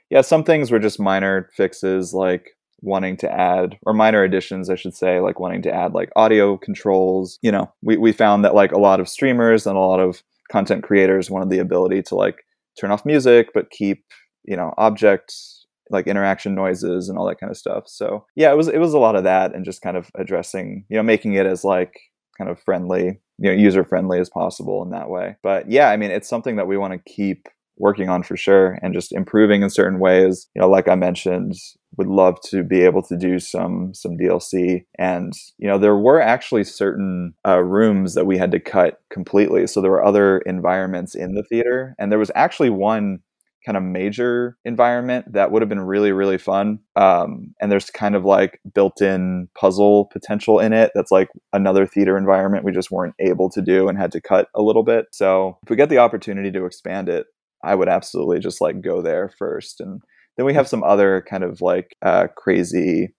yeah, 0.09 0.21
some 0.21 0.43
things 0.43 0.69
were 0.69 0.79
just 0.79 0.99
minor 0.99 1.49
fixes 1.55 2.13
like 2.13 2.51
wanting 2.81 3.17
to 3.17 3.31
add 3.31 3.77
or 3.83 3.93
minor 3.93 4.23
additions 4.23 4.69
i 4.69 4.75
should 4.75 4.95
say 4.95 5.19
like 5.19 5.39
wanting 5.39 5.61
to 5.61 5.71
add 5.71 5.93
like 5.93 6.09
audio 6.15 6.57
controls. 6.57 7.39
You 7.41 7.51
know 7.51 7.71
we, 7.81 7.97
we 7.97 8.11
found 8.11 8.43
that 8.45 8.55
like 8.55 8.71
a 8.71 8.79
lot 8.79 8.99
of 8.99 9.09
streamers 9.09 9.65
and 9.65 9.77
a 9.77 9.79
lot 9.79 9.99
of 9.99 10.23
content 10.51 10.83
creators 10.83 11.29
wanted 11.29 11.49
the 11.49 11.59
ability 11.59 12.01
to 12.03 12.15
like 12.15 12.43
turn 12.79 12.91
off 12.91 13.05
music 13.05 13.49
but 13.53 13.69
keep 13.69 14.03
you 14.45 14.55
know 14.55 14.73
objects 14.77 15.65
like 15.89 16.07
interaction 16.07 16.53
noises 16.55 17.09
and 17.09 17.17
all 17.17 17.25
that 17.27 17.39
kind 17.39 17.49
of 17.49 17.57
stuff. 17.57 17.83
So 17.87 18.25
yeah 18.35 18.51
it 18.51 18.57
was 18.57 18.67
it 18.67 18.79
was 18.79 18.93
a 18.93 18.99
lot 18.99 19.15
of 19.15 19.23
that 19.23 19.53
and 19.53 19.65
just 19.65 19.81
kind 19.81 19.97
of 19.97 20.09
addressing 20.15 20.85
you 20.89 20.97
know 20.97 21.03
making 21.03 21.33
it 21.33 21.45
as 21.45 21.63
like 21.63 21.99
kind 22.37 22.49
of 22.49 22.61
friendly 22.61 23.19
you 23.37 23.49
know 23.49 23.51
user 23.51 23.83
friendly 23.83 24.19
as 24.19 24.29
possible 24.29 24.83
in 24.83 24.91
that 24.91 25.09
way. 25.09 25.35
But 25.43 25.69
yeah 25.69 25.89
i 25.89 25.97
mean 25.97 26.11
it's 26.11 26.29
something 26.29 26.55
that 26.57 26.67
we 26.67 26.77
want 26.77 26.93
to 26.93 27.11
keep 27.11 27.47
working 27.77 28.09
on 28.09 28.23
for 28.23 28.35
sure 28.35 28.77
and 28.81 28.93
just 28.93 29.13
improving 29.13 29.61
in 29.61 29.69
certain 29.69 29.99
ways. 29.99 30.47
You 30.55 30.61
know 30.61 30.69
like 30.69 30.87
i 30.87 30.95
mentioned 30.95 31.53
would 31.99 32.07
love 32.07 32.41
to 32.41 32.63
be 32.63 32.81
able 32.81 33.03
to 33.03 33.17
do 33.17 33.39
some 33.39 33.93
some 33.93 34.17
dlc 34.17 34.83
and 34.97 35.33
you 35.57 35.67
know 35.67 35.77
there 35.77 35.95
were 35.97 36.19
actually 36.19 36.63
certain 36.63 37.33
uh, 37.47 37.59
rooms 37.59 38.13
that 38.15 38.25
we 38.25 38.37
had 38.37 38.51
to 38.51 38.59
cut 38.59 39.01
completely. 39.09 39.67
So 39.67 39.81
there 39.81 39.91
were 39.91 40.05
other 40.05 40.39
environments 40.39 41.15
in 41.15 41.33
the 41.35 41.43
theater. 41.43 41.95
And 41.99 42.11
there 42.11 42.19
was 42.19 42.31
actually 42.35 42.69
one 42.69 43.19
kind 43.65 43.77
of 43.77 43.83
major 43.83 44.57
environment 44.63 45.33
that 45.33 45.51
would 45.51 45.61
have 45.61 45.69
been 45.69 45.81
really 45.81 46.11
really 46.11 46.37
fun. 46.37 46.79
Um, 46.95 47.53
and 47.61 47.71
there's 47.71 47.89
kind 47.89 48.15
of 48.15 48.23
like 48.23 48.59
built-in 48.73 49.49
puzzle 49.59 50.05
potential 50.05 50.59
in 50.59 50.73
it 50.73 50.91
that's 50.95 51.11
like 51.11 51.29
another 51.53 51.85
theater 51.85 52.17
environment 52.17 52.63
we 52.63 52.71
just 52.71 52.91
weren't 52.91 53.15
able 53.19 53.49
to 53.49 53.61
do 53.61 53.89
and 53.89 53.97
had 53.97 54.11
to 54.13 54.21
cut 54.21 54.47
a 54.55 54.61
little 54.61 54.83
bit. 54.83 55.07
So 55.11 55.57
if 55.63 55.69
we 55.69 55.75
get 55.75 55.89
the 55.89 55.97
opportunity 55.97 56.51
to 56.51 56.65
expand 56.65 57.09
it 57.09 57.27
I 57.61 57.75
would 57.75 57.89
absolutely 57.89 58.39
just 58.39 58.61
like 58.61 58.81
go 58.81 59.01
there 59.01 59.29
first. 59.37 59.81
And 59.81 60.01
then 60.39 60.45
we 60.45 60.53
have 60.53 60.69
some 60.69 60.83
other 60.83 61.21
kind 61.29 61.43
of 61.43 61.59
like 61.59 61.97
uh, 62.01 62.27
crazy, 62.37 63.13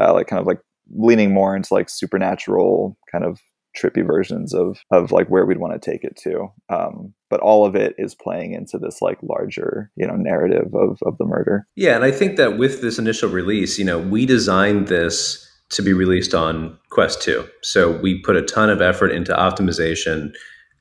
uh, 0.00 0.14
like 0.14 0.26
kind 0.26 0.40
of 0.40 0.46
like 0.46 0.60
leaning 0.90 1.34
more 1.34 1.54
into 1.54 1.74
like 1.74 1.90
supernatural 1.90 2.96
kind 3.12 3.24
of 3.24 3.38
trippy 3.76 4.06
versions 4.06 4.54
of 4.54 4.78
of 4.90 5.12
like 5.12 5.28
where 5.28 5.44
we'd 5.44 5.58
want 5.58 5.74
to 5.74 5.90
take 5.90 6.02
it 6.02 6.16
to. 6.16 6.48
Um, 6.70 7.12
but 7.28 7.40
all 7.40 7.66
of 7.66 7.76
it 7.76 7.94
is 7.98 8.14
playing 8.14 8.54
into 8.54 8.78
this 8.78 9.02
like 9.02 9.18
larger, 9.22 9.90
you 9.96 10.06
know, 10.06 10.16
narrative 10.16 10.74
of 10.74 10.98
of 11.04 11.18
the 11.18 11.26
murder. 11.26 11.68
Yeah, 11.76 11.94
and 11.94 12.06
I 12.06 12.10
think 12.10 12.38
that 12.38 12.56
with 12.56 12.80
this 12.80 12.98
initial 12.98 13.28
release, 13.28 13.78
you 13.78 13.84
know, 13.84 13.98
we 13.98 14.24
designed 14.24 14.88
this 14.88 15.46
to 15.72 15.82
be 15.82 15.92
released 15.92 16.32
on 16.32 16.78
Quest 16.88 17.20
2. 17.20 17.46
So 17.62 17.98
we 17.98 18.22
put 18.22 18.36
a 18.36 18.42
ton 18.42 18.70
of 18.70 18.80
effort 18.80 19.10
into 19.10 19.34
optimization 19.34 20.32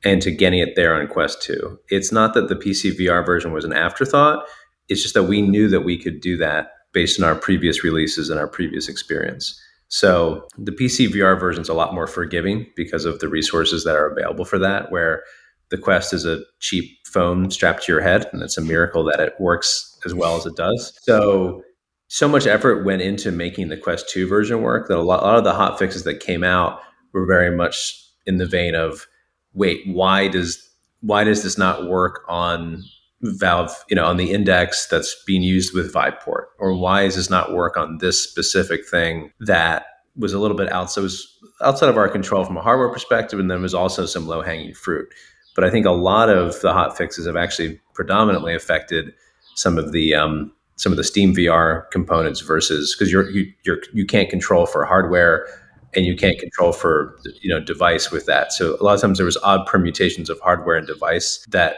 and 0.06 0.22
to 0.22 0.32
getting 0.32 0.60
it 0.60 0.76
there 0.78 0.96
on 0.96 1.08
Quest 1.08 1.42
2. 1.42 1.80
It's 1.90 2.14
not 2.14 2.34
that 2.34 2.48
the 2.48 2.56
PC 2.56 2.98
VR 2.98 3.26
version 3.26 3.52
was 3.52 3.66
an 3.66 3.74
afterthought, 3.74 4.46
it's 4.90 5.02
just 5.02 5.14
that 5.14 5.24
we 5.24 5.42
knew 5.42 5.68
that 5.70 5.82
we 5.82 5.98
could 5.98 6.22
do 6.22 6.38
that 6.38 6.72
based 6.94 7.20
on 7.22 7.28
our 7.28 7.36
previous 7.36 7.84
releases 7.84 8.30
and 8.30 8.40
our 8.40 8.48
previous 8.48 8.90
experience. 8.90 9.60
So 9.88 10.48
the 10.58 10.72
PC 10.72 11.10
VR 11.10 11.40
version 11.40 11.62
is 11.62 11.70
a 11.70 11.74
lot 11.74 11.94
more 11.94 12.08
forgiving 12.08 12.66
because 12.76 13.06
of 13.06 13.20
the 13.20 13.28
resources 13.28 13.84
that 13.84 13.96
are 13.96 14.10
available 14.10 14.46
for 14.46 14.58
that, 14.60 14.92
where 14.92 15.24
the 15.70 15.78
Quest 15.78 16.14
is 16.14 16.26
a 16.26 16.42
cheap 16.60 16.98
phone 17.06 17.52
strapped 17.52 17.84
to 17.84 17.92
your 17.92 18.02
head, 18.02 18.30
and 18.32 18.42
it's 18.42 18.58
a 18.58 18.62
miracle 18.62 19.04
that 19.06 19.20
it 19.20 19.34
works 19.40 19.98
as 20.06 20.14
well 20.14 20.38
as 20.38 20.46
it 20.46 20.56
does. 20.56 20.98
So 21.04 21.64
so 22.08 22.28
much 22.28 22.46
effort 22.46 22.84
went 22.84 23.02
into 23.02 23.32
making 23.32 23.70
the 23.70 23.78
Quest 23.78 24.10
2 24.10 24.28
version 24.28 24.62
work 24.62 24.90
that 24.90 24.98
a 24.98 25.02
lot, 25.02 25.24
a 25.24 25.26
lot 25.26 25.38
of 25.38 25.46
the 25.46 25.54
hot 25.54 25.80
fixes 25.80 26.04
that 26.04 26.20
came 26.20 26.44
out 26.44 26.82
were 27.14 27.26
very 27.26 27.56
much 27.56 27.98
in 28.26 28.38
the 28.38 28.46
vein 28.46 28.76
of 28.76 29.08
wait, 29.54 29.82
why 29.88 30.28
does 30.28 30.70
why 31.02 31.24
does 31.24 31.42
this 31.44 31.58
not 31.58 31.88
work 31.88 32.24
on 32.28 32.84
Valve, 33.24 33.72
you 33.90 33.96
know, 33.96 34.06
on 34.06 34.18
the 34.18 34.32
index 34.32 34.88
that's 34.88 35.16
being 35.26 35.44
used 35.44 35.74
with 35.76 35.94
Viveport? 35.94 36.46
Or 36.60 36.74
why 36.74 37.04
does 37.04 37.16
this 37.16 37.30
not 37.30 37.54
work 37.54 37.78
on 37.78 38.00
this 38.00 38.24
specific 38.24 38.88
thing 38.88 39.32
that 39.40 39.86
was 40.16 40.34
a 40.34 40.40
little 40.40 40.58
bit 40.58 40.72
outside 40.72 41.02
was 41.02 41.38
outside 41.62 41.90
of 41.90 41.98
our 41.98 42.10
control 42.10 42.44
from 42.44 42.58
a 42.58 42.62
hardware 42.62 42.90
perspective, 42.90 43.40
and 43.40 43.50
then 43.50 43.62
was 43.62 43.74
also 43.74 44.06
some 44.06 44.28
low 44.28 44.42
hanging 44.42 44.74
fruit. 44.74 45.08
But 45.56 45.64
I 45.64 45.70
think 45.70 45.86
a 45.86 45.92
lot 45.92 46.30
of 46.30 46.60
the 46.62 46.74
hot 46.74 46.98
fixes 46.98 47.26
have 47.26 47.36
actually 47.36 47.80
predominantly 47.94 48.56
affected 48.56 49.14
some 49.56 49.78
of 49.78 49.92
the 49.92 50.16
um, 50.16 50.52
some 50.76 50.92
of 50.92 50.98
the 50.98 51.04
Steam 51.04 51.36
VR 51.36 51.90
components 51.92 52.42
versus 52.42 52.96
because 52.96 53.12
you're 53.12 53.30
you 53.30 53.52
you're, 53.64 53.82
you 53.94 54.06
can't 54.06 54.30
control 54.30 54.66
for 54.66 54.86
hardware 54.86 55.48
and 55.94 56.06
you 56.06 56.16
can't 56.16 56.40
control 56.40 56.72
for 56.72 57.18
you 57.42 57.50
know 57.50 57.60
device 57.60 58.12
with 58.12 58.26
that. 58.26 58.52
So 58.54 58.78
a 58.80 58.84
lot 58.84 58.96
of 58.96 59.02
times 59.02 59.18
there 59.18 59.26
was 59.26 59.38
odd 59.44 59.66
permutations 59.66 60.30
of 60.30 60.40
hardware 60.40 60.76
and 60.76 60.88
device 60.88 61.46
that 61.50 61.78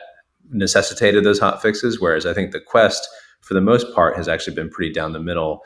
necessitated 0.54 1.24
those 1.24 1.40
hot 1.40 1.62
fixes. 1.62 2.00
Whereas 2.00 2.26
I 2.26 2.34
think 2.34 2.52
the 2.52 2.60
Quest, 2.60 3.08
for 3.42 3.54
the 3.54 3.62
most 3.62 3.94
part, 3.94 4.16
has 4.16 4.28
actually 4.28 4.56
been 4.56 4.70
pretty 4.70 4.94
down 4.94 5.14
the 5.14 5.20
middle 5.20 5.62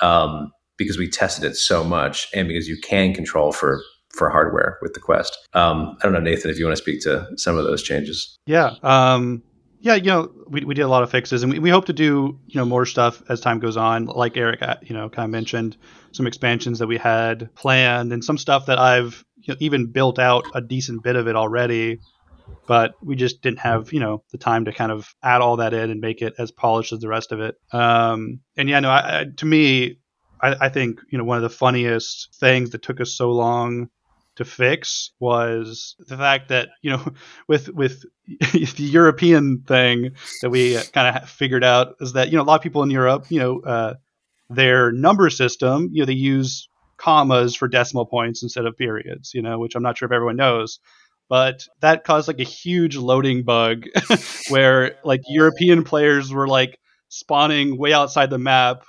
um, 0.00 0.52
because 0.76 0.98
we 0.98 1.08
tested 1.08 1.44
it 1.44 1.56
so 1.56 1.84
much, 1.84 2.28
and 2.34 2.48
because 2.48 2.68
you 2.68 2.78
can 2.82 3.14
control 3.14 3.52
for 3.52 3.80
for 4.14 4.28
hardware 4.28 4.78
with 4.82 4.92
the 4.92 5.00
Quest. 5.00 5.38
Um, 5.54 5.96
I 6.00 6.04
don't 6.04 6.12
know, 6.12 6.20
Nathan, 6.20 6.50
if 6.50 6.58
you 6.58 6.66
want 6.66 6.76
to 6.76 6.82
speak 6.82 7.00
to 7.02 7.26
some 7.36 7.56
of 7.56 7.64
those 7.64 7.82
changes. 7.82 8.38
Yeah. 8.44 8.74
Um, 8.82 9.42
yeah, 9.80 9.94
you 9.94 10.04
know, 10.04 10.30
we, 10.46 10.64
we 10.64 10.74
did 10.74 10.82
a 10.82 10.88
lot 10.88 11.02
of 11.02 11.10
fixes, 11.10 11.42
and 11.42 11.52
we, 11.52 11.58
we 11.58 11.70
hope 11.70 11.86
to 11.86 11.92
do 11.92 12.38
you 12.46 12.60
know 12.60 12.64
more 12.64 12.86
stuff 12.86 13.20
as 13.28 13.40
time 13.40 13.58
goes 13.58 13.76
on. 13.76 14.06
Like 14.06 14.36
Eric, 14.36 14.62
uh, 14.62 14.76
you 14.80 14.94
know, 14.94 15.08
kind 15.08 15.24
of 15.24 15.30
mentioned 15.30 15.76
some 16.12 16.26
expansions 16.26 16.78
that 16.78 16.86
we 16.86 16.98
had 16.98 17.52
planned, 17.56 18.12
and 18.12 18.24
some 18.24 18.38
stuff 18.38 18.66
that 18.66 18.78
I've 18.78 19.24
you 19.42 19.54
know, 19.54 19.58
even 19.60 19.86
built 19.86 20.20
out 20.20 20.44
a 20.54 20.60
decent 20.60 21.02
bit 21.02 21.16
of 21.16 21.26
it 21.26 21.34
already, 21.34 21.98
but 22.66 22.94
we 23.02 23.16
just 23.16 23.42
didn't 23.42 23.60
have 23.60 23.92
you 23.92 24.00
know 24.00 24.22
the 24.30 24.38
time 24.38 24.64
to 24.64 24.72
kind 24.72 24.92
of 24.92 25.14
add 25.22 25.40
all 25.40 25.56
that 25.56 25.74
in 25.74 25.90
and 25.90 26.00
make 26.00 26.22
it 26.22 26.34
as 26.38 26.50
polished 26.50 26.92
as 26.92 27.00
the 27.00 27.08
rest 27.08 27.32
of 27.32 27.40
it. 27.40 27.56
Um, 27.72 28.40
and 28.56 28.68
yeah, 28.68 28.80
no, 28.80 28.90
I, 28.90 29.20
I, 29.20 29.24
to 29.36 29.46
me, 29.46 29.98
I, 30.40 30.56
I 30.62 30.68
think 30.68 31.00
you 31.10 31.18
know 31.18 31.24
one 31.24 31.36
of 31.38 31.42
the 31.42 31.50
funniest 31.50 32.34
things 32.38 32.70
that 32.70 32.82
took 32.82 33.00
us 33.00 33.14
so 33.14 33.30
long 33.30 33.88
to 34.36 34.44
fix 34.44 35.10
was 35.20 35.94
the 36.08 36.16
fact 36.16 36.48
that 36.48 36.70
you 36.82 36.90
know 36.90 37.04
with 37.48 37.68
with 37.70 38.04
the 38.26 38.74
European 38.76 39.62
thing 39.66 40.10
that 40.40 40.50
we 40.50 40.78
kind 40.92 41.16
of 41.16 41.28
figured 41.28 41.64
out 41.64 41.96
is 42.00 42.14
that 42.14 42.30
you 42.30 42.36
know 42.36 42.42
a 42.42 42.44
lot 42.44 42.56
of 42.56 42.62
people 42.62 42.82
in 42.82 42.90
Europe 42.90 43.26
you 43.28 43.38
know 43.38 43.60
uh, 43.60 43.94
their 44.50 44.92
number 44.92 45.30
system 45.30 45.90
you 45.92 46.02
know 46.02 46.06
they 46.06 46.12
use 46.12 46.68
commas 46.96 47.56
for 47.56 47.66
decimal 47.66 48.06
points 48.06 48.42
instead 48.42 48.64
of 48.64 48.76
periods 48.76 49.34
you 49.34 49.42
know 49.42 49.58
which 49.58 49.74
I'm 49.74 49.82
not 49.82 49.98
sure 49.98 50.06
if 50.06 50.12
everyone 50.12 50.36
knows 50.36 50.78
but 51.28 51.66
that 51.80 52.04
caused 52.04 52.28
like 52.28 52.40
a 52.40 52.44
huge 52.44 52.96
loading 52.96 53.42
bug 53.42 53.86
where 54.48 54.96
like 55.04 55.20
European 55.28 55.84
players 55.84 56.32
were 56.32 56.48
like 56.48 56.78
spawning 57.08 57.78
way 57.78 57.92
outside 57.92 58.30
the 58.30 58.38
map 58.38 58.84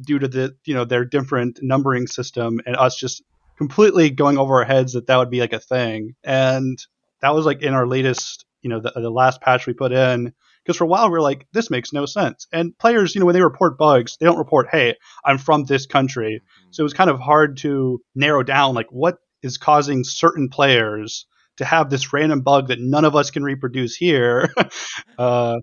due 0.00 0.18
to 0.18 0.28
the 0.28 0.56
you 0.64 0.74
know 0.74 0.84
their 0.84 1.04
different 1.04 1.58
numbering 1.62 2.06
system 2.06 2.60
and 2.64 2.76
us 2.76 2.96
just 2.96 3.22
completely 3.60 4.08
going 4.08 4.38
over 4.38 4.54
our 4.54 4.64
heads 4.64 4.94
that 4.94 5.06
that 5.06 5.18
would 5.18 5.28
be 5.28 5.40
like 5.40 5.52
a 5.52 5.60
thing. 5.60 6.14
And 6.24 6.78
that 7.20 7.34
was 7.34 7.44
like 7.44 7.60
in 7.60 7.74
our 7.74 7.86
latest, 7.86 8.46
you 8.62 8.70
know, 8.70 8.80
the, 8.80 8.90
the 8.96 9.10
last 9.10 9.42
patch 9.42 9.66
we 9.66 9.74
put 9.74 9.92
in. 9.92 10.32
Because 10.64 10.78
for 10.78 10.84
a 10.84 10.86
while 10.86 11.10
we 11.10 11.18
are 11.18 11.20
like, 11.20 11.46
this 11.52 11.70
makes 11.70 11.92
no 11.92 12.06
sense. 12.06 12.46
And 12.54 12.76
players, 12.78 13.14
you 13.14 13.20
know, 13.20 13.26
when 13.26 13.34
they 13.34 13.42
report 13.42 13.76
bugs, 13.76 14.16
they 14.16 14.24
don't 14.24 14.38
report, 14.38 14.68
hey, 14.72 14.94
I'm 15.26 15.36
from 15.36 15.64
this 15.64 15.84
country. 15.84 16.40
Mm-hmm. 16.40 16.68
So 16.70 16.82
it 16.82 16.84
was 16.84 16.94
kind 16.94 17.10
of 17.10 17.20
hard 17.20 17.58
to 17.58 18.00
narrow 18.14 18.42
down 18.42 18.74
like 18.74 18.90
what 18.90 19.18
is 19.42 19.58
causing 19.58 20.04
certain 20.04 20.48
players 20.48 21.26
to 21.60 21.64
have 21.66 21.90
this 21.90 22.10
random 22.10 22.40
bug 22.40 22.68
that 22.68 22.80
none 22.80 23.04
of 23.04 23.14
us 23.14 23.30
can 23.30 23.42
reproduce 23.42 23.94
here. 23.94 24.52
uh, 25.18 25.58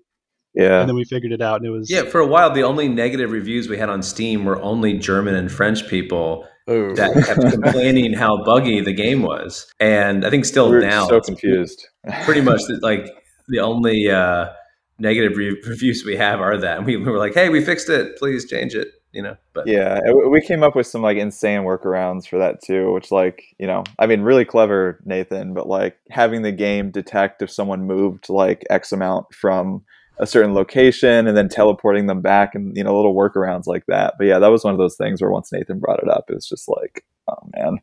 yeah. 0.54 0.80
And 0.80 0.88
then 0.88 0.94
we 0.94 1.04
figured 1.04 1.32
it 1.32 1.42
out 1.42 1.56
and 1.56 1.66
it 1.66 1.70
was 1.70 1.90
Yeah, 1.90 2.04
for 2.04 2.20
a 2.20 2.26
while 2.26 2.52
the 2.52 2.62
only 2.62 2.88
negative 2.88 3.32
reviews 3.32 3.68
we 3.68 3.76
had 3.76 3.88
on 3.90 4.00
Steam 4.02 4.44
were 4.44 4.62
only 4.62 4.96
German 4.96 5.34
and 5.34 5.50
French 5.50 5.88
people 5.88 6.46
Ooh. 6.70 6.94
that 6.94 7.12
kept 7.26 7.40
complaining 7.52 8.12
how 8.12 8.44
buggy 8.44 8.80
the 8.80 8.92
game 8.92 9.22
was. 9.22 9.66
And 9.80 10.24
I 10.24 10.30
think 10.30 10.44
still 10.44 10.70
we 10.70 10.78
now 10.78 11.08
so 11.08 11.20
confused. 11.20 11.84
pretty 12.22 12.42
much 12.42 12.60
like 12.80 13.06
the 13.48 13.58
only 13.58 14.08
uh, 14.08 14.50
negative 15.00 15.36
re- 15.36 15.60
reviews 15.66 16.04
we 16.04 16.14
have 16.14 16.40
are 16.40 16.56
that. 16.58 16.78
And 16.78 16.86
we, 16.86 16.96
we 16.96 17.10
were 17.10 17.18
like, 17.18 17.34
"Hey, 17.34 17.48
we 17.48 17.60
fixed 17.64 17.88
it. 17.88 18.16
Please 18.18 18.48
change 18.48 18.74
it." 18.74 18.88
You 19.12 19.22
know, 19.22 19.36
but 19.54 19.66
yeah, 19.66 20.00
we 20.12 20.40
came 20.42 20.62
up 20.62 20.76
with 20.76 20.86
some 20.86 21.00
like 21.02 21.16
insane 21.16 21.60
workarounds 21.60 22.28
for 22.28 22.38
that 22.38 22.62
too, 22.62 22.92
which 22.92 23.10
like 23.10 23.42
you 23.58 23.66
know, 23.66 23.84
I 23.98 24.06
mean, 24.06 24.20
really 24.20 24.44
clever, 24.44 25.00
Nathan. 25.04 25.54
But 25.54 25.66
like 25.66 25.96
having 26.10 26.42
the 26.42 26.52
game 26.52 26.90
detect 26.90 27.40
if 27.40 27.50
someone 27.50 27.86
moved 27.86 28.28
like 28.28 28.64
X 28.68 28.92
amount 28.92 29.32
from 29.32 29.82
a 30.18 30.26
certain 30.26 30.52
location 30.52 31.26
and 31.26 31.36
then 31.36 31.48
teleporting 31.48 32.06
them 32.06 32.20
back 32.20 32.54
and 32.54 32.76
you 32.76 32.82
know 32.82 32.94
little 32.94 33.14
workarounds 33.14 33.66
like 33.66 33.86
that 33.86 34.14
but 34.18 34.26
yeah 34.26 34.38
that 34.38 34.48
was 34.50 34.64
one 34.64 34.74
of 34.74 34.78
those 34.78 34.96
things 34.96 35.20
where 35.20 35.30
once 35.30 35.52
nathan 35.52 35.78
brought 35.78 36.02
it 36.02 36.08
up 36.08 36.24
it 36.28 36.34
was 36.34 36.48
just 36.48 36.68
like 36.68 37.04
oh 37.30 37.48
man 37.56 37.78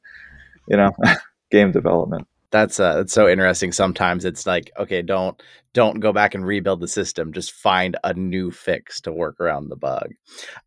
you 0.67 0.75
know 0.75 0.91
game 1.51 1.71
development 1.71 2.27
that's 2.55 2.79
uh 2.79 2.95
that's 2.95 3.13
so 3.13 3.27
interesting 3.27 3.71
sometimes. 3.73 4.23
It's 4.23 4.45
like 4.45 4.71
okay 4.79 5.01
don't 5.01 5.41
don't 5.73 5.99
go 5.99 6.13
back 6.13 6.33
and 6.33 6.45
rebuild 6.45 6.79
the 6.79 6.87
system. 6.87 7.33
Just 7.33 7.51
find 7.51 7.97
a 8.05 8.13
new 8.13 8.49
fix 8.49 9.01
to 9.01 9.11
work 9.11 9.41
around 9.41 9.67
the 9.67 9.75
bug. 9.75 10.11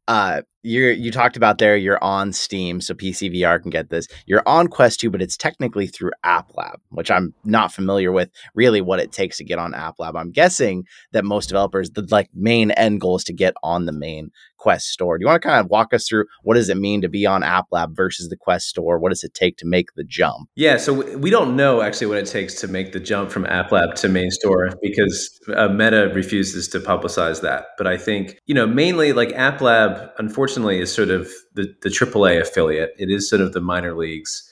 Uh 0.07 0.43
you 0.63 0.89
you 0.89 1.11
talked 1.11 1.37
about 1.37 1.57
there 1.59 1.77
you're 1.77 2.03
on 2.05 2.33
steam 2.33 2.81
so 2.81 2.93
pc 2.93 3.33
vr 3.35 3.63
can 3.63 3.71
get 3.71 3.89
this. 3.89 4.07
You're 4.27 4.47
on 4.47 4.69
quest 4.69 5.01
2 5.01 5.09
but 5.11 5.23
it's 5.23 5.37
technically 5.37 5.87
through 5.87 6.11
app 6.25 6.51
lab 6.57 6.81
which 6.91 7.11
i'm 7.11 7.33
not 7.45 7.73
familiar 7.73 8.13
with 8.13 8.29
really 8.55 8.81
what 8.83 9.01
it 9.01 9.13
takes 9.13 9.39
to 9.39 9.45
get 9.45 9.59
on 9.59 9.73
app 9.73 9.95
lab 9.99 10.17
i'm 10.17 10.31
guessing 10.33 10.85
that 11.13 11.25
most 11.25 11.49
developers 11.49 11.91
the 11.91 12.07
like 12.11 12.29
main 12.35 12.73
end 12.73 13.01
goal 13.01 13.17
is 13.17 13.25
to 13.25 13.33
get 13.33 13.55
on 13.63 13.87
the 13.87 13.93
main 13.93 14.31
Quest 14.59 14.89
Store. 14.89 15.17
Do 15.17 15.23
you 15.23 15.27
want 15.29 15.41
to 15.41 15.49
kind 15.49 15.61
of 15.61 15.71
walk 15.71 15.95
us 15.95 16.07
through 16.07 16.27
what 16.43 16.55
does 16.55 16.69
it 16.69 16.77
mean 16.77 17.01
to 17.01 17.09
be 17.09 17.25
on 17.25 17.43
App 17.43 17.67
Lab 17.71 17.97
versus 17.97 18.29
the 18.29 18.37
Quest 18.37 18.69
Store? 18.69 18.99
What 18.99 19.11
does 19.11 19.25
it 19.25 19.35
take 19.35 19.57
to 19.59 19.67
make 19.67 19.95
the 19.95 20.05
jump? 20.05 20.49
Yeah, 20.57 20.77
so 20.77 20.93
we 21.17 21.31
don't 21.31 21.57
know 21.57 21.81
actually 21.81 22.09
what 22.09 22.19
it 22.19 22.27
takes 22.27 22.55
to 22.61 22.69
make 22.69 22.93
the 22.93 23.01
jump 23.01 23.31
from 23.31 23.47
App 23.47 23.73
Lab 23.73 23.95
to 23.97 24.09
main 24.09 24.31
store 24.31 24.71
because 24.83 25.41
uh, 25.55 25.69
Meta 25.69 26.11
refuses 26.15 26.69
to 26.69 26.81
publicize 26.81 27.41
that. 27.43 27.67
But 27.79 27.87
I 27.87 27.97
think 27.97 28.39
you 28.47 28.55
know 28.55 28.67
mainly 28.67 29.13
like 29.13 29.33
App 29.33 29.61
Lab, 29.61 30.11
unfortunately, 30.19 30.81
is 30.81 30.93
sort 30.93 31.11
of 31.11 31.31
the 31.55 31.73
the 31.83 31.89
AAA 31.89 32.41
affiliate. 32.41 32.95
It 32.99 33.11
is 33.11 33.29
sort 33.29 33.41
of 33.41 33.53
the 33.53 33.61
minor 33.61 33.97
leagues. 33.97 34.45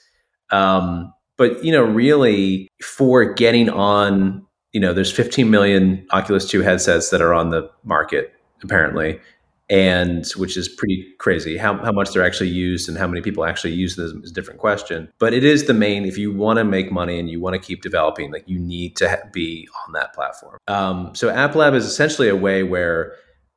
Um, 0.49 1.13
but 1.37 1.63
you 1.63 1.71
know, 1.71 1.83
really, 1.83 2.67
for 2.81 3.33
getting 3.33 3.69
on, 3.69 4.45
you 4.71 4.79
know, 4.79 4.93
there's 4.93 5.11
15 5.11 5.49
million 5.49 6.05
Oculus 6.11 6.49
2 6.49 6.61
headsets 6.61 7.09
that 7.11 7.21
are 7.21 7.33
on 7.33 7.51
the 7.51 7.69
market 7.83 8.33
apparently 8.63 9.19
and 9.69 10.25
which 10.37 10.55
is 10.55 10.69
pretty 10.69 11.13
crazy. 11.19 11.57
How, 11.57 11.77
how 11.77 11.91
much 11.91 12.11
they're 12.11 12.25
actually 12.25 12.49
used 12.49 12.87
and 12.87 12.97
how 12.97 13.07
many 13.07 13.21
people 13.21 13.45
actually 13.45 13.73
use 13.73 13.95
them 13.97 14.21
is 14.23 14.31
a 14.31 14.33
different 14.33 14.59
question. 14.59 15.11
But 15.19 15.33
it 15.33 15.43
is 15.43 15.65
the 15.65 15.73
main. 15.73 16.05
If 16.05 16.17
you 16.17 16.31
want 16.31 16.57
to 16.57 16.63
make 16.63 16.91
money 16.91 17.19
and 17.19 17.29
you 17.29 17.41
want 17.41 17.55
to 17.55 17.59
keep 17.59 17.81
developing, 17.81 18.31
like 18.31 18.47
you 18.47 18.59
need 18.59 18.95
to 18.97 19.21
be 19.33 19.67
on 19.85 19.93
that 19.93 20.13
platform. 20.13 20.57
Um, 20.67 21.13
so 21.15 21.29
App 21.29 21.55
Lab 21.55 21.73
is 21.73 21.85
essentially 21.85 22.29
a 22.29 22.35
way 22.35 22.63
where 22.63 23.13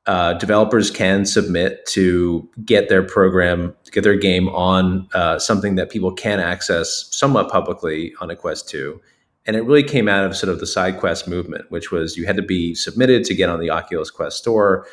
uh, 0.06 0.34
developers 0.34 0.90
can 0.90 1.24
submit 1.24 1.86
to 1.86 2.48
get 2.64 2.88
their 2.88 3.02
program, 3.02 3.74
get 3.92 4.02
their 4.02 4.16
game 4.16 4.48
on 4.48 5.08
uh, 5.14 5.38
something 5.38 5.76
that 5.76 5.90
people 5.90 6.12
can 6.12 6.40
access 6.40 7.08
somewhat 7.12 7.48
publicly 7.50 8.12
on 8.20 8.30
a 8.30 8.34
Quest 8.34 8.68
2. 8.68 9.00
And 9.46 9.56
it 9.56 9.62
really 9.62 9.82
came 9.84 10.08
out 10.08 10.24
of 10.24 10.36
sort 10.36 10.52
of 10.52 10.58
the 10.58 10.66
SideQuest 10.66 11.28
movement, 11.28 11.70
which 11.70 11.92
was 11.92 12.16
you 12.16 12.26
had 12.26 12.36
to 12.36 12.42
be 12.42 12.74
submitted 12.74 13.24
to 13.24 13.34
get 13.34 13.48
on 13.48 13.60
the 13.60 13.70
Oculus 13.70 14.10
Quest 14.10 14.38
store 14.38 14.86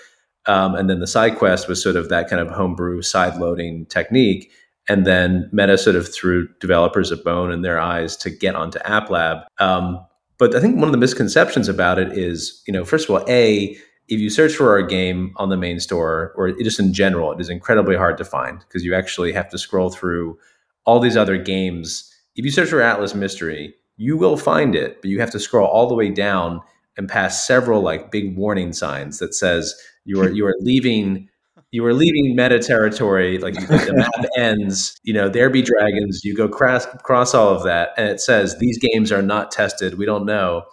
um, 0.47 0.75
and 0.75 0.89
then 0.89 0.99
the 0.99 1.05
SideQuest 1.05 1.67
was 1.67 1.81
sort 1.81 1.95
of 1.95 2.09
that 2.09 2.29
kind 2.29 2.41
of 2.41 2.49
homebrew 2.49 3.01
side 3.01 3.37
loading 3.37 3.85
technique. 3.87 4.51
And 4.89 5.05
then 5.05 5.49
Meta 5.51 5.77
sort 5.77 5.97
of 5.97 6.11
threw 6.11 6.47
developers 6.59 7.11
a 7.11 7.17
bone 7.17 7.51
in 7.51 7.61
their 7.61 7.79
eyes 7.79 8.15
to 8.17 8.29
get 8.29 8.55
onto 8.55 8.79
App 8.79 9.09
Lab. 9.09 9.39
Um, 9.59 9.99
but 10.37 10.55
I 10.55 10.61
think 10.61 10.77
one 10.77 10.87
of 10.87 10.93
the 10.93 10.97
misconceptions 10.97 11.67
about 11.67 11.99
it 11.99 12.17
is, 12.17 12.63
you 12.65 12.71
know, 12.71 12.85
first 12.85 13.09
of 13.09 13.15
all, 13.15 13.25
A, 13.27 13.77
if 14.07 14.19
you 14.21 14.29
search 14.29 14.55
for 14.55 14.71
our 14.71 14.81
game 14.81 15.33
on 15.35 15.49
the 15.49 15.57
main 15.57 15.81
store 15.81 16.31
or 16.37 16.51
just 16.53 16.79
in 16.79 16.93
general, 16.93 17.33
it 17.33 17.41
is 17.41 17.49
incredibly 17.49 17.97
hard 17.97 18.17
to 18.17 18.23
find 18.23 18.59
because 18.59 18.85
you 18.85 18.95
actually 18.95 19.33
have 19.33 19.49
to 19.49 19.57
scroll 19.57 19.89
through 19.89 20.37
all 20.85 21.01
these 21.01 21.17
other 21.17 21.37
games. 21.37 22.09
If 22.37 22.45
you 22.45 22.51
search 22.51 22.69
for 22.69 22.81
Atlas 22.81 23.13
Mystery, 23.13 23.73
you 23.97 24.15
will 24.15 24.37
find 24.37 24.75
it, 24.75 25.01
but 25.01 25.09
you 25.09 25.19
have 25.19 25.31
to 25.31 25.39
scroll 25.39 25.67
all 25.67 25.89
the 25.89 25.95
way 25.95 26.09
down 26.09 26.61
and 26.95 27.09
pass 27.09 27.45
several 27.45 27.81
like 27.81 28.11
big 28.11 28.37
warning 28.37 28.71
signs 28.71 29.19
that 29.19 29.35
says 29.35 29.75
you 30.07 30.21
are 30.21 30.29
you 30.29 30.45
are 30.45 30.55
leaving 30.59 31.29
you 31.71 31.85
are 31.85 31.93
leaving 31.93 32.35
meta 32.35 32.59
territory 32.59 33.37
like 33.37 33.53
the 33.53 33.93
map 33.93 34.29
ends 34.37 34.99
you 35.03 35.13
know 35.13 35.27
there 35.27 35.49
be 35.49 35.61
dragons 35.61 36.21
you 36.23 36.33
go 36.33 36.47
cross 36.47 36.87
cross 37.03 37.33
all 37.33 37.49
of 37.49 37.63
that 37.63 37.89
and 37.97 38.09
it 38.09 38.19
says 38.19 38.57
these 38.57 38.79
games 38.79 39.11
are 39.11 39.21
not 39.21 39.51
tested 39.51 39.97
we 39.97 40.05
don't 40.05 40.25
know. 40.25 40.63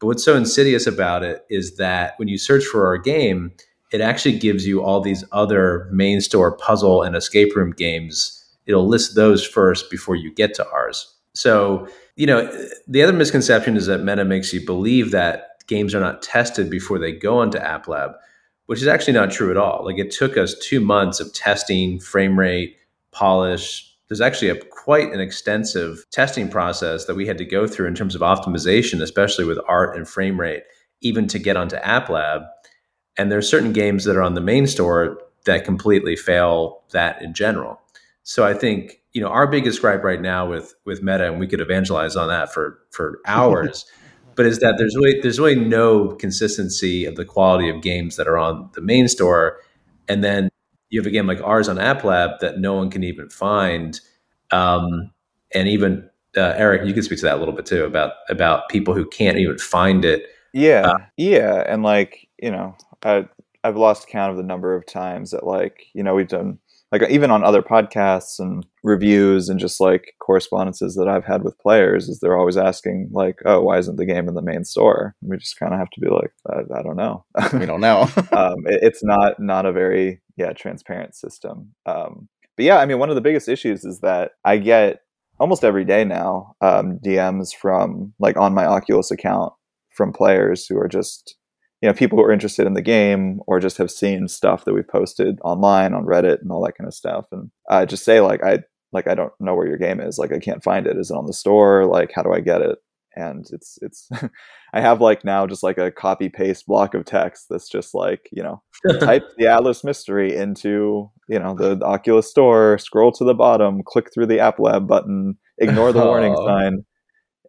But 0.00 0.06
what's 0.06 0.24
so 0.24 0.34
insidious 0.34 0.86
about 0.86 1.22
it 1.22 1.44
is 1.50 1.76
that 1.76 2.14
when 2.18 2.26
you 2.26 2.38
search 2.38 2.64
for 2.64 2.86
our 2.86 2.98
game 2.98 3.52
it 3.92 4.00
actually 4.00 4.38
gives 4.38 4.66
you 4.66 4.82
all 4.82 5.00
these 5.00 5.24
other 5.32 5.88
main 5.90 6.20
store 6.20 6.56
puzzle 6.56 7.02
and 7.02 7.16
escape 7.16 7.56
room 7.56 7.72
games. 7.72 8.36
It'll 8.66 8.86
list 8.86 9.16
those 9.16 9.44
first 9.44 9.90
before 9.90 10.14
you 10.14 10.32
get 10.32 10.54
to 10.54 10.68
ours. 10.70 11.12
So 11.34 11.88
you 12.16 12.26
know 12.26 12.50
the 12.88 13.02
other 13.02 13.12
misconception 13.12 13.76
is 13.76 13.86
that 13.86 13.98
meta 14.02 14.24
makes 14.24 14.52
you 14.52 14.64
believe 14.64 15.12
that 15.12 15.66
games 15.68 15.94
are 15.94 16.00
not 16.00 16.22
tested 16.22 16.68
before 16.68 16.98
they 16.98 17.12
go 17.12 17.42
into 17.42 17.64
app 17.64 17.86
lab 17.86 18.12
which 18.70 18.80
is 18.80 18.86
actually 18.86 19.14
not 19.14 19.32
true 19.32 19.50
at 19.50 19.56
all. 19.56 19.84
Like 19.84 19.98
it 19.98 20.12
took 20.12 20.36
us 20.36 20.54
two 20.62 20.78
months 20.78 21.18
of 21.18 21.32
testing, 21.32 21.98
frame 21.98 22.38
rate, 22.38 22.76
polish. 23.10 23.92
There's 24.06 24.20
actually 24.20 24.50
a 24.50 24.54
quite 24.54 25.12
an 25.12 25.18
extensive 25.18 26.06
testing 26.12 26.48
process 26.48 27.06
that 27.06 27.16
we 27.16 27.26
had 27.26 27.36
to 27.38 27.44
go 27.44 27.66
through 27.66 27.88
in 27.88 27.96
terms 27.96 28.14
of 28.14 28.20
optimization, 28.20 29.02
especially 29.02 29.44
with 29.44 29.58
art 29.66 29.96
and 29.96 30.08
frame 30.08 30.38
rate, 30.38 30.62
even 31.00 31.26
to 31.26 31.40
get 31.40 31.56
onto 31.56 31.74
App 31.78 32.08
Lab. 32.08 32.42
And 33.18 33.28
there 33.28 33.40
are 33.40 33.42
certain 33.42 33.72
games 33.72 34.04
that 34.04 34.14
are 34.14 34.22
on 34.22 34.34
the 34.34 34.40
main 34.40 34.68
store 34.68 35.20
that 35.46 35.64
completely 35.64 36.14
fail 36.14 36.84
that 36.92 37.20
in 37.22 37.34
general. 37.34 37.80
So 38.22 38.46
I 38.46 38.54
think 38.54 39.00
you 39.12 39.20
know, 39.20 39.30
our 39.30 39.48
biggest 39.48 39.80
gripe 39.80 40.04
right 40.04 40.22
now 40.22 40.48
with 40.48 40.74
with 40.84 41.02
Meta, 41.02 41.26
and 41.26 41.40
we 41.40 41.48
could 41.48 41.60
evangelize 41.60 42.14
on 42.14 42.28
that 42.28 42.54
for 42.54 42.78
for 42.92 43.18
hours, 43.26 43.84
but 44.36 44.46
is 44.46 44.58
that 44.60 44.76
there's 44.78 44.96
really 44.96 45.20
there's 45.20 45.38
really 45.38 45.56
no 45.56 46.08
consistency 46.08 47.04
of 47.04 47.16
the 47.16 47.24
quality 47.24 47.68
of 47.68 47.82
games 47.82 48.16
that 48.16 48.26
are 48.28 48.38
on 48.38 48.70
the 48.74 48.80
main 48.80 49.08
store, 49.08 49.58
and 50.08 50.22
then 50.24 50.50
you 50.88 51.00
have 51.00 51.06
a 51.06 51.10
game 51.10 51.26
like 51.26 51.40
ours 51.42 51.68
on 51.68 51.78
App 51.78 52.04
Lab 52.04 52.40
that 52.40 52.58
no 52.58 52.74
one 52.74 52.90
can 52.90 53.04
even 53.04 53.28
find, 53.28 54.00
um, 54.50 55.10
and 55.54 55.68
even 55.68 56.08
uh, 56.36 56.54
Eric, 56.56 56.86
you 56.86 56.94
can 56.94 57.02
speak 57.02 57.18
to 57.18 57.26
that 57.26 57.36
a 57.36 57.38
little 57.38 57.54
bit 57.54 57.66
too 57.66 57.84
about 57.84 58.12
about 58.28 58.68
people 58.68 58.94
who 58.94 59.06
can't 59.06 59.38
even 59.38 59.58
find 59.58 60.04
it. 60.04 60.26
Yeah, 60.52 60.86
uh, 60.86 60.98
yeah, 61.16 61.64
and 61.66 61.82
like 61.82 62.28
you 62.40 62.50
know, 62.50 62.76
I 63.02 63.28
I've 63.64 63.76
lost 63.76 64.08
count 64.08 64.30
of 64.30 64.36
the 64.36 64.42
number 64.42 64.74
of 64.74 64.86
times 64.86 65.32
that 65.32 65.46
like 65.46 65.86
you 65.92 66.02
know 66.02 66.14
we've 66.14 66.28
done 66.28 66.58
like 66.92 67.08
even 67.08 67.30
on 67.30 67.44
other 67.44 67.62
podcasts 67.62 68.38
and 68.38 68.66
reviews 68.82 69.48
and 69.48 69.60
just 69.60 69.80
like 69.80 70.14
correspondences 70.20 70.96
that 70.96 71.08
I've 71.08 71.24
had 71.24 71.44
with 71.44 71.58
players 71.58 72.08
is 72.08 72.18
they're 72.18 72.36
always 72.36 72.56
asking 72.56 73.10
like, 73.12 73.38
oh, 73.44 73.60
why 73.62 73.78
isn't 73.78 73.96
the 73.96 74.06
game 74.06 74.28
in 74.28 74.34
the 74.34 74.42
main 74.42 74.64
store? 74.64 75.14
And 75.22 75.30
we 75.30 75.36
just 75.36 75.58
kind 75.58 75.72
of 75.72 75.78
have 75.78 75.90
to 75.90 76.00
be 76.00 76.08
like, 76.08 76.32
I, 76.48 76.78
I 76.78 76.82
don't 76.82 76.96
know. 76.96 77.24
we 77.52 77.66
don't 77.66 77.80
know. 77.80 78.02
um, 78.32 78.66
it, 78.66 78.80
it's 78.82 79.04
not 79.04 79.38
not 79.38 79.66
a 79.66 79.72
very 79.72 80.20
yeah 80.36 80.52
transparent 80.52 81.14
system. 81.14 81.72
Um, 81.86 82.28
but 82.56 82.64
yeah, 82.64 82.78
I 82.78 82.86
mean, 82.86 82.98
one 82.98 83.08
of 83.08 83.14
the 83.14 83.22
biggest 83.22 83.48
issues 83.48 83.84
is 83.84 84.00
that 84.00 84.32
I 84.44 84.58
get 84.58 85.00
almost 85.38 85.64
every 85.64 85.84
day 85.84 86.04
now 86.04 86.54
um, 86.60 86.98
DMs 87.04 87.54
from 87.54 88.12
like 88.18 88.36
on 88.36 88.52
my 88.52 88.66
Oculus 88.66 89.10
account 89.10 89.52
from 89.90 90.12
players 90.12 90.66
who 90.66 90.78
are 90.78 90.88
just 90.88 91.36
you 91.80 91.88
know 91.88 91.94
people 91.94 92.18
who 92.18 92.24
are 92.24 92.32
interested 92.32 92.66
in 92.66 92.74
the 92.74 92.82
game 92.82 93.40
or 93.46 93.60
just 93.60 93.78
have 93.78 93.90
seen 93.90 94.28
stuff 94.28 94.64
that 94.64 94.74
we've 94.74 94.88
posted 94.88 95.38
online 95.42 95.94
on 95.94 96.04
Reddit 96.04 96.40
and 96.42 96.50
all 96.50 96.64
that 96.64 96.76
kind 96.76 96.86
of 96.88 96.94
stuff, 96.94 97.26
and 97.32 97.50
i 97.68 97.84
just 97.84 98.04
say 98.04 98.20
like 98.20 98.42
I 98.42 98.60
like 98.92 99.06
I 99.06 99.14
don't 99.14 99.32
know 99.40 99.54
where 99.54 99.66
your 99.66 99.78
game 99.78 100.00
is, 100.00 100.18
like 100.18 100.32
I 100.32 100.38
can't 100.38 100.62
find 100.62 100.86
it. 100.86 100.96
Is 100.96 101.10
it 101.10 101.16
on 101.16 101.26
the 101.26 101.32
store? 101.32 101.86
Like 101.86 102.10
how 102.14 102.22
do 102.22 102.32
I 102.32 102.40
get 102.40 102.60
it? 102.60 102.78
And 103.16 103.46
it's 103.50 103.78
it's 103.82 104.08
I 104.74 104.80
have 104.80 105.00
like 105.00 105.24
now 105.24 105.46
just 105.46 105.62
like 105.62 105.78
a 105.78 105.90
copy 105.90 106.28
paste 106.28 106.66
block 106.66 106.94
of 106.94 107.04
text 107.04 107.46
that's 107.48 107.68
just 107.68 107.94
like 107.94 108.28
you 108.30 108.42
know 108.42 108.62
type 109.00 109.24
the 109.36 109.46
Atlas 109.46 109.82
mystery 109.82 110.36
into 110.36 111.10
you 111.28 111.38
know 111.38 111.54
the, 111.54 111.76
the 111.76 111.86
Oculus 111.86 112.28
store, 112.28 112.78
scroll 112.78 113.12
to 113.12 113.24
the 113.24 113.34
bottom, 113.34 113.82
click 113.84 114.12
through 114.12 114.26
the 114.26 114.40
App 114.40 114.58
Lab 114.58 114.86
button, 114.86 115.38
ignore 115.58 115.92
the 115.92 116.04
warning 116.04 116.34
oh. 116.36 116.46
sign 116.46 116.84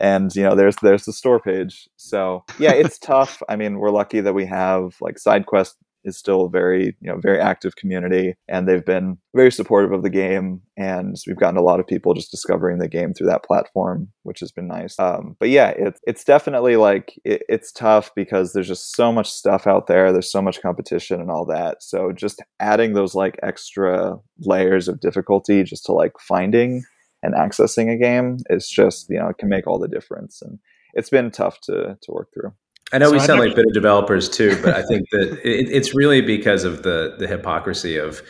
and 0.02 0.36
you 0.36 0.44
know 0.44 0.56
there's 0.56 0.76
there's 0.82 1.06
the 1.06 1.14
store 1.14 1.40
page. 1.40 1.88
So 1.96 2.44
yeah 2.60 2.74
it's 2.74 3.00
tough. 3.14 3.42
I 3.48 3.56
mean 3.56 3.80
we're 3.80 3.92
lucky 3.92 4.20
that 4.20 4.34
we 4.34 4.46
have 4.48 4.96
like 5.00 5.16
SideQuest 5.16 5.76
is 6.04 6.18
still 6.18 6.46
a 6.46 6.50
very 6.50 6.96
you 7.00 7.12
know 7.12 7.18
very 7.22 7.40
active 7.40 7.76
community 7.76 8.34
and 8.48 8.68
they've 8.68 8.86
been 8.86 9.18
very 9.36 9.52
supportive 9.52 9.92
of 9.92 10.02
the 10.02 10.10
game 10.10 10.60
and 10.76 11.16
we've 11.28 11.38
gotten 11.38 11.58
a 11.58 11.62
lot 11.62 11.80
of 11.80 11.86
people 11.86 12.16
just 12.16 12.32
discovering 12.32 12.80
the 12.80 12.88
game 12.88 13.14
through 13.14 13.28
that 13.28 13.44
platform 13.44 14.08
which 14.24 14.40
has 14.40 14.52
been 14.52 14.68
nice. 14.68 14.98
Um, 15.00 15.36
but 15.40 15.50
yeah 15.50 15.70
it, 15.70 16.00
it's 16.04 16.24
definitely 16.24 16.76
like 16.76 17.14
it, 17.24 17.44
it's 17.48 17.72
tough 17.72 18.12
because 18.16 18.54
there's 18.54 18.68
just 18.68 18.96
so 18.96 19.12
much 19.12 19.30
stuff 19.30 19.68
out 19.68 19.86
there. 19.86 20.12
There's 20.12 20.32
so 20.32 20.42
much 20.42 20.62
competition 20.62 21.22
and 21.22 21.30
all 21.30 21.46
that. 21.46 21.84
So 21.84 22.12
just 22.12 22.42
adding 22.60 22.94
those 22.94 23.14
like 23.14 23.38
extra 23.44 24.16
layers 24.40 24.88
of 24.88 25.00
difficulty 25.00 25.64
just 25.64 25.86
to 25.86 25.92
like 25.92 26.14
finding 26.20 26.84
and 27.24 27.34
accessing 27.34 27.92
a 27.92 27.98
game 27.98 28.38
is 28.50 28.68
just 28.68 29.10
you 29.10 29.20
know 29.20 29.28
it 29.28 29.38
can 29.38 29.50
make 29.50 29.68
all 29.68 29.80
the 29.80 29.88
difference 29.88 30.42
and 30.42 30.60
it's 30.94 31.10
been 31.10 31.32
tough 31.32 31.62
to 31.62 31.98
to 32.02 32.12
work 32.12 32.30
through 32.34 32.54
I 32.94 32.98
know 32.98 33.08
so 33.08 33.14
we 33.14 33.20
sound 33.20 33.40
like 33.40 33.56
bitter 33.56 33.72
developers 33.74 34.28
too, 34.28 34.58
but 34.62 34.76
I 34.76 34.82
think 34.82 35.10
that 35.12 35.40
it, 35.46 35.70
it's 35.70 35.96
really 35.96 36.22
because 36.22 36.64
of 36.64 36.84
the 36.84 37.16
the 37.18 37.28
hypocrisy 37.28 37.98
of 37.98 38.22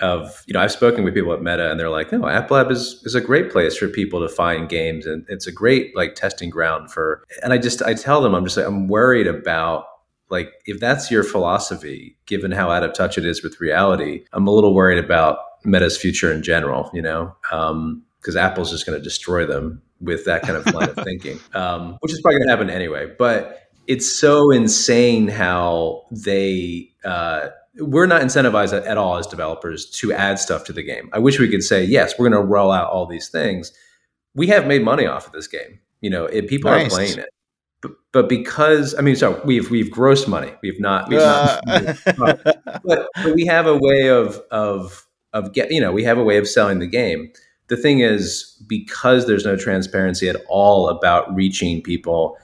of 0.00 0.42
you 0.46 0.54
know 0.54 0.60
I've 0.60 0.72
spoken 0.72 1.04
with 1.04 1.14
people 1.14 1.32
at 1.32 1.42
Meta 1.42 1.70
and 1.70 1.78
they're 1.78 1.90
like, 1.90 2.12
no, 2.12 2.26
App 2.26 2.50
Lab 2.50 2.70
is 2.70 3.02
is 3.04 3.14
a 3.14 3.20
great 3.20 3.50
place 3.50 3.76
for 3.76 3.88
people 3.88 4.20
to 4.20 4.28
find 4.28 4.68
games 4.68 5.06
and 5.06 5.24
it's 5.28 5.46
a 5.46 5.52
great 5.52 5.94
like 5.96 6.14
testing 6.14 6.50
ground 6.50 6.90
for. 6.90 7.24
And 7.42 7.52
I 7.52 7.58
just 7.58 7.82
I 7.82 7.94
tell 7.94 8.20
them 8.20 8.34
I'm 8.34 8.44
just 8.44 8.56
like 8.56 8.66
I'm 8.66 8.88
worried 8.88 9.26
about 9.26 9.84
like 10.28 10.52
if 10.66 10.80
that's 10.80 11.10
your 11.10 11.24
philosophy, 11.24 12.16
given 12.26 12.52
how 12.52 12.70
out 12.70 12.82
of 12.82 12.94
touch 12.94 13.18
it 13.18 13.24
is 13.24 13.42
with 13.42 13.60
reality, 13.60 14.24
I'm 14.32 14.46
a 14.46 14.52
little 14.52 14.74
worried 14.74 15.02
about 15.02 15.38
Meta's 15.64 15.96
future 15.96 16.32
in 16.32 16.42
general. 16.42 16.90
You 16.92 17.02
know, 17.02 17.36
um, 17.52 18.02
because 18.20 18.36
Apple's 18.36 18.70
just 18.70 18.86
going 18.86 18.98
to 18.98 19.02
destroy 19.02 19.46
them 19.46 19.82
with 20.00 20.24
that 20.26 20.42
kind 20.42 20.56
of 20.56 20.72
line 20.74 20.90
of 20.90 20.96
thinking, 21.04 21.38
um, 21.54 21.96
which 22.00 22.12
is 22.12 22.20
probably 22.20 22.38
going 22.38 22.48
to 22.48 22.50
happen 22.50 22.70
anyway. 22.70 23.12
But 23.18 23.68
it's 23.86 24.12
so 24.12 24.50
insane 24.50 25.28
how 25.28 26.04
they 26.10 26.90
uh, 27.04 27.48
we're 27.78 28.06
not 28.06 28.22
incentivized 28.22 28.76
at, 28.76 28.84
at, 28.84 28.98
all 28.98 29.16
as 29.16 29.26
developers 29.26 29.86
to 29.90 30.12
add 30.12 30.38
stuff 30.38 30.64
to 30.64 30.72
the 30.72 30.82
game. 30.82 31.08
I 31.12 31.18
wish 31.18 31.38
we 31.38 31.48
could 31.48 31.62
say 31.62 31.84
yes, 31.84 32.18
we're 32.18 32.28
going 32.28 32.40
to 32.40 32.46
roll 32.46 32.70
out 32.70 32.90
all 32.90 33.06
these 33.06 33.28
things. 33.28 33.72
We 34.34 34.48
have 34.48 34.66
made 34.66 34.82
money 34.82 35.06
off 35.06 35.26
of 35.26 35.32
this 35.32 35.46
game. 35.46 35.80
You 36.00 36.10
know, 36.10 36.26
it, 36.26 36.48
people 36.48 36.70
nice. 36.70 36.86
are 36.86 36.90
playing 36.90 37.18
it. 37.18 37.28
But, 37.82 37.92
but, 38.12 38.28
because 38.28 38.94
I 38.94 39.00
mean, 39.00 39.16
so 39.16 39.40
we've 39.44 39.70
we've 39.70 39.88
grossed 39.88 40.28
money. 40.28 40.52
We've 40.62 40.78
not, 40.78 41.08
we've 41.08 41.20
uh. 41.20 41.60
not 41.66 42.04
but, 42.16 43.08
but 43.14 43.34
we 43.34 43.46
have 43.46 43.66
a 43.66 43.76
way 43.76 44.08
of 44.08 44.40
of 44.50 45.06
of 45.32 45.52
get 45.54 45.70
you 45.70 45.80
know 45.80 45.92
we 45.92 46.04
have 46.04 46.18
a 46.18 46.24
way 46.24 46.36
of 46.36 46.46
selling 46.46 46.78
the 46.78 46.86
game 46.86 47.32
the 47.70 47.76
thing 47.76 48.00
is 48.00 48.62
because 48.66 49.26
there's 49.26 49.46
no 49.46 49.56
transparency 49.56 50.28
at 50.28 50.36
all 50.48 50.88
about 50.88 51.34
reaching 51.34 51.80
people 51.80 52.36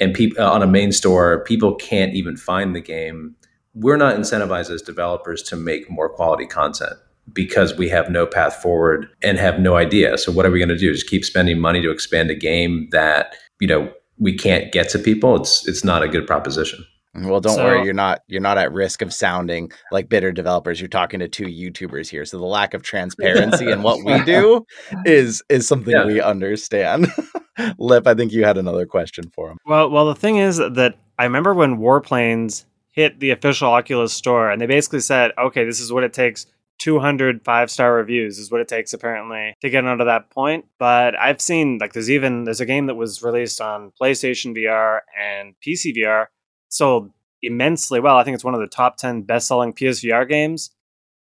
and 0.00 0.12
people 0.12 0.42
uh, 0.42 0.50
on 0.50 0.62
a 0.62 0.66
main 0.66 0.90
store 0.90 1.44
people 1.44 1.74
can't 1.76 2.14
even 2.14 2.36
find 2.36 2.74
the 2.74 2.80
game 2.80 3.36
we're 3.74 3.96
not 3.96 4.16
incentivized 4.16 4.70
as 4.70 4.82
developers 4.82 5.42
to 5.44 5.56
make 5.56 5.88
more 5.88 6.08
quality 6.08 6.46
content 6.46 6.94
because 7.32 7.76
we 7.76 7.88
have 7.88 8.10
no 8.10 8.26
path 8.26 8.56
forward 8.56 9.08
and 9.22 9.38
have 9.38 9.60
no 9.60 9.76
idea. 9.76 10.18
So 10.18 10.32
what 10.32 10.46
are 10.46 10.50
we 10.50 10.58
going 10.58 10.70
to 10.70 10.76
do? 10.76 10.92
Just 10.92 11.08
keep 11.08 11.24
spending 11.24 11.60
money 11.60 11.80
to 11.82 11.90
expand 11.90 12.30
a 12.30 12.34
game 12.34 12.88
that 12.90 13.36
you 13.60 13.68
know 13.68 13.92
we 14.18 14.36
can't 14.36 14.72
get 14.72 14.88
to 14.90 14.98
people? 14.98 15.36
It's 15.36 15.66
it's 15.68 15.84
not 15.84 16.02
a 16.02 16.08
good 16.08 16.26
proposition 16.26 16.84
well, 17.14 17.40
don't 17.40 17.56
so, 17.56 17.64
worry, 17.64 17.84
you're 17.84 17.92
not 17.92 18.20
you're 18.28 18.40
not 18.40 18.56
at 18.56 18.72
risk 18.72 19.02
of 19.02 19.12
sounding 19.12 19.72
like 19.90 20.08
bitter 20.08 20.30
developers. 20.30 20.80
You're 20.80 20.88
talking 20.88 21.20
to 21.20 21.28
two 21.28 21.46
YouTubers 21.46 22.08
here, 22.08 22.24
so 22.24 22.38
the 22.38 22.44
lack 22.44 22.72
of 22.72 22.82
transparency 22.82 23.70
in 23.70 23.82
what 23.82 24.04
we 24.04 24.22
do 24.24 24.64
is 25.04 25.42
is 25.48 25.66
something 25.66 25.92
yeah. 25.92 26.06
we 26.06 26.20
understand. 26.20 27.08
Lip, 27.78 28.06
I 28.06 28.14
think 28.14 28.32
you 28.32 28.44
had 28.44 28.58
another 28.58 28.86
question 28.86 29.30
for 29.34 29.50
him. 29.50 29.58
Well, 29.66 29.90
well, 29.90 30.06
the 30.06 30.14
thing 30.14 30.36
is 30.36 30.58
that 30.58 30.96
I 31.18 31.24
remember 31.24 31.52
when 31.52 31.78
Warplanes 31.78 32.64
hit 32.92 33.18
the 33.18 33.30
official 33.30 33.68
Oculus 33.68 34.12
store, 34.12 34.50
and 34.50 34.60
they 34.60 34.66
basically 34.66 35.00
said, 35.00 35.32
"Okay, 35.36 35.64
this 35.64 35.80
is 35.80 35.92
what 35.92 36.04
it 36.04 36.12
takes 36.12 36.46
200 36.78 37.44
five 37.44 37.70
star 37.70 37.94
reviews 37.94 38.38
is 38.38 38.50
what 38.50 38.60
it 38.60 38.68
takes 38.68 38.94
apparently 38.94 39.54
to 39.60 39.68
get 39.68 39.84
onto 39.84 40.06
that 40.06 40.30
point 40.30 40.64
but 40.78 41.14
i've 41.20 41.40
seen 41.40 41.76
like 41.78 41.92
there's 41.92 42.10
even 42.10 42.44
there's 42.44 42.60
a 42.60 42.64
game 42.64 42.86
that 42.86 42.94
was 42.94 43.22
released 43.22 43.60
on 43.60 43.92
playstation 44.00 44.56
vr 44.56 45.00
and 45.20 45.54
pc 45.62 45.94
vr 45.94 46.26
sold 46.70 47.10
immensely 47.42 48.00
well. 48.00 48.16
I 48.16 48.24
think 48.24 48.34
it's 48.34 48.44
one 48.44 48.54
of 48.54 48.60
the 48.60 48.66
top 48.66 48.96
10 48.96 49.22
best 49.22 49.48
selling 49.48 49.72
PSVR 49.72 50.28
games. 50.28 50.70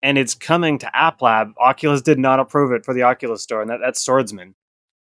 And 0.02 0.18
it's 0.18 0.34
coming 0.34 0.78
to 0.78 0.96
App 0.96 1.22
Lab. 1.22 1.52
Oculus 1.58 2.02
did 2.02 2.18
not 2.18 2.40
approve 2.40 2.72
it 2.72 2.84
for 2.84 2.92
the 2.92 3.04
Oculus 3.04 3.42
store, 3.42 3.62
and 3.62 3.70
that, 3.70 3.80
that's 3.82 4.04
Swordsman. 4.04 4.54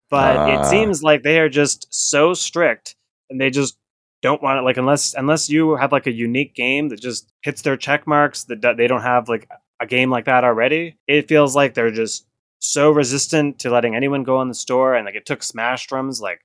But 0.08 0.36
uh. 0.36 0.46
it 0.52 0.58
ah. 0.58 0.62
seems 0.62 1.02
like 1.02 1.22
they 1.22 1.38
are 1.38 1.50
just 1.50 1.86
so 1.90 2.32
strict 2.32 2.96
and 3.28 3.40
they 3.40 3.50
just 3.50 3.76
don't 4.22 4.42
want 4.42 4.58
it 4.58 4.62
like 4.62 4.76
unless 4.76 5.14
unless 5.14 5.48
you 5.48 5.76
have 5.76 5.92
like 5.92 6.06
a 6.06 6.12
unique 6.12 6.54
game 6.54 6.88
that 6.88 7.00
just 7.00 7.30
hits 7.42 7.62
their 7.62 7.76
check 7.76 8.06
marks 8.06 8.44
that 8.44 8.76
they 8.76 8.86
don't 8.86 9.02
have 9.02 9.28
like 9.28 9.48
a 9.80 9.86
game 9.86 10.10
like 10.10 10.24
that 10.24 10.42
already 10.42 10.96
it 11.06 11.28
feels 11.28 11.54
like 11.54 11.74
they're 11.74 11.90
just 11.90 12.26
so 12.58 12.90
resistant 12.90 13.58
to 13.58 13.70
letting 13.70 13.94
anyone 13.94 14.24
go 14.24 14.40
in 14.40 14.48
the 14.48 14.54
store 14.54 14.94
and 14.94 15.04
like 15.04 15.14
it 15.14 15.26
took 15.26 15.42
smash 15.42 15.86
drums 15.86 16.20
like 16.20 16.40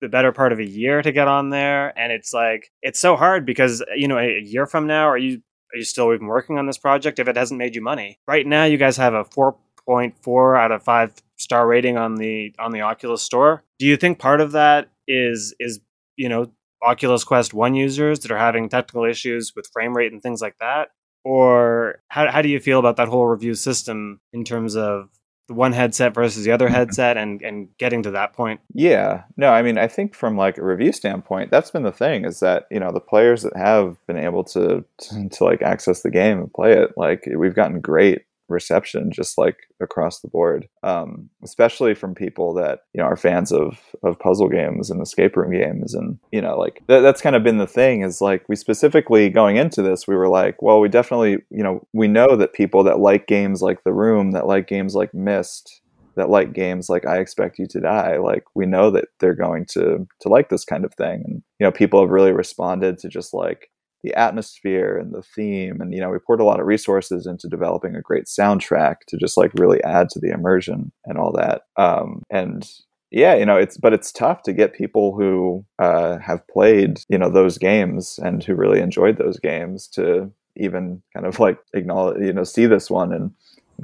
the 0.00 0.08
better 0.08 0.32
part 0.32 0.52
of 0.52 0.58
a 0.58 0.64
year 0.64 1.02
to 1.02 1.12
get 1.12 1.28
on 1.28 1.50
there. 1.50 1.98
And 1.98 2.12
it's 2.12 2.32
like 2.32 2.70
it's 2.82 3.00
so 3.00 3.16
hard 3.16 3.46
because 3.46 3.82
uh, 3.82 3.94
you 3.94 4.08
know 4.08 4.18
a 4.18 4.40
year 4.40 4.66
from 4.66 4.86
now 4.86 5.08
are 5.08 5.18
you 5.18 5.42
are 5.72 5.78
you 5.78 5.84
still 5.84 6.12
even 6.12 6.26
working 6.26 6.58
on 6.58 6.66
this 6.66 6.78
project 6.78 7.18
if 7.18 7.28
it 7.28 7.36
hasn't 7.36 7.58
made 7.58 7.74
you 7.74 7.82
money? 7.82 8.18
Right 8.26 8.46
now 8.46 8.64
you 8.64 8.76
guys 8.76 8.96
have 8.96 9.14
a 9.14 9.24
4.4 9.24 10.58
out 10.58 10.72
of 10.72 10.82
5 10.82 11.14
star 11.36 11.66
rating 11.66 11.96
on 11.96 12.16
the 12.16 12.54
on 12.58 12.72
the 12.72 12.82
oculus 12.82 13.22
store. 13.22 13.64
Do 13.78 13.86
you 13.86 13.96
think 13.96 14.18
part 14.18 14.40
of 14.40 14.52
that 14.52 14.90
is 15.06 15.54
is 15.58 15.80
you 16.16 16.28
know 16.28 16.50
oculus 16.82 17.24
quest 17.24 17.54
1 17.54 17.74
users 17.74 18.20
that 18.20 18.30
are 18.30 18.38
having 18.38 18.68
technical 18.68 19.04
issues 19.04 19.52
with 19.56 19.68
frame 19.72 19.96
rate 19.96 20.12
and 20.12 20.22
things 20.22 20.40
like 20.40 20.56
that? 20.60 20.90
Or 21.24 22.02
how, 22.06 22.30
how 22.30 22.40
do 22.40 22.48
you 22.48 22.60
feel 22.60 22.78
about 22.78 22.96
that 22.98 23.08
whole 23.08 23.26
review 23.26 23.54
system 23.54 24.20
in 24.32 24.44
terms 24.44 24.76
of 24.76 25.08
the 25.48 25.54
one 25.54 25.72
headset 25.72 26.14
versus 26.14 26.44
the 26.44 26.52
other 26.52 26.66
mm-hmm. 26.66 26.74
headset 26.74 27.16
and 27.16 27.42
and 27.42 27.68
getting 27.78 28.02
to 28.02 28.10
that 28.10 28.32
point 28.32 28.60
yeah 28.74 29.22
no 29.36 29.50
i 29.50 29.62
mean 29.62 29.78
i 29.78 29.86
think 29.86 30.14
from 30.14 30.36
like 30.36 30.58
a 30.58 30.64
review 30.64 30.92
standpoint 30.92 31.50
that's 31.50 31.70
been 31.70 31.82
the 31.82 31.92
thing 31.92 32.24
is 32.24 32.40
that 32.40 32.66
you 32.70 32.80
know 32.80 32.90
the 32.92 33.00
players 33.00 33.42
that 33.42 33.56
have 33.56 33.96
been 34.06 34.16
able 34.16 34.44
to 34.44 34.84
to, 34.98 35.28
to 35.28 35.44
like 35.44 35.62
access 35.62 36.02
the 36.02 36.10
game 36.10 36.38
and 36.38 36.52
play 36.52 36.72
it 36.72 36.90
like 36.96 37.28
we've 37.36 37.54
gotten 37.54 37.80
great 37.80 38.22
reception 38.48 39.10
just 39.10 39.38
like 39.38 39.56
across 39.80 40.20
the 40.20 40.28
board 40.28 40.68
um, 40.82 41.28
especially 41.42 41.94
from 41.94 42.14
people 42.14 42.54
that 42.54 42.80
you 42.92 43.00
know 43.00 43.06
are 43.06 43.16
fans 43.16 43.52
of 43.52 43.78
of 44.02 44.18
puzzle 44.18 44.48
games 44.48 44.90
and 44.90 45.02
escape 45.02 45.36
room 45.36 45.52
games 45.52 45.94
and 45.94 46.18
you 46.32 46.40
know 46.40 46.58
like 46.58 46.82
th- 46.88 47.02
that's 47.02 47.22
kind 47.22 47.36
of 47.36 47.42
been 47.42 47.58
the 47.58 47.66
thing 47.66 48.02
is 48.02 48.20
like 48.20 48.44
we 48.48 48.56
specifically 48.56 49.28
going 49.28 49.56
into 49.56 49.82
this 49.82 50.06
we 50.06 50.16
were 50.16 50.28
like 50.28 50.60
well 50.62 50.80
we 50.80 50.88
definitely 50.88 51.38
you 51.50 51.62
know 51.62 51.86
we 51.92 52.08
know 52.08 52.36
that 52.36 52.52
people 52.52 52.82
that 52.84 53.00
like 53.00 53.26
games 53.26 53.62
like 53.62 53.82
the 53.84 53.92
room 53.92 54.32
that 54.32 54.46
like 54.46 54.66
games 54.66 54.94
like 54.94 55.12
Myst 55.14 55.80
that 56.16 56.30
like 56.30 56.52
games 56.52 56.88
like 56.88 57.06
I 57.06 57.18
Expect 57.18 57.58
You 57.58 57.66
to 57.68 57.80
Die, 57.80 58.16
like 58.18 58.44
we 58.54 58.66
know 58.66 58.90
that 58.90 59.08
they're 59.20 59.34
going 59.34 59.66
to 59.72 60.06
to 60.20 60.28
like 60.28 60.48
this 60.48 60.64
kind 60.64 60.84
of 60.84 60.94
thing, 60.94 61.22
and 61.24 61.42
you 61.60 61.66
know 61.66 61.70
people 61.70 62.00
have 62.00 62.10
really 62.10 62.32
responded 62.32 62.98
to 62.98 63.08
just 63.08 63.32
like 63.32 63.70
the 64.06 64.14
atmosphere 64.14 64.96
and 64.96 65.12
the 65.12 65.22
theme, 65.22 65.80
and 65.80 65.92
you 65.92 66.00
know 66.00 66.10
we 66.10 66.18
poured 66.18 66.40
a 66.40 66.44
lot 66.44 66.60
of 66.60 66.66
resources 66.66 67.26
into 67.26 67.48
developing 67.48 67.96
a 67.96 68.00
great 68.00 68.26
soundtrack 68.26 68.96
to 69.08 69.16
just 69.16 69.36
like 69.36 69.50
really 69.54 69.82
add 69.82 70.08
to 70.10 70.20
the 70.20 70.30
immersion 70.30 70.92
and 71.04 71.18
all 71.18 71.32
that. 71.32 71.62
Um, 71.76 72.22
and 72.30 72.68
yeah, 73.10 73.34
you 73.34 73.44
know, 73.44 73.56
it's 73.56 73.76
but 73.76 73.92
it's 73.92 74.12
tough 74.12 74.42
to 74.42 74.52
get 74.52 74.74
people 74.74 75.16
who 75.16 75.64
uh, 75.80 76.18
have 76.18 76.46
played, 76.46 77.00
you 77.08 77.18
know, 77.18 77.30
those 77.30 77.58
games 77.58 78.20
and 78.22 78.44
who 78.44 78.54
really 78.54 78.80
enjoyed 78.80 79.18
those 79.18 79.40
games 79.40 79.88
to 79.88 80.30
even 80.54 81.02
kind 81.12 81.26
of 81.26 81.40
like 81.40 81.58
acknowledge, 81.74 82.22
you 82.22 82.32
know, 82.32 82.44
see 82.44 82.66
this 82.66 82.88
one 82.88 83.12
and 83.12 83.32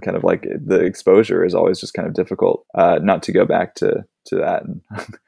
kind 0.03 0.17
of 0.17 0.23
like 0.23 0.47
the 0.65 0.81
exposure 0.81 1.45
is 1.45 1.55
always 1.55 1.81
just 1.81 1.95
kind 1.95 2.07
of 2.07 2.15
difficult. 2.15 2.65
Uh, 2.77 3.01
not 3.03 3.25
to 3.25 3.33
go 3.33 3.45
back 3.45 3.75
to 3.75 4.05
to 4.27 4.37
that 4.37 4.63
and 4.63 4.81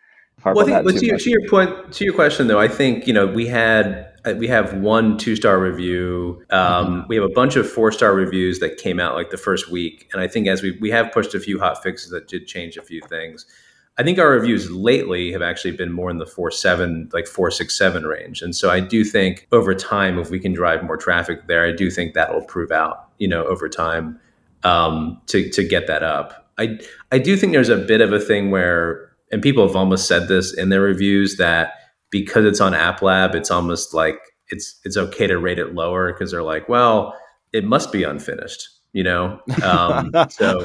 well, 0.44 0.72
I 0.72 0.82
think, 0.82 1.00
to, 1.00 1.06
your, 1.06 1.18
to 1.18 1.30
your 1.30 1.48
point, 1.48 1.92
to 1.94 2.04
your 2.04 2.14
question 2.14 2.46
though, 2.46 2.60
I 2.60 2.68
think 2.68 3.06
you 3.06 3.12
know 3.12 3.26
we 3.26 3.46
had 3.46 4.13
we 4.32 4.48
have 4.48 4.74
one 4.74 5.18
two 5.18 5.36
star 5.36 5.58
review. 5.58 6.42
Um, 6.50 6.86
mm-hmm. 6.86 7.08
We 7.08 7.16
have 7.16 7.24
a 7.24 7.32
bunch 7.32 7.56
of 7.56 7.70
four 7.70 7.92
star 7.92 8.14
reviews 8.14 8.58
that 8.60 8.78
came 8.78 8.98
out 8.98 9.14
like 9.14 9.30
the 9.30 9.36
first 9.36 9.70
week, 9.70 10.08
and 10.12 10.20
I 10.20 10.28
think 10.28 10.48
as 10.48 10.62
we 10.62 10.78
we 10.80 10.90
have 10.90 11.12
pushed 11.12 11.34
a 11.34 11.40
few 11.40 11.58
hot 11.58 11.82
fixes 11.82 12.10
that 12.10 12.28
did 12.28 12.46
change 12.46 12.76
a 12.76 12.82
few 12.82 13.00
things. 13.02 13.46
I 13.96 14.02
think 14.02 14.18
our 14.18 14.30
reviews 14.30 14.68
lately 14.72 15.30
have 15.30 15.42
actually 15.42 15.70
been 15.76 15.92
more 15.92 16.10
in 16.10 16.18
the 16.18 16.26
four 16.26 16.50
seven, 16.50 17.08
like 17.12 17.28
four 17.28 17.50
six 17.50 17.78
seven 17.78 18.04
range, 18.04 18.42
and 18.42 18.56
so 18.56 18.70
I 18.70 18.80
do 18.80 19.04
think 19.04 19.46
over 19.52 19.74
time, 19.74 20.18
if 20.18 20.30
we 20.30 20.40
can 20.40 20.52
drive 20.52 20.82
more 20.82 20.96
traffic 20.96 21.46
there, 21.46 21.64
I 21.64 21.72
do 21.72 21.90
think 21.90 22.14
that 22.14 22.34
will 22.34 22.42
prove 22.42 22.72
out, 22.72 23.08
you 23.18 23.28
know, 23.28 23.44
over 23.44 23.68
time 23.68 24.18
um, 24.64 25.20
to 25.26 25.48
to 25.50 25.62
get 25.62 25.86
that 25.86 26.02
up. 26.02 26.50
I 26.58 26.78
I 27.12 27.18
do 27.18 27.36
think 27.36 27.52
there's 27.52 27.68
a 27.68 27.76
bit 27.76 28.00
of 28.00 28.12
a 28.12 28.18
thing 28.18 28.50
where, 28.50 29.12
and 29.30 29.40
people 29.40 29.64
have 29.66 29.76
almost 29.76 30.08
said 30.08 30.26
this 30.26 30.52
in 30.52 30.70
their 30.70 30.80
reviews 30.80 31.36
that 31.36 31.74
because 32.14 32.44
it's 32.44 32.60
on 32.60 32.74
App 32.74 33.02
Lab, 33.02 33.34
it's 33.34 33.50
almost 33.50 33.92
like 33.92 34.20
it's 34.46 34.78
it's 34.84 34.96
okay 34.96 35.26
to 35.26 35.36
rate 35.36 35.58
it 35.58 35.74
lower 35.74 36.12
because 36.12 36.30
they're 36.30 36.44
like, 36.44 36.68
well, 36.68 37.12
it 37.52 37.64
must 37.64 37.90
be 37.90 38.04
unfinished, 38.04 38.68
you 38.92 39.02
know. 39.02 39.40
Um, 39.64 40.12
so 40.30 40.60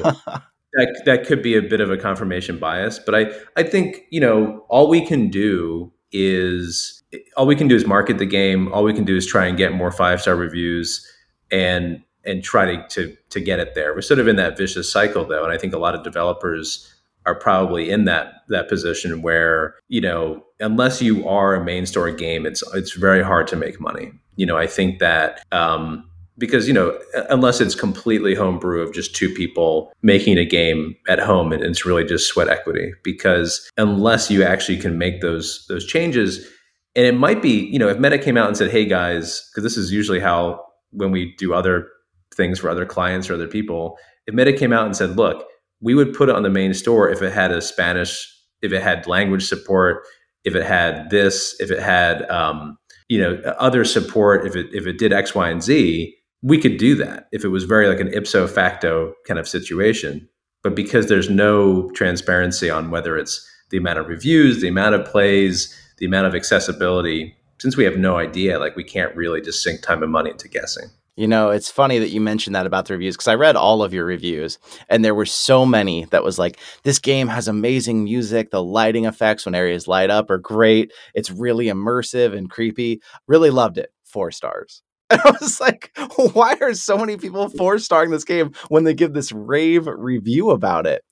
that 0.73 1.01
that 1.05 1.25
could 1.25 1.41
be 1.41 1.55
a 1.55 1.61
bit 1.63 1.81
of 1.81 1.89
a 1.89 1.97
confirmation 1.97 2.59
bias, 2.59 2.99
but 2.99 3.15
I 3.15 3.31
I 3.57 3.63
think 3.63 4.03
you 4.11 4.21
know 4.21 4.63
all 4.69 4.87
we 4.87 5.03
can 5.03 5.29
do 5.29 5.91
is 6.11 7.01
all 7.35 7.47
we 7.47 7.55
can 7.55 7.67
do 7.67 7.75
is 7.75 7.87
market 7.87 8.19
the 8.19 8.27
game. 8.27 8.71
All 8.71 8.83
we 8.83 8.93
can 8.93 9.03
do 9.03 9.15
is 9.15 9.25
try 9.25 9.47
and 9.47 9.57
get 9.57 9.73
more 9.73 9.91
five 9.91 10.21
star 10.21 10.35
reviews 10.35 11.03
and 11.51 12.03
and 12.25 12.43
try 12.43 12.75
to, 12.75 12.87
to 12.89 13.17
to 13.31 13.39
get 13.39 13.59
it 13.59 13.73
there. 13.73 13.95
We're 13.95 14.01
sort 14.01 14.19
of 14.19 14.27
in 14.27 14.35
that 14.35 14.55
vicious 14.55 14.91
cycle 14.91 15.25
though, 15.25 15.43
and 15.43 15.51
I 15.51 15.57
think 15.57 15.73
a 15.73 15.79
lot 15.79 15.95
of 15.95 16.03
developers 16.03 16.93
are 17.25 17.35
probably 17.35 17.89
in 17.89 18.05
that 18.05 18.33
that 18.49 18.67
position 18.67 19.21
where 19.21 19.75
you 19.87 20.01
know 20.01 20.43
unless 20.59 21.01
you 21.01 21.27
are 21.27 21.55
a 21.55 21.63
main 21.63 21.85
store 21.85 22.11
game, 22.11 22.45
it's 22.45 22.63
it's 22.73 22.93
very 22.93 23.23
hard 23.23 23.47
to 23.47 23.55
make 23.55 23.79
money. 23.79 24.11
You 24.35 24.45
know, 24.45 24.57
I 24.57 24.67
think 24.67 24.99
that 24.99 25.43
um, 25.51 26.09
because 26.39 26.67
you 26.67 26.73
know 26.73 26.97
unless 27.29 27.61
it's 27.61 27.75
completely 27.75 28.33
homebrew 28.33 28.81
of 28.81 28.93
just 28.93 29.15
two 29.15 29.31
people 29.33 29.91
making 30.01 30.37
a 30.37 30.45
game 30.45 30.95
at 31.07 31.19
home 31.19 31.51
and 31.51 31.61
it's 31.61 31.85
really 31.85 32.05
just 32.05 32.27
sweat 32.27 32.47
equity 32.47 32.93
because 33.03 33.69
unless 33.77 34.31
you 34.31 34.41
actually 34.41 34.77
can 34.77 34.97
make 34.97 35.21
those 35.21 35.65
those 35.67 35.85
changes 35.85 36.47
and 36.95 37.05
it 37.05 37.13
might 37.13 37.41
be 37.41 37.65
you 37.67 37.77
know 37.77 37.89
if 37.89 37.99
meta 37.99 38.17
came 38.17 38.37
out 38.37 38.47
and 38.47 38.57
said 38.57 38.71
hey 38.71 38.85
guys 38.85 39.47
because 39.51 39.63
this 39.63 39.77
is 39.77 39.91
usually 39.91 40.19
how 40.19 40.63
when 40.91 41.11
we 41.11 41.35
do 41.37 41.53
other 41.53 41.87
things 42.33 42.57
for 42.57 42.69
other 42.69 42.85
clients 42.85 43.29
or 43.29 43.33
other 43.33 43.47
people 43.47 43.97
if 44.25 44.33
meta 44.33 44.53
came 44.53 44.71
out 44.71 44.85
and 44.85 44.95
said 44.95 45.17
look 45.17 45.45
we 45.81 45.95
would 45.95 46.13
put 46.13 46.29
it 46.29 46.35
on 46.35 46.43
the 46.43 46.49
main 46.49 46.73
store 46.73 47.09
if 47.09 47.21
it 47.21 47.31
had 47.31 47.51
a 47.51 47.61
spanish 47.61 48.27
if 48.61 48.71
it 48.71 48.81
had 48.81 49.07
language 49.07 49.47
support 49.47 50.03
if 50.43 50.55
it 50.55 50.65
had 50.65 51.09
this 51.09 51.55
if 51.59 51.71
it 51.71 51.79
had 51.79 52.29
um, 52.29 52.77
you 53.07 53.19
know 53.19 53.35
other 53.59 53.83
support 53.83 54.45
if 54.45 54.55
it 54.55 54.67
if 54.73 54.85
it 54.85 54.97
did 54.97 55.13
x 55.13 55.33
y 55.35 55.49
and 55.49 55.63
z 55.63 56.15
we 56.41 56.57
could 56.57 56.77
do 56.77 56.95
that 56.95 57.27
if 57.31 57.43
it 57.43 57.49
was 57.49 57.63
very 57.63 57.87
like 57.87 57.99
an 57.99 58.13
ipso 58.13 58.47
facto 58.47 59.13
kind 59.27 59.39
of 59.39 59.47
situation. 59.47 60.27
But 60.63 60.75
because 60.75 61.07
there's 61.07 61.29
no 61.29 61.89
transparency 61.91 62.69
on 62.69 62.91
whether 62.91 63.17
it's 63.17 63.45
the 63.69 63.77
amount 63.77 63.99
of 63.99 64.07
reviews, 64.07 64.61
the 64.61 64.67
amount 64.67 64.95
of 64.95 65.05
plays, 65.05 65.73
the 65.97 66.05
amount 66.05 66.27
of 66.27 66.35
accessibility, 66.35 67.35
since 67.59 67.77
we 67.77 67.83
have 67.83 67.97
no 67.97 68.17
idea, 68.17 68.59
like 68.59 68.75
we 68.75 68.83
can't 68.83 69.15
really 69.15 69.41
just 69.41 69.63
sink 69.63 69.81
time 69.81 70.01
and 70.03 70.11
money 70.11 70.31
into 70.31 70.47
guessing. 70.47 70.85
You 71.19 71.27
know, 71.27 71.49
it's 71.49 71.69
funny 71.69 71.99
that 71.99 72.11
you 72.11 72.21
mentioned 72.21 72.55
that 72.55 72.65
about 72.65 72.85
the 72.85 72.93
reviews 72.93 73.17
because 73.17 73.27
I 73.27 73.35
read 73.35 73.57
all 73.57 73.83
of 73.83 73.93
your 73.93 74.05
reviews 74.05 74.57
and 74.87 75.03
there 75.03 75.13
were 75.13 75.25
so 75.25 75.65
many 75.65 76.05
that 76.05 76.23
was 76.23 76.39
like, 76.39 76.57
this 76.83 76.97
game 76.97 77.27
has 77.27 77.49
amazing 77.49 78.05
music. 78.05 78.51
The 78.51 78.63
lighting 78.63 79.03
effects 79.03 79.45
when 79.45 79.53
areas 79.53 79.85
light 79.85 80.09
up 80.09 80.29
are 80.29 80.37
great. 80.37 80.93
It's 81.13 81.29
really 81.29 81.65
immersive 81.65 82.33
and 82.33 82.49
creepy. 82.49 83.01
Really 83.27 83.49
loved 83.49 83.77
it. 83.77 83.91
Four 84.05 84.31
stars. 84.31 84.81
I 85.11 85.35
was 85.41 85.59
like, 85.59 85.91
why 86.33 86.55
are 86.61 86.73
so 86.75 86.97
many 86.97 87.17
people 87.17 87.49
four 87.49 87.79
starring 87.79 88.11
this 88.11 88.23
game 88.23 88.53
when 88.67 88.83
they 88.83 88.93
give 88.93 89.13
this 89.13 89.31
rave 89.31 89.87
review 89.87 90.51
about 90.51 90.85
it? 90.85 91.03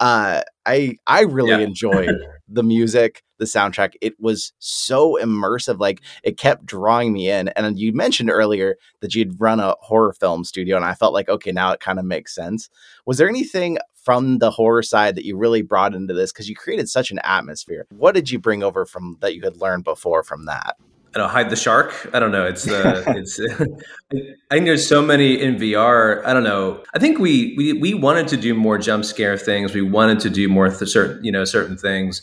Uh, 0.00 0.42
I 0.66 0.96
I 1.06 1.20
really 1.20 1.50
yeah. 1.50 1.58
enjoyed 1.58 2.10
the 2.48 2.64
music, 2.64 3.22
the 3.38 3.44
soundtrack. 3.44 3.92
It 4.00 4.18
was 4.18 4.52
so 4.58 5.16
immersive, 5.22 5.78
like 5.78 6.00
it 6.24 6.36
kept 6.36 6.66
drawing 6.66 7.12
me 7.12 7.30
in. 7.30 7.48
And 7.48 7.78
you 7.78 7.92
mentioned 7.92 8.28
earlier 8.28 8.76
that 9.00 9.14
you'd 9.14 9.40
run 9.40 9.60
a 9.60 9.76
horror 9.80 10.14
film 10.14 10.42
studio, 10.42 10.74
and 10.76 10.84
I 10.84 10.94
felt 10.94 11.14
like, 11.14 11.28
okay, 11.28 11.52
now 11.52 11.70
it 11.70 11.80
kind 11.80 12.00
of 12.00 12.04
makes 12.04 12.34
sense. 12.34 12.68
Was 13.06 13.18
there 13.18 13.28
anything 13.28 13.78
from 13.94 14.38
the 14.38 14.50
horror 14.50 14.82
side 14.82 15.14
that 15.14 15.24
you 15.24 15.36
really 15.36 15.62
brought 15.62 15.94
into 15.94 16.12
this? 16.12 16.32
Because 16.32 16.48
you 16.48 16.56
created 16.56 16.88
such 16.88 17.12
an 17.12 17.20
atmosphere. 17.22 17.86
What 17.90 18.16
did 18.16 18.30
you 18.32 18.40
bring 18.40 18.64
over 18.64 18.84
from 18.84 19.18
that 19.20 19.36
you 19.36 19.42
had 19.42 19.58
learned 19.58 19.84
before 19.84 20.24
from 20.24 20.46
that? 20.46 20.76
I 21.14 21.18
don't 21.18 21.28
know, 21.28 21.32
hide 21.32 21.48
the 21.50 21.56
shark. 21.56 22.10
I 22.12 22.18
don't 22.18 22.32
know. 22.32 22.44
It's 22.44 22.68
uh, 22.68 23.04
it's. 23.08 23.38
I 24.50 24.54
think 24.54 24.66
there's 24.66 24.86
so 24.86 25.00
many 25.00 25.40
in 25.40 25.56
VR. 25.56 26.24
I 26.24 26.32
don't 26.32 26.42
know. 26.42 26.82
I 26.94 26.98
think 26.98 27.18
we 27.18 27.54
we 27.56 27.72
we 27.72 27.94
wanted 27.94 28.26
to 28.28 28.36
do 28.36 28.54
more 28.54 28.78
jump 28.78 29.04
scare 29.04 29.38
things. 29.38 29.74
We 29.74 29.82
wanted 29.82 30.20
to 30.20 30.30
do 30.30 30.48
more 30.48 30.68
th- 30.68 30.90
certain 30.90 31.24
you 31.24 31.30
know 31.30 31.44
certain 31.44 31.76
things. 31.76 32.22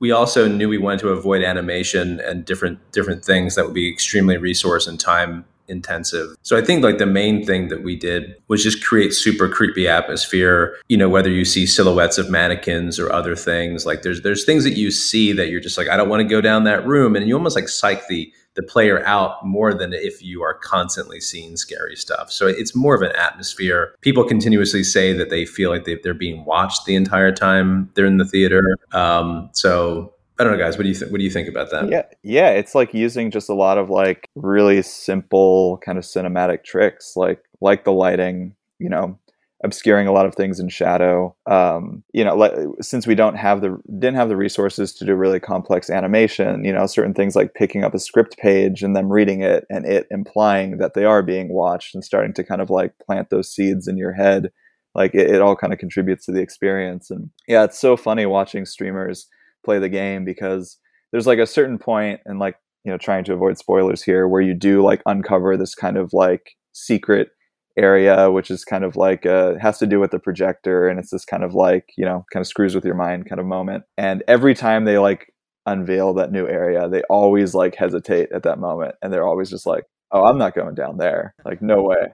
We 0.00 0.12
also 0.12 0.46
knew 0.46 0.68
we 0.68 0.78
wanted 0.78 1.00
to 1.00 1.08
avoid 1.08 1.42
animation 1.42 2.20
and 2.20 2.44
different 2.44 2.78
different 2.92 3.24
things 3.24 3.56
that 3.56 3.64
would 3.64 3.74
be 3.74 3.88
extremely 3.90 4.36
resource 4.36 4.86
and 4.86 5.00
time 5.00 5.44
intensive. 5.68 6.36
So 6.42 6.56
I 6.56 6.62
think 6.62 6.82
like 6.82 6.98
the 6.98 7.06
main 7.06 7.44
thing 7.44 7.68
that 7.68 7.82
we 7.82 7.96
did 7.96 8.34
was 8.48 8.62
just 8.62 8.84
create 8.84 9.12
super 9.12 9.48
creepy 9.48 9.86
atmosphere, 9.88 10.76
you 10.88 10.96
know, 10.96 11.08
whether 11.08 11.30
you 11.30 11.44
see 11.44 11.66
silhouettes 11.66 12.18
of 12.18 12.30
mannequins 12.30 12.98
or 12.98 13.12
other 13.12 13.36
things, 13.36 13.86
like 13.86 14.02
there's 14.02 14.22
there's 14.22 14.44
things 14.44 14.64
that 14.64 14.76
you 14.76 14.90
see 14.90 15.32
that 15.32 15.48
you're 15.48 15.60
just 15.60 15.78
like 15.78 15.88
I 15.88 15.96
don't 15.96 16.08
want 16.08 16.20
to 16.20 16.28
go 16.28 16.40
down 16.40 16.64
that 16.64 16.86
room 16.86 17.14
and 17.16 17.28
you 17.28 17.34
almost 17.34 17.56
like 17.56 17.68
psych 17.68 18.06
the 18.08 18.32
the 18.58 18.62
player 18.64 19.06
out 19.06 19.46
more 19.46 19.72
than 19.72 19.92
if 19.92 20.20
you 20.20 20.42
are 20.42 20.54
constantly 20.54 21.20
seeing 21.20 21.56
scary 21.56 21.94
stuff. 21.94 22.32
So 22.32 22.48
it's 22.48 22.74
more 22.74 22.92
of 22.96 23.02
an 23.02 23.12
atmosphere. 23.12 23.94
People 24.00 24.24
continuously 24.24 24.82
say 24.82 25.12
that 25.12 25.30
they 25.30 25.46
feel 25.46 25.70
like 25.70 25.84
they, 25.84 25.96
are 26.04 26.12
being 26.12 26.44
watched 26.44 26.84
the 26.84 26.96
entire 26.96 27.30
time 27.30 27.88
they're 27.94 28.04
in 28.04 28.16
the 28.16 28.24
theater. 28.24 28.62
Um, 28.92 29.48
so 29.52 30.12
I 30.38 30.44
don't 30.44 30.52
know, 30.52 30.58
guys. 30.58 30.76
What 30.76 30.84
do 30.84 30.88
you 30.88 30.94
think? 30.94 31.10
What 31.10 31.18
do 31.18 31.24
you 31.24 31.30
think 31.30 31.48
about 31.48 31.70
that? 31.70 31.90
Yeah, 31.90 32.02
yeah. 32.22 32.50
It's 32.50 32.74
like 32.74 32.94
using 32.94 33.30
just 33.30 33.48
a 33.48 33.54
lot 33.54 33.76
of 33.76 33.90
like 33.90 34.28
really 34.36 34.82
simple 34.82 35.78
kind 35.84 35.98
of 35.98 36.04
cinematic 36.04 36.64
tricks, 36.64 37.14
like 37.16 37.42
like 37.60 37.84
the 37.84 37.92
lighting. 37.92 38.54
You 38.78 38.88
know, 38.88 39.18
obscuring 39.64 40.06
a 40.06 40.12
lot 40.12 40.26
of 40.26 40.34
things 40.34 40.60
in 40.60 40.68
shadow. 40.68 41.34
Um, 41.46 42.04
you 42.12 42.24
know, 42.24 42.36
like, 42.36 42.52
since 42.80 43.06
we 43.06 43.14
don't 43.14 43.34
have 43.34 43.60
the 43.60 43.80
didn't 43.98 44.14
have 44.14 44.28
the 44.28 44.36
resources 44.36 44.92
to 44.94 45.04
do 45.04 45.14
really 45.14 45.40
complex 45.40 45.90
animation, 45.90 46.64
you 46.64 46.72
know, 46.72 46.86
certain 46.86 47.14
things 47.14 47.34
like 47.34 47.54
picking 47.54 47.82
up 47.82 47.94
a 47.94 47.98
script 47.98 48.38
page 48.38 48.82
and 48.82 48.94
them 48.94 49.10
reading 49.10 49.42
it 49.42 49.66
and 49.68 49.84
it 49.84 50.06
implying 50.10 50.78
that 50.78 50.94
they 50.94 51.04
are 51.04 51.22
being 51.22 51.52
watched 51.52 51.94
and 51.94 52.04
starting 52.04 52.32
to 52.34 52.44
kind 52.44 52.60
of 52.60 52.70
like 52.70 52.92
plant 53.04 53.30
those 53.30 53.52
seeds 53.52 53.88
in 53.88 53.96
your 53.96 54.12
head. 54.12 54.52
Like 54.94 55.14
it, 55.14 55.30
it 55.30 55.42
all 55.42 55.56
kind 55.56 55.72
of 55.72 55.78
contributes 55.78 56.26
to 56.26 56.32
the 56.32 56.40
experience. 56.40 57.10
And 57.10 57.30
yeah, 57.48 57.64
it's 57.64 57.78
so 57.78 57.96
funny 57.96 58.26
watching 58.26 58.64
streamers 58.64 59.26
play 59.68 59.78
the 59.78 59.90
game 59.90 60.24
because 60.24 60.78
there's 61.12 61.26
like 61.26 61.38
a 61.38 61.46
certain 61.46 61.78
point 61.78 62.20
and 62.24 62.38
like 62.38 62.56
you 62.84 62.90
know 62.90 62.96
trying 62.96 63.22
to 63.22 63.34
avoid 63.34 63.58
spoilers 63.58 64.02
here 64.02 64.26
where 64.26 64.40
you 64.40 64.54
do 64.54 64.82
like 64.82 65.02
uncover 65.04 65.58
this 65.58 65.74
kind 65.74 65.98
of 65.98 66.14
like 66.14 66.56
secret 66.72 67.28
area 67.76 68.30
which 68.30 68.50
is 68.50 68.64
kind 68.64 68.82
of 68.82 68.96
like 68.96 69.26
uh 69.26 69.56
has 69.60 69.76
to 69.76 69.86
do 69.86 70.00
with 70.00 70.10
the 70.10 70.18
projector 70.18 70.88
and 70.88 70.98
it's 70.98 71.10
this 71.10 71.26
kind 71.26 71.44
of 71.44 71.52
like 71.52 71.84
you 71.98 72.04
know 72.06 72.24
kind 72.32 72.40
of 72.40 72.46
screws 72.46 72.74
with 72.74 72.82
your 72.82 72.94
mind 72.94 73.28
kind 73.28 73.40
of 73.40 73.44
moment. 73.44 73.84
And 73.98 74.24
every 74.26 74.54
time 74.54 74.86
they 74.86 74.96
like 74.96 75.34
unveil 75.66 76.14
that 76.14 76.32
new 76.32 76.48
area 76.48 76.88
they 76.88 77.02
always 77.10 77.54
like 77.54 77.74
hesitate 77.74 78.32
at 78.32 78.44
that 78.44 78.58
moment 78.58 78.94
and 79.02 79.12
they're 79.12 79.28
always 79.28 79.50
just 79.50 79.66
like 79.66 79.84
oh 80.12 80.24
i'm 80.24 80.38
not 80.38 80.54
going 80.54 80.74
down 80.74 80.96
there. 80.96 81.34
Like 81.44 81.60
no 81.60 81.82
way. 81.82 82.06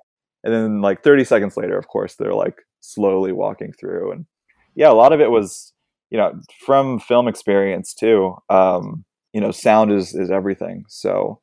And 0.42 0.52
then 0.52 0.80
like 0.80 1.04
30 1.04 1.22
seconds 1.22 1.56
later 1.56 1.78
of 1.78 1.86
course 1.86 2.16
they're 2.16 2.34
like 2.34 2.56
slowly 2.80 3.30
walking 3.30 3.72
through 3.72 4.10
and 4.10 4.26
yeah 4.74 4.90
a 4.90 5.00
lot 5.02 5.12
of 5.12 5.20
it 5.20 5.30
was 5.30 5.73
you 6.14 6.20
know, 6.20 6.32
from 6.64 7.00
film 7.00 7.26
experience 7.26 7.92
too, 7.92 8.36
um, 8.48 9.04
you 9.32 9.40
know, 9.40 9.50
sound 9.50 9.90
is 9.90 10.14
is 10.14 10.30
everything. 10.30 10.84
So 10.88 11.40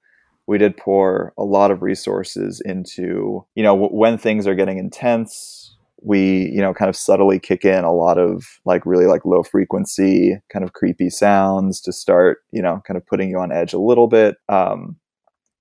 we 0.48 0.58
did 0.58 0.78
pour 0.78 1.34
a 1.38 1.44
lot 1.44 1.72
of 1.72 1.82
resources 1.82 2.62
into, 2.64 3.46
you 3.54 3.64
know, 3.64 3.74
w- 3.76 3.92
when 3.94 4.18
things 4.18 4.48
are 4.48 4.56
getting 4.56 4.78
intense, 4.78 5.76
we 6.02 6.50
you 6.54 6.62
know 6.62 6.74
kind 6.74 6.88
of 6.88 6.96
subtly 6.96 7.38
kick 7.38 7.66
in 7.66 7.84
a 7.84 7.94
lot 7.94 8.18
of 8.18 8.46
like 8.66 8.86
really 8.86 9.08
like 9.08 9.26
low 9.26 9.44
frequency 9.44 10.40
kind 10.52 10.64
of 10.64 10.72
creepy 10.74 11.10
sounds 11.10 11.82
to 11.82 11.92
start 11.94 12.40
you 12.52 12.62
know 12.62 12.82
kind 12.88 12.98
of 12.98 13.06
putting 13.06 13.30
you 13.30 13.38
on 13.38 13.52
edge 13.52 13.74
a 13.74 13.78
little 13.80 14.08
bit 14.08 14.38
um, 14.50 14.96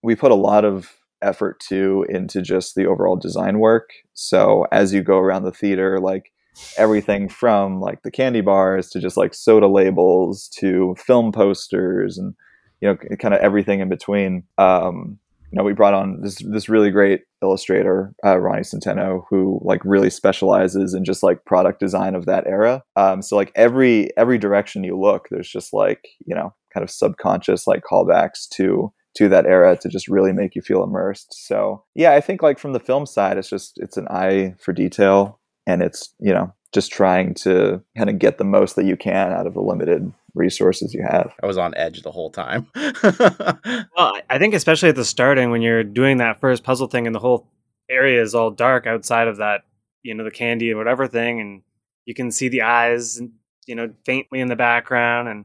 we 0.03 0.15
put 0.15 0.31
a 0.31 0.37
lot 0.37 0.65
of 0.65 0.93
effort 1.21 1.61
too 1.61 2.07
into 2.09 2.41
just 2.41 2.75
the 2.75 2.87
overall 2.87 3.17
design 3.17 3.59
work 3.59 3.91
so 4.15 4.65
as 4.73 4.95
you 4.95 5.03
go 5.03 5.19
around 5.19 5.43
the 5.43 5.53
theater 5.53 6.01
like 6.01 6.33
everything 6.77 7.29
from 7.29 7.81
like 7.81 8.03
the 8.03 8.11
candy 8.11 8.41
bars 8.41 8.91
to 8.91 9.01
just 9.01 9.17
like 9.17 9.35
soda 9.35 9.69
labels 9.69 10.49
to 10.59 10.95
film 10.99 11.33
posters 11.33 12.19
and 12.19 12.35
you 12.81 12.89
know 12.89 12.97
kind 13.17 13.35
of 13.35 13.41
everything 13.41 13.81
in 13.81 13.89
between. 13.89 14.45
Um, 14.59 15.19
you 15.51 15.57
know 15.57 15.65
we 15.65 15.73
brought 15.73 15.95
on 15.95 16.21
this 16.23 16.37
this 16.37 16.69
really 16.69 16.91
great 16.91 17.23
illustrator 17.43 18.15
uh, 18.25 18.39
ronnie 18.39 18.63
centeno 18.63 19.25
who 19.29 19.61
like 19.65 19.81
really 19.85 20.11
specializes 20.11 20.95
in 20.95 21.05
just 21.05 21.23
like 21.23 21.45
product 21.45 21.81
design 21.81 22.15
of 22.15 22.27
that 22.27 22.47
era. 22.47 22.83
Um, 22.97 23.23
so 23.23 23.37
like 23.37 23.53
every 23.55 24.17
every 24.17 24.39
direction 24.39 24.85
you 24.85 24.99
look 24.99 25.29
there's 25.31 25.51
just 25.51 25.73
like 25.73 26.09
you 26.25 26.35
know 26.35 26.55
kind 26.73 26.85
of 26.85 26.91
subconscious 26.91 27.67
like 27.67 27.83
callbacks 27.83 28.49
to 28.51 28.93
to 29.17 29.29
that 29.29 29.45
era 29.45 29.77
to 29.77 29.89
just 29.89 30.07
really 30.07 30.33
make 30.33 30.55
you 30.55 30.63
feel 30.63 30.85
immersed. 30.85 31.35
So 31.35 31.85
yeah 31.95 32.13
i 32.13 32.21
think 32.21 32.43
like 32.43 32.59
from 32.59 32.73
the 32.73 32.81
film 32.81 33.07
side 33.07 33.37
it's 33.37 33.51
just 33.51 33.79
it's 33.79 33.97
an 33.97 34.07
eye 34.09 34.55
for 34.59 34.73
detail 34.73 35.40
and 35.67 35.83
it's 35.83 36.15
you 36.19 36.33
know 36.33 36.53
just 36.73 36.93
trying 36.93 37.35
to 37.35 37.83
kind 37.97 38.09
of 38.09 38.19
get 38.19 38.39
the 38.39 38.45
most 38.45 38.77
that 38.77 38.85
you 38.85 38.97
can 38.97 39.33
out 39.33 39.47
of 39.47 39.55
the 39.55 39.61
limited 39.61 40.13
resources 40.35 40.95
you 40.95 41.03
have. 41.03 41.33
I 41.43 41.47
was 41.47 41.59
on 41.59 41.75
edge 41.77 42.03
the 42.03 42.13
whole 42.13 42.31
time. 42.31 42.69
well, 43.03 44.21
I 44.31 44.39
think 44.39 44.55
especially 44.55 44.91
at 44.91 44.95
the 44.95 45.05
starting 45.05 45.51
when 45.51 45.63
you're 45.63 45.83
doing 45.83 46.19
that 46.19 46.41
first 46.41 46.63
puzzle 46.63 46.87
thing 46.87 47.07
and 47.07 47.15
the 47.15 47.21
whole 47.21 47.49
area 47.89 48.23
is 48.23 48.35
all 48.35 48.51
dark 48.51 48.87
outside 48.87 49.27
of 49.27 49.39
that, 49.39 49.63
you 50.03 50.15
know, 50.15 50.25
the 50.25 50.31
candy 50.31 50.71
and 50.71 50.79
whatever 50.79 51.07
thing, 51.07 51.41
and 51.41 51.63
you 52.05 52.15
can 52.15 52.31
see 52.31 52.49
the 52.49 52.63
eyes, 52.63 53.19
and 53.19 53.33
you 53.67 53.75
know, 53.75 53.93
faintly 54.05 54.41
in 54.41 54.49
the 54.49 54.57
background, 54.57 55.29
and 55.29 55.45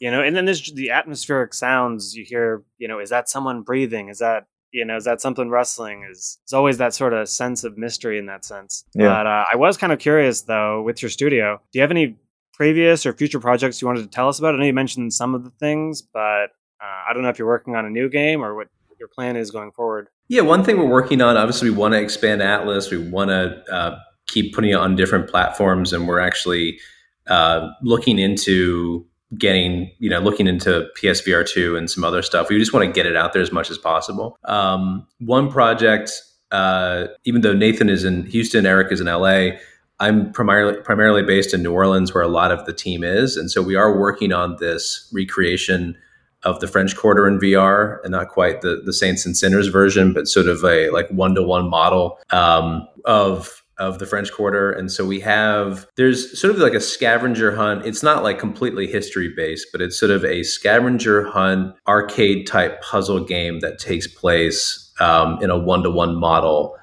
you 0.00 0.10
know, 0.10 0.20
and 0.20 0.36
then 0.36 0.44
there's 0.44 0.72
the 0.72 0.90
atmospheric 0.90 1.54
sounds 1.54 2.14
you 2.14 2.24
hear. 2.24 2.64
You 2.78 2.88
know, 2.88 2.98
is 2.98 3.10
that 3.10 3.28
someone 3.28 3.62
breathing? 3.62 4.08
Is 4.08 4.18
that 4.18 4.46
you 4.76 4.84
know, 4.84 4.96
is 4.96 5.04
that 5.04 5.22
something 5.22 5.48
wrestling 5.48 6.06
Is 6.10 6.38
it's 6.44 6.52
always 6.52 6.76
that 6.78 6.92
sort 6.92 7.14
of 7.14 7.28
sense 7.28 7.64
of 7.64 7.78
mystery 7.78 8.18
in 8.18 8.26
that 8.26 8.44
sense. 8.44 8.84
Yeah. 8.94 9.08
But 9.08 9.26
uh, 9.26 9.44
I 9.52 9.56
was 9.56 9.78
kind 9.78 9.92
of 9.92 9.98
curious 9.98 10.42
though, 10.42 10.82
with 10.82 11.00
your 11.00 11.10
studio, 11.10 11.60
do 11.72 11.78
you 11.78 11.80
have 11.80 11.90
any 11.90 12.18
previous 12.52 13.06
or 13.06 13.14
future 13.14 13.40
projects 13.40 13.80
you 13.80 13.88
wanted 13.88 14.02
to 14.02 14.08
tell 14.08 14.28
us 14.28 14.38
about? 14.38 14.54
I 14.54 14.58
know 14.58 14.64
you 14.64 14.74
mentioned 14.74 15.14
some 15.14 15.34
of 15.34 15.44
the 15.44 15.50
things, 15.58 16.02
but 16.02 16.50
uh, 16.80 17.02
I 17.08 17.12
don't 17.14 17.22
know 17.22 17.30
if 17.30 17.38
you're 17.38 17.48
working 17.48 17.74
on 17.74 17.86
a 17.86 17.90
new 17.90 18.10
game 18.10 18.44
or 18.44 18.54
what 18.54 18.68
your 18.98 19.08
plan 19.08 19.36
is 19.36 19.50
going 19.50 19.72
forward. 19.72 20.08
Yeah, 20.28 20.42
one 20.42 20.62
thing 20.62 20.76
we're 20.78 20.84
working 20.86 21.22
on, 21.22 21.36
obviously, 21.36 21.70
we 21.70 21.76
want 21.76 21.94
to 21.94 22.00
expand 22.00 22.42
Atlas. 22.42 22.90
We 22.90 22.98
want 22.98 23.30
to 23.30 23.62
uh, 23.72 23.98
keep 24.26 24.54
putting 24.54 24.70
it 24.70 24.74
on 24.74 24.96
different 24.96 25.30
platforms, 25.30 25.92
and 25.92 26.06
we're 26.06 26.20
actually 26.20 26.80
uh, 27.28 27.70
looking 27.82 28.18
into 28.18 29.06
getting, 29.36 29.90
you 29.98 30.08
know, 30.08 30.20
looking 30.20 30.46
into 30.46 30.88
PSVR 31.00 31.46
2 31.46 31.76
and 31.76 31.90
some 31.90 32.04
other 32.04 32.22
stuff. 32.22 32.48
We 32.48 32.58
just 32.58 32.72
want 32.72 32.86
to 32.86 32.92
get 32.92 33.06
it 33.06 33.16
out 33.16 33.32
there 33.32 33.42
as 33.42 33.52
much 33.52 33.70
as 33.70 33.78
possible. 33.78 34.38
Um, 34.44 35.06
one 35.18 35.50
project, 35.50 36.12
uh, 36.52 37.06
even 37.24 37.40
though 37.40 37.54
Nathan 37.54 37.88
is 37.88 38.04
in 38.04 38.26
Houston, 38.26 38.66
Eric 38.66 38.92
is 38.92 39.00
in 39.00 39.06
LA, 39.06 39.58
I'm 39.98 40.32
primarily 40.32 40.78
primarily 40.82 41.22
based 41.22 41.54
in 41.54 41.62
New 41.62 41.72
Orleans, 41.72 42.12
where 42.12 42.22
a 42.22 42.28
lot 42.28 42.52
of 42.52 42.66
the 42.66 42.72
team 42.72 43.02
is, 43.02 43.36
and 43.36 43.50
so 43.50 43.62
we 43.62 43.76
are 43.76 43.98
working 43.98 44.32
on 44.32 44.56
this 44.60 45.10
recreation 45.12 45.96
of 46.42 46.60
the 46.60 46.68
French 46.68 46.94
Quarter 46.94 47.26
in 47.26 47.38
VR, 47.38 48.00
and 48.02 48.12
not 48.12 48.28
quite 48.28 48.60
the 48.60 48.82
the 48.84 48.92
Saints 48.92 49.24
and 49.24 49.36
Sinners 49.36 49.68
version, 49.68 50.12
but 50.12 50.28
sort 50.28 50.48
of 50.48 50.62
a 50.64 50.90
like 50.90 51.08
one 51.08 51.34
to 51.34 51.42
one 51.42 51.70
model 51.70 52.18
um, 52.30 52.86
of 53.06 53.64
of 53.78 53.98
the 53.98 54.06
French 54.06 54.32
Quarter. 54.32 54.72
And 54.72 54.90
so 54.90 55.04
we 55.04 55.20
have 55.20 55.86
there's 55.96 56.38
sort 56.38 56.54
of 56.54 56.60
like 56.60 56.74
a 56.74 56.80
scavenger 56.80 57.54
hunt. 57.54 57.84
It's 57.84 58.02
not 58.02 58.22
like 58.22 58.38
completely 58.38 58.86
history 58.86 59.32
based, 59.34 59.68
but 59.72 59.80
it's 59.80 59.98
sort 59.98 60.10
of 60.10 60.24
a 60.24 60.42
scavenger 60.42 61.24
hunt 61.24 61.74
arcade 61.86 62.46
type 62.46 62.80
puzzle 62.82 63.24
game 63.24 63.60
that 63.60 63.78
takes 63.78 64.06
place 64.06 64.92
um, 65.00 65.38
in 65.42 65.50
a 65.50 65.58
one 65.58 65.82
to 65.82 65.90
one 65.90 66.16
model 66.16 66.76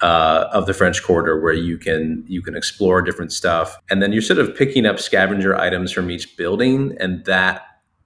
uh, 0.00 0.48
of 0.52 0.66
the 0.66 0.74
French 0.74 1.02
Quarter, 1.02 1.40
where 1.40 1.54
you 1.54 1.78
can 1.78 2.24
you 2.26 2.42
can 2.42 2.56
explore 2.56 3.02
different 3.02 3.32
stuff, 3.32 3.78
and 3.90 4.02
then 4.02 4.12
you're 4.12 4.22
sort 4.22 4.38
of 4.38 4.54
picking 4.54 4.86
up 4.86 5.00
scavenger 5.00 5.56
items 5.56 5.90
from 5.90 6.10
each 6.10 6.36
building, 6.36 6.96
and 7.00 7.24
that 7.24 7.62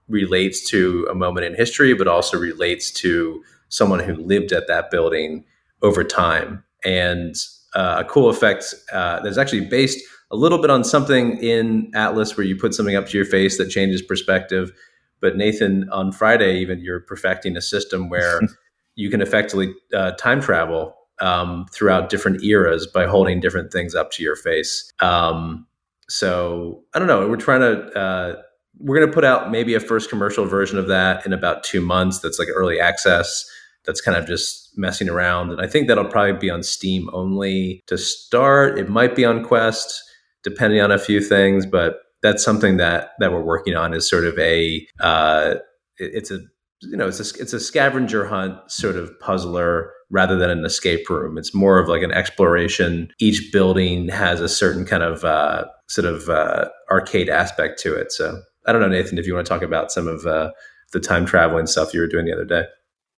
relates 0.09 0.69
to 0.71 1.07
a 1.11 1.15
moment 1.15 1.47
in 1.47 1.55
history, 1.55 1.95
but 1.95 2.09
also 2.09 2.39
relates 2.39 2.91
to 2.91 3.43
someone 3.69 4.01
who 4.01 4.15
lived 4.15 4.53
at 4.53 4.67
that 4.67 4.91
building 4.91 5.45
over 5.83 6.05
time. 6.05 6.65
And 6.85 7.35
uh, 7.75 7.97
a 8.01 8.05
cool 8.05 8.29
effect 8.29 8.75
uh, 8.93 9.21
that's 9.21 9.39
actually 9.39 9.67
based 9.67 10.01
a 10.31 10.37
little 10.37 10.59
bit 10.59 10.71
on 10.71 10.85
something 10.85 11.39
in 11.43 11.91
Atlas, 11.95 12.37
where 12.37 12.47
you 12.47 12.57
put 12.57 12.75
something 12.75 12.95
up 12.95 13.07
to 13.09 13.17
your 13.17 13.27
face 13.27 13.59
that 13.59 13.69
changes 13.69 14.01
perspective. 14.01 14.73
But 15.21 15.37
Nathan, 15.37 15.89
on 15.91 16.13
Friday, 16.13 16.59
even 16.59 16.81
you're 16.81 17.01
perfecting 17.01 17.57
a 17.57 17.61
system 17.61 18.09
where 18.09 18.41
you 18.95 19.11
can 19.11 19.21
effectively 19.21 19.75
uh, 19.95 20.13
time 20.13 20.41
travel 20.41 20.95
um, 21.21 21.67
throughout 21.73 22.09
different 22.09 22.43
eras 22.43 22.87
by 22.87 23.07
holding 23.07 23.41
different 23.41 23.73
things 23.73 23.95
up 23.95 24.11
to 24.13 24.23
your 24.23 24.37
face. 24.37 24.91
Um, 25.01 25.67
so 26.09 26.83
I 26.95 26.99
don't 26.99 27.09
know. 27.09 27.29
We're 27.29 27.37
trying 27.37 27.61
to. 27.61 27.99
Uh, 27.99 28.43
we're 28.79 28.97
going 28.97 29.09
to 29.09 29.13
put 29.15 29.25
out 29.25 29.51
maybe 29.51 29.75
a 29.75 29.81
first 29.81 30.09
commercial 30.09 30.47
version 30.47 30.79
of 30.79 30.89
that 30.89 31.27
in 31.27 31.35
about 31.35 31.65
two 31.65 31.83
months. 31.83 32.21
That's 32.21 32.39
like 32.39 32.49
early 32.55 32.81
access. 32.81 33.45
That's 33.85 34.01
kind 34.01 34.17
of 34.17 34.27
just 34.27 34.60
messing 34.77 35.09
around, 35.09 35.51
and 35.51 35.61
I 35.61 35.67
think 35.67 35.89
that'll 35.89 36.05
probably 36.05 36.33
be 36.35 36.51
on 36.51 36.63
Steam 36.63 37.09
only 37.13 37.83
to 37.87 37.99
start. 37.99 38.79
It 38.79 38.89
might 38.89 39.15
be 39.15 39.25
on 39.25 39.45
Quest, 39.45 40.03
depending 40.43 40.81
on 40.81 40.91
a 40.91 40.99
few 40.99 41.21
things, 41.21 41.67
but 41.67 42.01
that's 42.23 42.45
something 42.45 42.77
that 42.77 43.11
that 43.19 43.33
we're 43.33 43.45
working 43.45 43.77
on. 43.77 43.95
Is 43.95 44.09
sort 44.09 44.25
of 44.25 44.39
a. 44.39 44.87
Uh, 45.01 45.55
it, 45.99 46.11
it's 46.15 46.31
a 46.31 46.39
you 46.83 46.97
know 46.97 47.09
it's 47.09 47.21
a 47.21 47.41
it's 47.41 47.53
a 47.53 47.61
scavenger 47.61 48.27
hunt 48.27 48.59
sort 48.71 48.97
of 48.97 49.11
puzzler 49.21 49.93
rather 50.11 50.37
than 50.37 50.51
an 50.51 50.65
escape 50.65 51.09
room. 51.09 51.39
It's 51.39 51.55
more 51.55 51.79
of 51.79 51.89
like 51.89 52.03
an 52.03 52.13
exploration. 52.13 53.11
Each 53.21 53.53
building 53.53 54.09
has 54.09 54.41
a 54.41 54.49
certain 54.49 54.85
kind 54.85 55.03
of 55.03 55.25
uh, 55.25 55.67
sort 55.89 56.07
of 56.07 56.29
uh, 56.29 56.69
arcade 56.91 57.29
aspect 57.29 57.81
to 57.81 57.95
it. 57.95 58.13
So 58.13 58.41
I 58.67 58.73
don't 58.73 58.81
know, 58.81 58.89
Nathan, 58.89 59.19
if 59.19 59.27
you 59.27 59.35
want 59.35 59.47
to 59.47 59.49
talk 59.49 59.63
about 59.63 59.93
some 59.93 60.09
of 60.09 60.27
uh, 60.27 60.51
the 60.93 61.01
time 61.01 61.25
traveling 61.25 61.67
stuff 61.67 61.95
you 61.95 62.01
were 62.01 62.09
doing 62.09 62.27
the 62.27 62.33
other 62.33 62.45
day. 62.45 62.65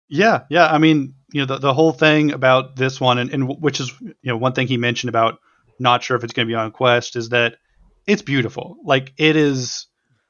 Yeah, 0.08 0.40
yeah. 0.50 0.66
I 0.66 0.78
mean, 0.78 1.14
you 1.32 1.40
know, 1.40 1.46
the, 1.46 1.58
the 1.58 1.74
whole 1.74 1.92
thing 1.92 2.32
about 2.32 2.76
this 2.76 3.00
one, 3.00 3.18
and, 3.18 3.30
and 3.30 3.48
which 3.48 3.80
is, 3.80 3.92
you 4.00 4.14
know, 4.24 4.36
one 4.36 4.52
thing 4.52 4.66
he 4.66 4.76
mentioned 4.76 5.08
about 5.08 5.38
not 5.78 6.02
sure 6.02 6.16
if 6.16 6.24
it's 6.24 6.32
going 6.32 6.46
to 6.46 6.50
be 6.50 6.54
on 6.54 6.70
Quest 6.70 7.16
is 7.16 7.30
that 7.30 7.56
it's 8.06 8.22
beautiful. 8.22 8.76
Like 8.84 9.12
it 9.16 9.36
is 9.36 9.86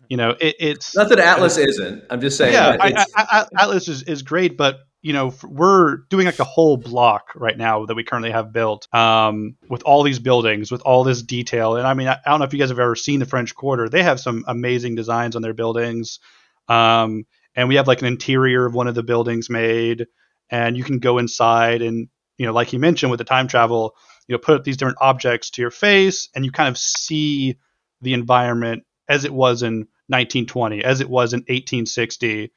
you 0.08 0.18
know, 0.18 0.36
it, 0.38 0.56
it's 0.58 0.94
not 0.94 1.08
that 1.08 1.18
Atlas 1.18 1.56
isn't. 1.56 2.04
I'm 2.10 2.20
just 2.20 2.36
saying. 2.36 2.52
Yeah, 2.52 2.76
I, 2.78 2.92
I, 2.92 3.06
I, 3.16 3.46
Atlas 3.62 3.88
is, 3.88 4.02
is 4.02 4.22
great, 4.22 4.58
but 4.58 4.80
you 5.00 5.14
know, 5.14 5.32
we're 5.42 5.98
doing 6.10 6.26
like 6.26 6.38
a 6.38 6.44
whole 6.44 6.76
block 6.76 7.32
right 7.34 7.56
now 7.56 7.86
that 7.86 7.94
we 7.94 8.04
currently 8.04 8.30
have 8.30 8.52
built 8.52 8.92
um, 8.94 9.56
with 9.70 9.82
all 9.84 10.02
these 10.02 10.18
buildings, 10.18 10.70
with 10.70 10.82
all 10.82 11.02
this 11.02 11.22
detail. 11.22 11.76
And 11.76 11.86
I 11.86 11.94
mean, 11.94 12.08
I, 12.08 12.18
I, 12.26 12.30
don't 12.30 12.38
know 12.38 12.44
if 12.44 12.52
you 12.52 12.58
guys 12.58 12.68
have 12.68 12.78
ever 12.78 12.94
seen 12.94 13.20
the 13.20 13.26
French 13.26 13.54
Quarter. 13.54 13.88
They 13.88 14.02
have 14.02 14.20
some 14.20 14.44
amazing 14.46 14.94
designs 14.94 15.34
on 15.34 15.42
their 15.42 15.54
buildings. 15.54 16.20
Um, 16.68 17.24
and 17.54 17.68
we 17.68 17.76
have 17.76 17.88
like 17.88 18.00
an 18.00 18.06
interior 18.06 18.66
of 18.66 18.74
one 18.74 18.88
of 18.88 18.94
the 18.94 19.02
buildings 19.02 19.50
made, 19.50 20.06
and 20.50 20.76
you 20.76 20.84
can 20.84 20.98
go 20.98 21.18
inside 21.18 21.82
and, 21.82 22.08
you 22.38 22.46
know, 22.46 22.52
like 22.52 22.72
you 22.72 22.78
mentioned 22.78 23.10
with 23.10 23.18
the 23.18 23.24
time 23.24 23.48
travel, 23.48 23.94
you 24.26 24.34
know, 24.34 24.38
put 24.38 24.56
up 24.56 24.64
these 24.64 24.76
different 24.76 24.98
objects 25.00 25.50
to 25.50 25.62
your 25.62 25.70
face, 25.70 26.28
and 26.34 26.44
you 26.44 26.52
kind 26.52 26.68
of 26.68 26.78
see 26.78 27.58
the 28.00 28.14
environment 28.14 28.84
as 29.08 29.24
it 29.24 29.32
was 29.32 29.62
in 29.62 29.86
1920, 30.08 30.84
as 30.84 31.00
it 31.00 31.08
was 31.08 31.32
in 31.32 31.40
1860 31.40 32.52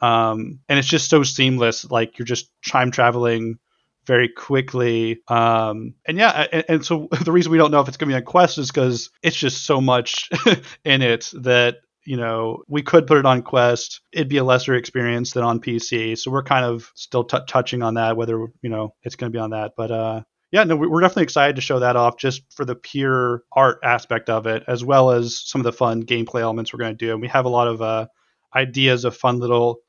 um, 0.00 0.60
and 0.68 0.78
it's 0.78 0.88
just 0.88 1.10
so 1.10 1.22
seamless. 1.22 1.90
Like 1.90 2.18
you're 2.18 2.26
just 2.26 2.50
time 2.66 2.90
traveling 2.90 3.58
very 4.06 4.28
quickly. 4.28 5.20
Um, 5.28 5.94
and 6.06 6.16
yeah, 6.16 6.46
and, 6.52 6.64
and, 6.68 6.86
so 6.86 7.08
the 7.24 7.32
reason 7.32 7.52
we 7.52 7.58
don't 7.58 7.70
know 7.70 7.80
if 7.80 7.88
it's 7.88 7.96
going 7.96 8.08
to 8.08 8.14
be 8.14 8.16
on 8.16 8.24
Quest 8.24 8.58
is 8.58 8.70
because 8.70 9.10
it's 9.22 9.36
just 9.36 9.64
so 9.64 9.80
much 9.80 10.30
in 10.84 11.02
it 11.02 11.30
that 11.34 11.76
you 12.04 12.16
know 12.16 12.62
we 12.68 12.82
could 12.82 13.06
put 13.06 13.18
it 13.18 13.26
on 13.26 13.42
Quest. 13.42 14.00
It'd 14.12 14.28
be 14.28 14.38
a 14.38 14.44
lesser 14.44 14.74
experience 14.74 15.32
than 15.32 15.44
on 15.44 15.60
PC. 15.60 16.18
So 16.18 16.30
we're 16.30 16.42
kind 16.42 16.64
of 16.64 16.90
still 16.94 17.24
t- 17.24 17.38
touching 17.48 17.82
on 17.82 17.94
that, 17.94 18.16
whether 18.16 18.38
you 18.62 18.70
know 18.70 18.94
it's 19.02 19.16
going 19.16 19.32
to 19.32 19.36
be 19.36 19.40
on 19.40 19.50
that. 19.50 19.72
But 19.76 19.90
uh, 19.90 20.22
yeah, 20.50 20.64
no, 20.64 20.76
we're 20.76 21.00
definitely 21.00 21.24
excited 21.24 21.56
to 21.56 21.62
show 21.62 21.78
that 21.78 21.96
off 21.96 22.16
just 22.18 22.42
for 22.52 22.64
the 22.64 22.74
pure 22.74 23.44
art 23.52 23.78
aspect 23.84 24.28
of 24.28 24.46
it, 24.46 24.64
as 24.66 24.84
well 24.84 25.10
as 25.10 25.38
some 25.38 25.60
of 25.60 25.64
the 25.64 25.72
fun 25.72 26.02
gameplay 26.02 26.40
elements 26.40 26.72
we're 26.72 26.80
going 26.80 26.96
to 26.96 27.06
do. 27.06 27.12
And 27.12 27.20
we 27.20 27.28
have 27.28 27.44
a 27.44 27.50
lot 27.50 27.68
of 27.68 27.80
uh, 27.82 28.06
ideas 28.54 29.04
of 29.04 29.16
fun 29.16 29.38
little 29.38 29.80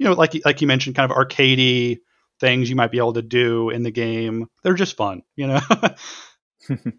you 0.00 0.06
know, 0.06 0.14
like 0.14 0.34
like 0.46 0.60
you 0.62 0.66
mentioned, 0.66 0.96
kind 0.96 1.10
of 1.10 1.16
arcadey 1.16 1.98
things 2.40 2.70
you 2.70 2.74
might 2.74 2.90
be 2.90 2.96
able 2.96 3.12
to 3.12 3.22
do 3.22 3.68
in 3.68 3.82
the 3.82 3.90
game. 3.90 4.48
They're 4.64 4.74
just 4.74 4.96
fun, 4.96 5.22
you 5.36 5.46
know. 5.46 5.60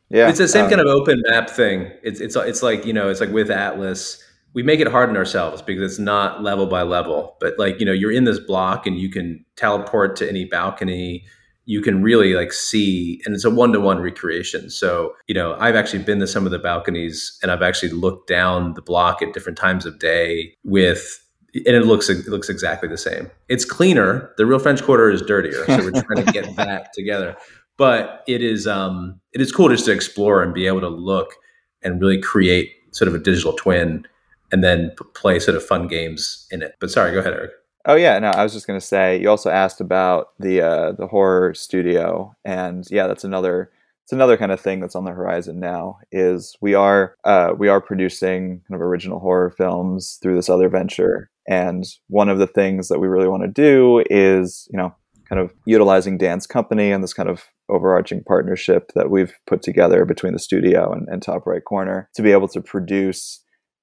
yeah, 0.09 0.29
it's 0.29 0.37
the 0.37 0.47
same 0.47 0.65
um, 0.65 0.69
kind 0.69 0.81
of 0.81 0.87
open 0.87 1.21
map 1.27 1.49
thing. 1.49 1.91
It's 2.03 2.21
it's 2.21 2.35
it's 2.35 2.61
like 2.61 2.85
you 2.85 2.93
know, 2.93 3.09
it's 3.09 3.19
like 3.19 3.31
with 3.31 3.49
Atlas, 3.49 4.23
we 4.53 4.63
make 4.63 4.79
it 4.79 4.87
hard 4.87 5.09
on 5.09 5.17
ourselves 5.17 5.61
because 5.61 5.83
it's 5.83 5.99
not 5.99 6.43
level 6.43 6.67
by 6.67 6.81
level. 6.83 7.37
But 7.39 7.57
like 7.57 7.79
you 7.79 7.85
know, 7.85 7.93
you're 7.93 8.11
in 8.11 8.25
this 8.25 8.39
block 8.39 8.85
and 8.85 8.97
you 8.99 9.09
can 9.09 9.45
teleport 9.55 10.15
to 10.17 10.29
any 10.29 10.45
balcony. 10.45 11.25
you 11.65 11.81
can 11.81 12.01
really 12.01 12.33
like 12.33 12.51
see 12.51 13.21
and 13.25 13.35
it's 13.35 13.45
a 13.45 13.49
one-to-one 13.49 13.99
recreation 13.99 14.69
so 14.69 15.13
you 15.27 15.35
know 15.35 15.55
i've 15.59 15.75
actually 15.75 16.01
been 16.03 16.19
to 16.19 16.25
some 16.25 16.45
of 16.45 16.51
the 16.51 16.57
balconies 16.59 17.37
and 17.41 17.51
i've 17.51 17.61
actually 17.61 17.89
looked 17.89 18.27
down 18.27 18.73
the 18.73 18.81
block 18.81 19.21
at 19.21 19.31
different 19.33 19.57
times 19.57 19.85
of 19.85 19.99
day 19.99 20.53
with 20.63 21.23
and 21.53 21.75
it 21.75 21.85
looks 21.85 22.09
it 22.09 22.27
looks 22.27 22.49
exactly 22.49 22.89
the 22.89 22.97
same 22.97 23.29
it's 23.47 23.63
cleaner 23.63 24.31
the 24.37 24.45
real 24.45 24.57
french 24.59 24.81
quarter 24.81 25.09
is 25.11 25.21
dirtier 25.21 25.63
so 25.65 25.77
we're 25.77 26.01
trying 26.01 26.25
to 26.25 26.31
get 26.33 26.55
that 26.55 26.91
together 26.93 27.37
but 27.77 28.23
it 28.27 28.41
is 28.41 28.67
um 28.67 29.19
it 29.31 29.39
is 29.39 29.51
cool 29.51 29.69
just 29.69 29.85
to 29.85 29.91
explore 29.91 30.41
and 30.41 30.53
be 30.53 30.65
able 30.65 30.81
to 30.81 30.89
look 30.89 31.35
and 31.83 32.01
really 32.01 32.19
create 32.19 32.71
sort 32.91 33.07
of 33.07 33.13
a 33.13 33.19
digital 33.19 33.53
twin 33.53 34.05
and 34.51 34.63
then 34.63 34.91
play 35.13 35.39
sort 35.39 35.57
of 35.57 35.63
fun 35.63 35.87
games 35.87 36.47
in 36.51 36.61
it 36.61 36.75
but 36.79 36.91
sorry 36.91 37.11
go 37.11 37.19
ahead 37.19 37.33
eric 37.33 37.51
Oh 37.85 37.95
yeah, 37.95 38.19
no, 38.19 38.29
I 38.29 38.43
was 38.43 38.53
just 38.53 38.67
gonna 38.67 38.79
say. 38.79 39.19
You 39.19 39.29
also 39.29 39.49
asked 39.49 39.81
about 39.81 40.27
the 40.39 40.61
uh, 40.61 40.91
the 40.91 41.07
horror 41.07 41.53
studio, 41.55 42.35
and 42.45 42.85
yeah, 42.91 43.07
that's 43.07 43.23
another 43.23 43.71
it's 44.03 44.13
another 44.13 44.37
kind 44.37 44.51
of 44.51 44.59
thing 44.59 44.79
that's 44.79 44.95
on 44.95 45.05
the 45.05 45.11
horizon 45.11 45.59
now. 45.59 45.97
Is 46.11 46.55
we 46.61 46.75
are 46.75 47.15
uh, 47.23 47.53
we 47.57 47.69
are 47.69 47.81
producing 47.81 48.61
kind 48.67 48.75
of 48.75 48.81
original 48.81 49.19
horror 49.19 49.49
films 49.49 50.19
through 50.21 50.35
this 50.35 50.49
other 50.49 50.69
venture, 50.69 51.31
and 51.47 51.85
one 52.07 52.29
of 52.29 52.37
the 52.37 52.47
things 52.47 52.87
that 52.89 52.99
we 52.99 53.07
really 53.07 53.27
want 53.27 53.43
to 53.43 53.47
do 53.47 54.03
is 54.11 54.67
you 54.71 54.77
know 54.77 54.93
kind 55.27 55.41
of 55.41 55.51
utilizing 55.65 56.17
Dan's 56.17 56.45
company 56.45 56.91
and 56.91 57.03
this 57.03 57.13
kind 57.13 57.29
of 57.29 57.45
overarching 57.69 58.21
partnership 58.23 58.91
that 58.95 59.09
we've 59.09 59.33
put 59.47 59.63
together 59.63 60.03
between 60.03 60.33
the 60.33 60.39
studio 60.39 60.91
and, 60.91 61.07
and 61.07 61.21
Top 61.21 61.47
Right 61.47 61.63
Corner 61.63 62.09
to 62.15 62.21
be 62.21 62.33
able 62.33 62.49
to 62.49 62.61
produce 62.61 63.41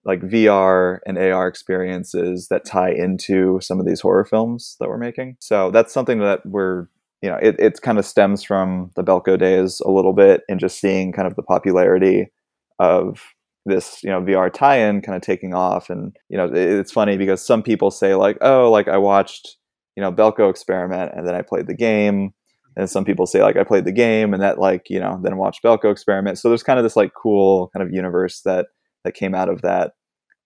like 0.09 0.23
VR 0.23 1.01
and 1.07 1.19
AR 1.19 1.47
experiences 1.47 2.49
that 2.49 2.65
tie 2.65 2.91
into 2.91 3.61
some 3.61 3.79
of 3.79 3.85
these 3.85 4.01
horror 4.01 4.25
films 4.25 4.75
that 4.81 4.89
we're 4.89 4.97
making. 4.97 5.37
So 5.39 5.71
that's 5.71 5.93
something 5.93 6.19
that 6.21 6.41
we're, 6.47 6.87
you 7.21 7.29
know, 7.29 7.37
it, 7.37 7.57
it 7.59 7.83
kind 7.83 7.99
of 7.99 8.07
stems 8.07 8.43
from 8.43 8.91
the 8.97 9.05
Belko 9.05 9.39
days 9.39 9.81
a 9.85 9.91
little 9.91 10.15
bit 10.15 10.45
and 10.49 10.59
just 10.59 10.81
seeing 10.81 11.13
kind 11.13 11.29
of 11.29 11.37
the 11.37 11.43
popularity 11.43 12.33
of 12.79 13.23
this, 13.67 14.03
you 14.03 14.09
know, 14.09 14.23
VR 14.23 14.51
tie-in 14.51 15.03
kind 15.03 15.15
of 15.15 15.21
taking 15.21 15.53
off. 15.53 15.91
And, 15.91 16.17
you 16.31 16.39
know, 16.39 16.47
it, 16.47 16.57
it's 16.57 16.93
funny 16.93 17.19
because 17.19 17.45
some 17.45 17.63
people 17.63 17.91
say 17.91 18.15
like, 18.15 18.39
oh, 18.41 18.71
like 18.71 18.89
I 18.89 18.97
watched, 18.97 19.59
you 19.95 20.03
know, 20.03 20.11
Belko 20.11 20.49
experiment 20.49 21.13
and 21.15 21.29
then 21.29 21.35
I 21.35 21.43
played 21.43 21.67
the 21.67 21.77
game. 21.77 22.33
And 22.79 22.89
some 22.89 23.05
people 23.05 23.27
say 23.27 23.43
like 23.43 23.59
I 23.59 23.65
played 23.65 23.85
the 23.85 23.93
game 23.93 24.33
and 24.33 24.43
that 24.43 24.59
like, 24.59 24.89
you 24.89 25.01
know, 25.01 25.21
then 25.23 25.37
watched 25.37 25.63
Belko 25.63 25.93
experiment. 25.93 26.39
So 26.39 26.49
there's 26.49 26.63
kind 26.63 26.79
of 26.79 26.85
this 26.85 26.97
like 26.97 27.13
cool 27.13 27.69
kind 27.75 27.87
of 27.87 27.93
universe 27.93 28.41
that 28.47 28.69
that 29.05 29.13
came 29.13 29.35
out 29.35 29.49
of 29.49 29.63
that 29.63 29.93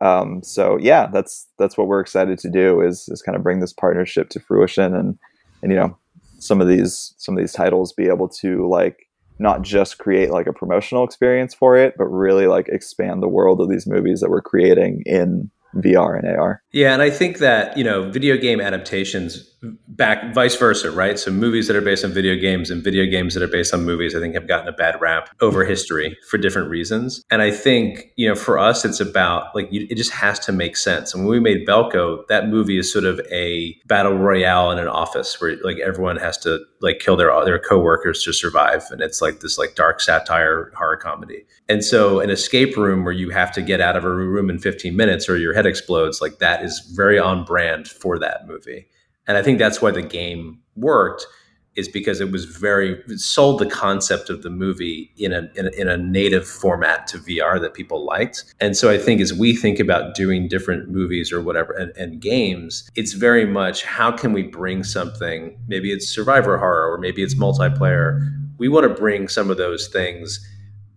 um, 0.03 0.43
so 0.43 0.79
yeah, 0.81 1.07
that's 1.07 1.49
that's 1.59 1.79
what 1.79 1.87
we're 1.87 2.01
excited 2.01 2.39
to 2.41 2.51
do 2.51 2.81
is 2.81 3.09
is 3.09 3.23
kind 3.23 3.37
of 3.37 3.43
bring 3.43 3.61
this 3.61 3.73
partnership 3.73 4.29
to 4.31 4.41
fruition 4.41 4.95
and 4.95 5.19
and 5.63 5.71
you 5.71 5.79
know 5.79 5.97
some 6.39 6.61
of 6.61 6.69
these 6.69 7.15
some 7.19 7.37
of 7.37 7.41
these 7.41 7.53
titles 7.53 7.93
be 7.93 8.09
able 8.09 8.29
to 8.29 8.69
like 8.69 9.09
not 9.39 9.63
just 9.63 9.99
create 9.99 10.31
like 10.31 10.47
a 10.47 10.53
promotional 10.53 11.05
experience 11.05 11.55
for 11.55 11.77
it, 11.77 11.95
but 11.97 12.07
really 12.07 12.47
like 12.47 12.69
expand 12.69 13.23
the 13.23 13.29
world 13.29 13.61
of 13.61 13.69
these 13.69 13.87
movies 13.87 14.21
that 14.21 14.31
we're 14.31 14.43
creating 14.43 15.03
in 15.07 15.51
VR 15.77 16.19
and 16.19 16.29
AR. 16.37 16.63
Yeah, 16.73 16.93
and 16.93 17.03
I 17.03 17.11
think 17.11 17.39
that, 17.39 17.77
you 17.77 17.85
know, 17.85 18.11
video 18.11 18.37
game 18.37 18.61
adaptations 18.61 19.51
back 19.97 20.35
vice 20.35 20.57
versa, 20.57 20.91
right? 20.91 21.19
So 21.19 21.31
movies 21.31 21.67
that 21.67 21.77
are 21.77 21.83
based 21.83 22.05
on 22.05 22.13
video 22.13 22.35
games 22.35 22.71
and 22.71 22.83
video 22.83 23.05
games 23.07 23.35
that 23.35 23.43
are 23.43 23.49
based 23.49 23.75
on 23.75 23.85
movies, 23.85 24.15
I 24.15 24.21
think 24.21 24.35
have 24.35 24.49
gotten 24.49 24.69
a 24.69 24.73
bad 24.73 25.01
rap 25.01 25.29
over 25.41 25.65
history 25.65 26.17
for 26.29 26.39
different 26.39 26.71
reasons. 26.71 27.23
And 27.31 27.43
I 27.43 27.51
think, 27.51 28.13
you 28.17 28.29
know, 28.29 28.35
for 28.35 28.59
us, 28.59 28.85
it's 28.85 29.01
about 29.01 29.55
like, 29.55 29.71
you, 29.71 29.87
it 29.91 29.97
just 29.97 30.13
has 30.13 30.39
to 30.41 30.53
make 30.53 30.77
sense. 30.77 31.15
And 31.15 31.25
when 31.25 31.33
we 31.33 31.41
made 31.41 31.67
Belko, 31.67 32.27
that 32.29 32.49
movie 32.49 32.79
is 32.79 32.91
sort 32.91 33.05
of 33.05 33.21
a 33.31 33.77
battle 33.87 34.17
royale 34.17 34.71
in 34.71 34.79
an 34.79 34.89
office 34.89 35.41
where 35.41 35.57
like 35.63 35.79
everyone 35.79 36.17
has 36.17 36.39
to 36.39 36.61
like 36.81 36.99
kill 36.99 37.17
their, 37.17 37.45
their 37.45 37.59
coworkers 37.59 38.25
to 38.25 38.33
survive. 38.33 38.85
And 38.91 39.03
it's 39.03 39.21
like 39.21 39.41
this 39.41 39.59
like 39.59 39.75
dark 39.75 40.01
satire 40.01 40.73
horror 40.75 40.97
comedy. 40.97 41.45
And 41.69 41.85
so 41.85 42.21
an 42.21 42.31
escape 42.31 42.77
room 42.77 43.05
where 43.05 43.13
you 43.13 43.31
have 43.31 43.53
to 43.53 43.63
get 43.63 43.81
out 43.81 43.97
of 43.97 44.05
a 44.05 44.11
room 44.11 44.49
in 44.49 44.59
15 44.59 44.97
minutes 44.97 45.29
or 45.29 45.37
your 45.37 45.55
head 45.55 45.67
explodes, 45.67 46.21
like 46.21 46.39
that 46.39 46.65
is 46.65 46.81
very 46.95 47.19
on 47.19 47.45
brand 47.45 47.89
for 47.89 48.19
that 48.19 48.47
movie. 48.47 48.89
And 49.27 49.37
I 49.37 49.43
think 49.43 49.59
that's 49.59 49.81
why 49.81 49.91
the 49.91 50.03
game 50.03 50.61
worked 50.77 51.27
is 51.75 51.89
because 51.89 52.21
it 52.21 52.31
was 52.31 52.45
very 52.45 53.03
it 53.09 53.19
sold 53.19 53.59
the 53.59 53.67
concept 53.67 54.29
of 54.29 54.43
the 54.43 54.51
movie 54.51 55.11
in 55.17 55.33
a, 55.33 55.51
in 55.57 55.67
a, 55.67 55.71
in 55.71 55.89
a 55.89 55.97
native 55.97 56.47
format 56.47 57.07
to 57.07 57.19
VR 57.19 57.61
that 57.61 57.73
people 57.73 58.05
liked. 58.05 58.45
And 58.61 58.77
so 58.77 58.91
I 58.91 58.99
think 58.99 59.21
as 59.21 59.33
we 59.33 59.57
think 59.57 59.81
about 59.81 60.15
doing 60.15 60.49
different 60.49 60.91
movies 60.91 61.33
or 61.33 61.41
whatever 61.41 61.73
and, 61.73 61.97
and 61.97 62.21
games, 62.21 62.91
it's 62.95 63.15
very 63.15 63.47
much 63.47 63.85
how 63.85 64.13
can 64.13 64.33
we 64.33 64.43
bring 64.43 64.85
something? 64.85 65.59
Maybe 65.67 65.93
it's 65.93 66.09
survivor 66.09 66.59
horror 66.59 66.93
or 66.93 66.99
maybe 66.99 67.23
it's 67.23 67.35
multiplayer. 67.35 68.21
We 68.59 68.69
want 68.69 68.87
to 68.87 68.95
bring 68.95 69.29
some 69.29 69.51
of 69.51 69.57
those 69.57 69.89
things 69.89 70.47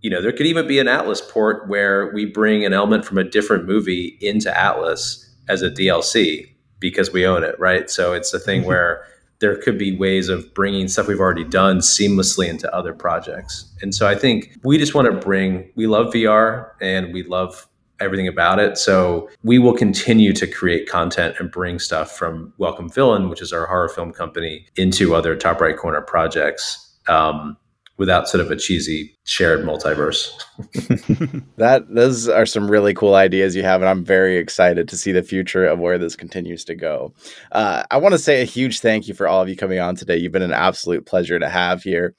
you 0.01 0.11
know, 0.11 0.21
there 0.21 0.32
could 0.32 0.45
even 0.45 0.67
be 0.67 0.78
an 0.78 0.88
Atlas 0.88 1.19
port 1.19 1.67
where 1.67 2.11
we 2.13 2.26
bring 2.28 2.63
an 2.63 2.73
element 2.73 3.05
from 3.05 3.17
a 3.17 3.23
different 3.23 3.65
movie 3.65 4.19
into 4.21 4.55
Atlas 4.55 5.28
as 5.49 5.63
a 5.63 5.71
DLC 5.71 6.55
because 6.89 7.11
we 7.11 7.25
own 7.25 7.43
it, 7.43 7.59
right? 7.59 7.89
So 7.89 8.13
it's 8.13 8.31
a 8.31 8.38
thing 8.38 8.59
mm-hmm. 8.59 8.67
where 8.67 9.07
there 9.39 9.55
could 9.55 9.75
be 9.75 9.97
ways 9.97 10.29
of 10.29 10.53
bringing 10.53 10.88
stuff 10.88 11.07
we've 11.07 11.19
already 11.19 11.43
done 11.43 11.79
seamlessly 11.79 12.47
into 12.47 12.73
other 12.73 12.93
projects. 12.93 13.73
And 13.81 13.93
so 13.93 14.07
I 14.07 14.13
think 14.13 14.55
we 14.63 14.77
just 14.77 14.93
want 14.93 15.11
to 15.11 15.17
bring, 15.17 15.67
we 15.75 15.88
love 15.88 16.13
VR 16.13 16.69
and 16.79 17.11
we 17.11 17.23
love 17.23 17.67
everything 17.99 18.27
about 18.27 18.59
it. 18.59 18.77
So 18.77 19.29
we 19.41 19.57
will 19.57 19.73
continue 19.73 20.31
to 20.33 20.45
create 20.45 20.88
content 20.88 21.38
and 21.39 21.49
bring 21.49 21.79
stuff 21.79 22.15
from 22.15 22.53
Welcome 22.59 22.88
Villain, 22.88 23.29
which 23.29 23.41
is 23.41 23.51
our 23.51 23.65
horror 23.65 23.89
film 23.89 24.11
company, 24.11 24.67
into 24.75 25.15
other 25.15 25.36
top 25.36 25.59
right 25.59 25.75
corner 25.75 26.01
projects. 26.01 26.93
Um, 27.07 27.57
without 27.97 28.27
sort 28.27 28.41
of 28.43 28.51
a 28.51 28.55
cheesy 28.55 29.15
shared 29.23 29.65
multiverse. 29.65 30.29
that 31.57 31.85
those 31.89 32.27
are 32.27 32.45
some 32.45 32.69
really 32.69 32.93
cool 32.93 33.15
ideas 33.15 33.55
you 33.55 33.63
have, 33.63 33.81
and 33.81 33.89
I'm 33.89 34.03
very 34.03 34.37
excited 34.37 34.87
to 34.89 34.97
see 34.97 35.11
the 35.11 35.23
future 35.23 35.65
of 35.65 35.79
where 35.79 35.97
this 35.97 36.15
continues 36.15 36.65
to 36.65 36.75
go. 36.75 37.13
Uh, 37.51 37.83
I 37.89 37.97
want 37.97 38.13
to 38.13 38.19
say 38.19 38.41
a 38.41 38.45
huge 38.45 38.79
thank 38.81 39.07
you 39.07 39.13
for 39.13 39.27
all 39.27 39.41
of 39.41 39.49
you 39.49 39.55
coming 39.55 39.79
on 39.79 39.95
today. 39.95 40.17
You've 40.17 40.31
been 40.31 40.41
an 40.41 40.51
absolute 40.51 41.05
pleasure 41.05 41.39
to 41.39 41.49
have 41.49 41.83
here. 41.83 42.15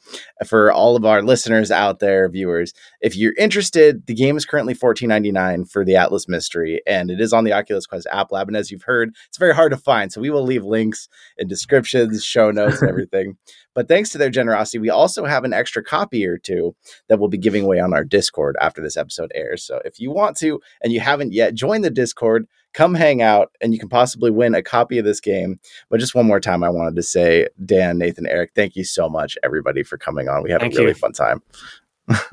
For 0.46 0.72
all 0.72 0.96
of 0.96 1.04
our 1.04 1.22
listeners 1.22 1.70
out 1.70 1.98
there, 1.98 2.28
viewers, 2.28 2.72
if 3.07 3.14
you're 3.14 3.34
interested, 3.38 4.04
the 4.09 4.14
game 4.14 4.36
is 4.36 4.44
currently 4.44 4.74
$14.99 4.74 5.70
for 5.70 5.84
the 5.84 5.94
Atlas 5.94 6.26
Mystery, 6.26 6.82
and 6.88 7.09
it 7.09 7.20
is 7.20 7.32
on 7.32 7.44
the 7.44 7.52
Oculus 7.52 7.86
Quest 7.86 8.09
App 8.11 8.32
Lab. 8.32 8.48
And 8.48 8.57
as 8.57 8.72
you've 8.72 8.82
heard, 8.82 9.14
it's 9.28 9.38
very 9.38 9.54
hard 9.54 9.70
to 9.70 9.78
find, 9.78 10.12
so 10.12 10.20
we 10.20 10.28
will 10.28 10.42
leave 10.42 10.64
links 10.64 11.09
in 11.38 11.46
descriptions, 11.46 12.24
show 12.24 12.50
notes, 12.50 12.80
and 12.82 12.90
everything. 12.90 13.36
But 13.74 13.88
thanks 13.88 14.09
to 14.12 14.18
their 14.18 14.30
generosity, 14.30 14.78
we 14.78 14.88
also 14.88 15.26
have 15.26 15.44
an 15.44 15.52
extra 15.52 15.84
copy 15.84 16.24
or 16.24 16.38
two 16.38 16.74
that 17.11 17.18
we'll 17.18 17.28
be 17.28 17.36
giving 17.36 17.62
away 17.62 17.78
on 17.78 17.92
our 17.92 18.04
Discord 18.04 18.57
after 18.59 18.80
this 18.80 18.96
episode 18.96 19.30
airs. 19.34 19.62
So 19.62 19.82
if 19.84 20.00
you 20.00 20.11
want 20.11 20.38
to 20.38 20.62
and 20.82 20.94
you 20.94 21.00
haven't 21.00 21.34
yet, 21.34 21.52
join 21.52 21.82
the 21.82 21.90
Discord, 21.90 22.46
come 22.72 22.94
hang 22.94 23.20
out, 23.20 23.52
and 23.61 23.74
you 23.74 23.78
can 23.78 23.90
possibly 23.90 24.30
win 24.30 24.54
a 24.54 24.62
copy 24.62 24.96
of 24.96 25.04
this 25.04 25.20
game. 25.20 25.61
But 25.90 26.00
just 26.00 26.14
one 26.14 26.26
more 26.26 26.40
time, 26.40 26.64
I 26.64 26.70
wanted 26.70 26.96
to 26.96 27.02
say, 27.02 27.48
Dan, 27.66 27.98
Nathan, 27.98 28.26
Eric, 28.26 28.52
thank 28.54 28.76
you 28.76 28.84
so 28.84 29.11
much, 29.11 29.36
everybody, 29.42 29.82
for 29.82 29.98
coming 29.98 30.26
on. 30.26 30.42
We 30.42 30.50
had 30.50 30.62
thank 30.62 30.72
a 30.72 30.78
really 30.78 30.92
you. 30.92 30.94
fun 30.94 31.12
time. 31.12 31.42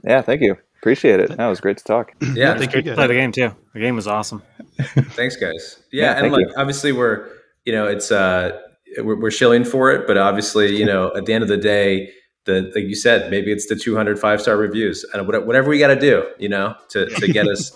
Yeah, 0.03 0.21
thank 0.21 0.41
you. 0.41 0.57
Appreciate 0.84 1.21
it. 1.21 1.38
That 1.38 1.47
was 1.47 1.61
great 1.61 1.78
to 1.78 1.84
talk. 1.84 2.11
Yeah, 2.34 2.57
thank 2.57 2.74
you. 2.74 2.82
Play 2.82 3.07
the 3.07 3.13
game 3.13 3.32
too. 3.32 3.55
The 3.74 3.80
game 3.80 3.95
was 3.95 4.05
awesome. 4.05 4.43
Thanks, 4.82 5.38
guys. 5.38 5.82
Yeah, 5.91 6.05
yeah 6.05 6.24
and 6.24 6.34
like 6.34 6.47
you. 6.47 6.53
obviously 6.57 6.91
we're 6.91 7.30
you 7.63 7.71
know 7.71 7.88
it's 7.88 8.11
uh 8.11 8.59
we're, 8.97 9.19
we're 9.19 9.32
shilling 9.32 9.63
for 9.63 9.91
it, 9.91 10.05
but 10.07 10.17
obviously, 10.17 10.76
you 10.76 10.86
know, 10.86 11.15
at 11.15 11.26
the 11.26 11.34
end 11.34 11.41
of 11.41 11.47
the 11.47 11.57
day, 11.57 12.11
the 12.45 12.71
like 12.76 12.84
you 12.84 12.95
said, 12.95 13.32
maybe 13.32 13.51
it's 13.51 13.67
the 13.67 13.76
200 13.76 14.19
five 14.19 14.41
star 14.41 14.57
reviews 14.57 15.05
and 15.13 15.26
whatever 15.26 15.69
we 15.69 15.80
got 15.80 15.88
to 15.88 15.99
do, 15.99 16.28
you 16.38 16.49
know, 16.49 16.76
to 16.89 17.05
to 17.05 17.28
get 17.32 17.47
us 17.47 17.71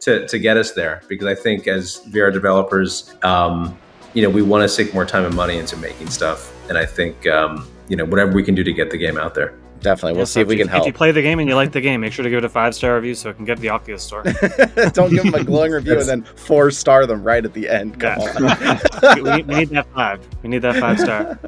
to 0.00 0.26
to 0.28 0.38
get 0.38 0.56
us 0.56 0.72
there. 0.72 1.02
Because 1.08 1.26
I 1.26 1.34
think 1.34 1.66
as 1.66 2.00
VR 2.10 2.32
developers, 2.32 3.12
um, 3.24 3.76
you 4.14 4.22
know, 4.22 4.30
we 4.30 4.42
want 4.42 4.62
to 4.62 4.68
sink 4.68 4.94
more 4.94 5.04
time 5.04 5.24
and 5.24 5.34
money 5.34 5.58
into 5.58 5.76
making 5.76 6.10
stuff, 6.10 6.52
and 6.68 6.78
I 6.78 6.86
think 6.86 7.26
um, 7.26 7.68
you 7.88 7.96
know 7.96 8.04
whatever 8.04 8.32
we 8.32 8.44
can 8.44 8.54
do 8.54 8.62
to 8.62 8.72
get 8.72 8.90
the 8.90 8.98
game 8.98 9.18
out 9.18 9.34
there 9.34 9.58
definitely. 9.82 10.12
We'll 10.12 10.20
yeah, 10.20 10.24
see 10.24 10.40
if 10.40 10.48
we 10.48 10.56
can 10.56 10.68
help. 10.68 10.82
If 10.82 10.86
you 10.86 10.92
play 10.92 11.12
the 11.12 11.22
game 11.22 11.38
and 11.38 11.48
you 11.48 11.54
like 11.54 11.72
the 11.72 11.80
game, 11.88 12.00
make 12.00 12.12
sure 12.12 12.22
to 12.22 12.30
give 12.30 12.38
it 12.38 12.44
a 12.44 12.48
five 12.48 12.74
star 12.74 12.94
review 12.96 13.14
so 13.14 13.30
it 13.30 13.36
can 13.36 13.44
get 13.44 13.58
the 13.58 13.68
Oculus 13.68 14.02
store. 14.02 14.22
Don't 14.92 15.10
give 15.10 15.24
them 15.24 15.34
a 15.34 15.44
glowing 15.44 15.72
review 15.72 15.98
and 15.98 16.08
then 16.08 16.22
four 16.22 16.70
star 16.70 17.06
them 17.06 17.22
right 17.22 17.44
at 17.44 17.52
the 17.52 17.68
end. 17.68 18.00
Come 18.00 18.20
yeah. 18.20 18.78
on. 19.02 19.22
we, 19.22 19.42
we, 19.42 19.54
need 19.54 19.68
that 19.70 19.86
five. 19.92 20.26
We 20.42 20.48
need 20.48 20.62
that 20.62 20.76
five 20.76 20.98
star. 20.98 21.38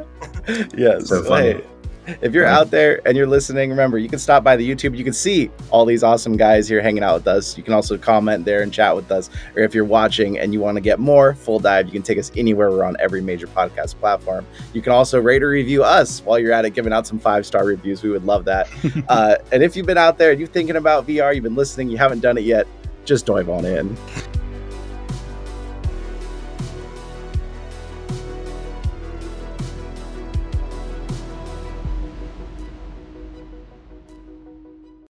yes. 0.76 1.09
So 1.09 1.24
funny. 1.24 1.53
Hey, 1.53 1.64
if 2.20 2.34
you're 2.34 2.46
out 2.46 2.70
there 2.70 3.00
and 3.07 3.16
you're 3.16 3.26
listening, 3.26 3.70
remember 3.70 3.98
you 3.98 4.09
can 4.09 4.18
stop 4.18 4.44
by 4.44 4.57
the 4.57 4.68
YouTube. 4.68 4.96
You 4.96 5.05
can 5.05 5.12
see 5.12 5.50
all 5.70 5.84
these 5.84 6.02
awesome 6.02 6.36
guys 6.36 6.68
here 6.68 6.82
hanging 6.82 7.02
out 7.02 7.14
with 7.14 7.26
us. 7.26 7.57
You 7.57 7.62
can 7.62 7.72
also 7.72 7.96
comment 7.96 8.44
there 8.44 8.62
and 8.62 8.72
chat 8.72 8.94
with 8.94 9.11
us. 9.11 9.30
Or 9.57 9.62
if 9.62 9.74
you're 9.74 9.84
watching 9.84 10.38
and 10.38 10.52
you 10.52 10.61
want 10.61 10.76
to 10.76 10.80
get 10.80 10.98
more 10.98 11.34
full 11.34 11.59
dive, 11.59 11.86
you 11.86 11.92
can 11.92 12.02
take 12.02 12.18
us 12.18 12.30
anywhere. 12.36 12.70
We're 12.70 12.84
on 12.84 12.96
every 13.00 13.20
major 13.20 13.46
podcast 13.46 13.96
platform. 13.96 14.46
You 14.72 14.82
can 14.82 14.92
also 14.92 15.20
rate 15.20 15.42
or 15.42 15.48
review 15.48 15.82
us 15.82 16.20
while 16.20 16.38
you're 16.38 16.52
at 16.52 16.64
it, 16.64 16.70
giving 16.70 16.92
out 16.92 17.07
some 17.07 17.18
five 17.18 17.46
star 17.46 17.64
reviews. 17.64 18.02
We 18.02 18.11
would 18.11 18.24
love 18.24 18.44
that. 18.44 18.68
uh, 19.09 19.36
and 19.52 19.62
if 19.62 19.76
you've 19.76 19.86
been 19.86 19.98
out 19.98 20.18
there 20.18 20.30
and 20.30 20.38
you're 20.38 20.48
thinking 20.48 20.76
about 20.76 21.07
VR, 21.07 21.34
you've 21.34 21.44
been 21.44 21.55
listening, 21.55 21.88
you 21.88 21.96
haven't 21.96 22.20
done 22.20 22.38
it 22.38 22.44
yet, 22.44 22.66
just 23.05 23.26
dive 23.26 23.48
on 23.48 23.64
in. 23.64 23.96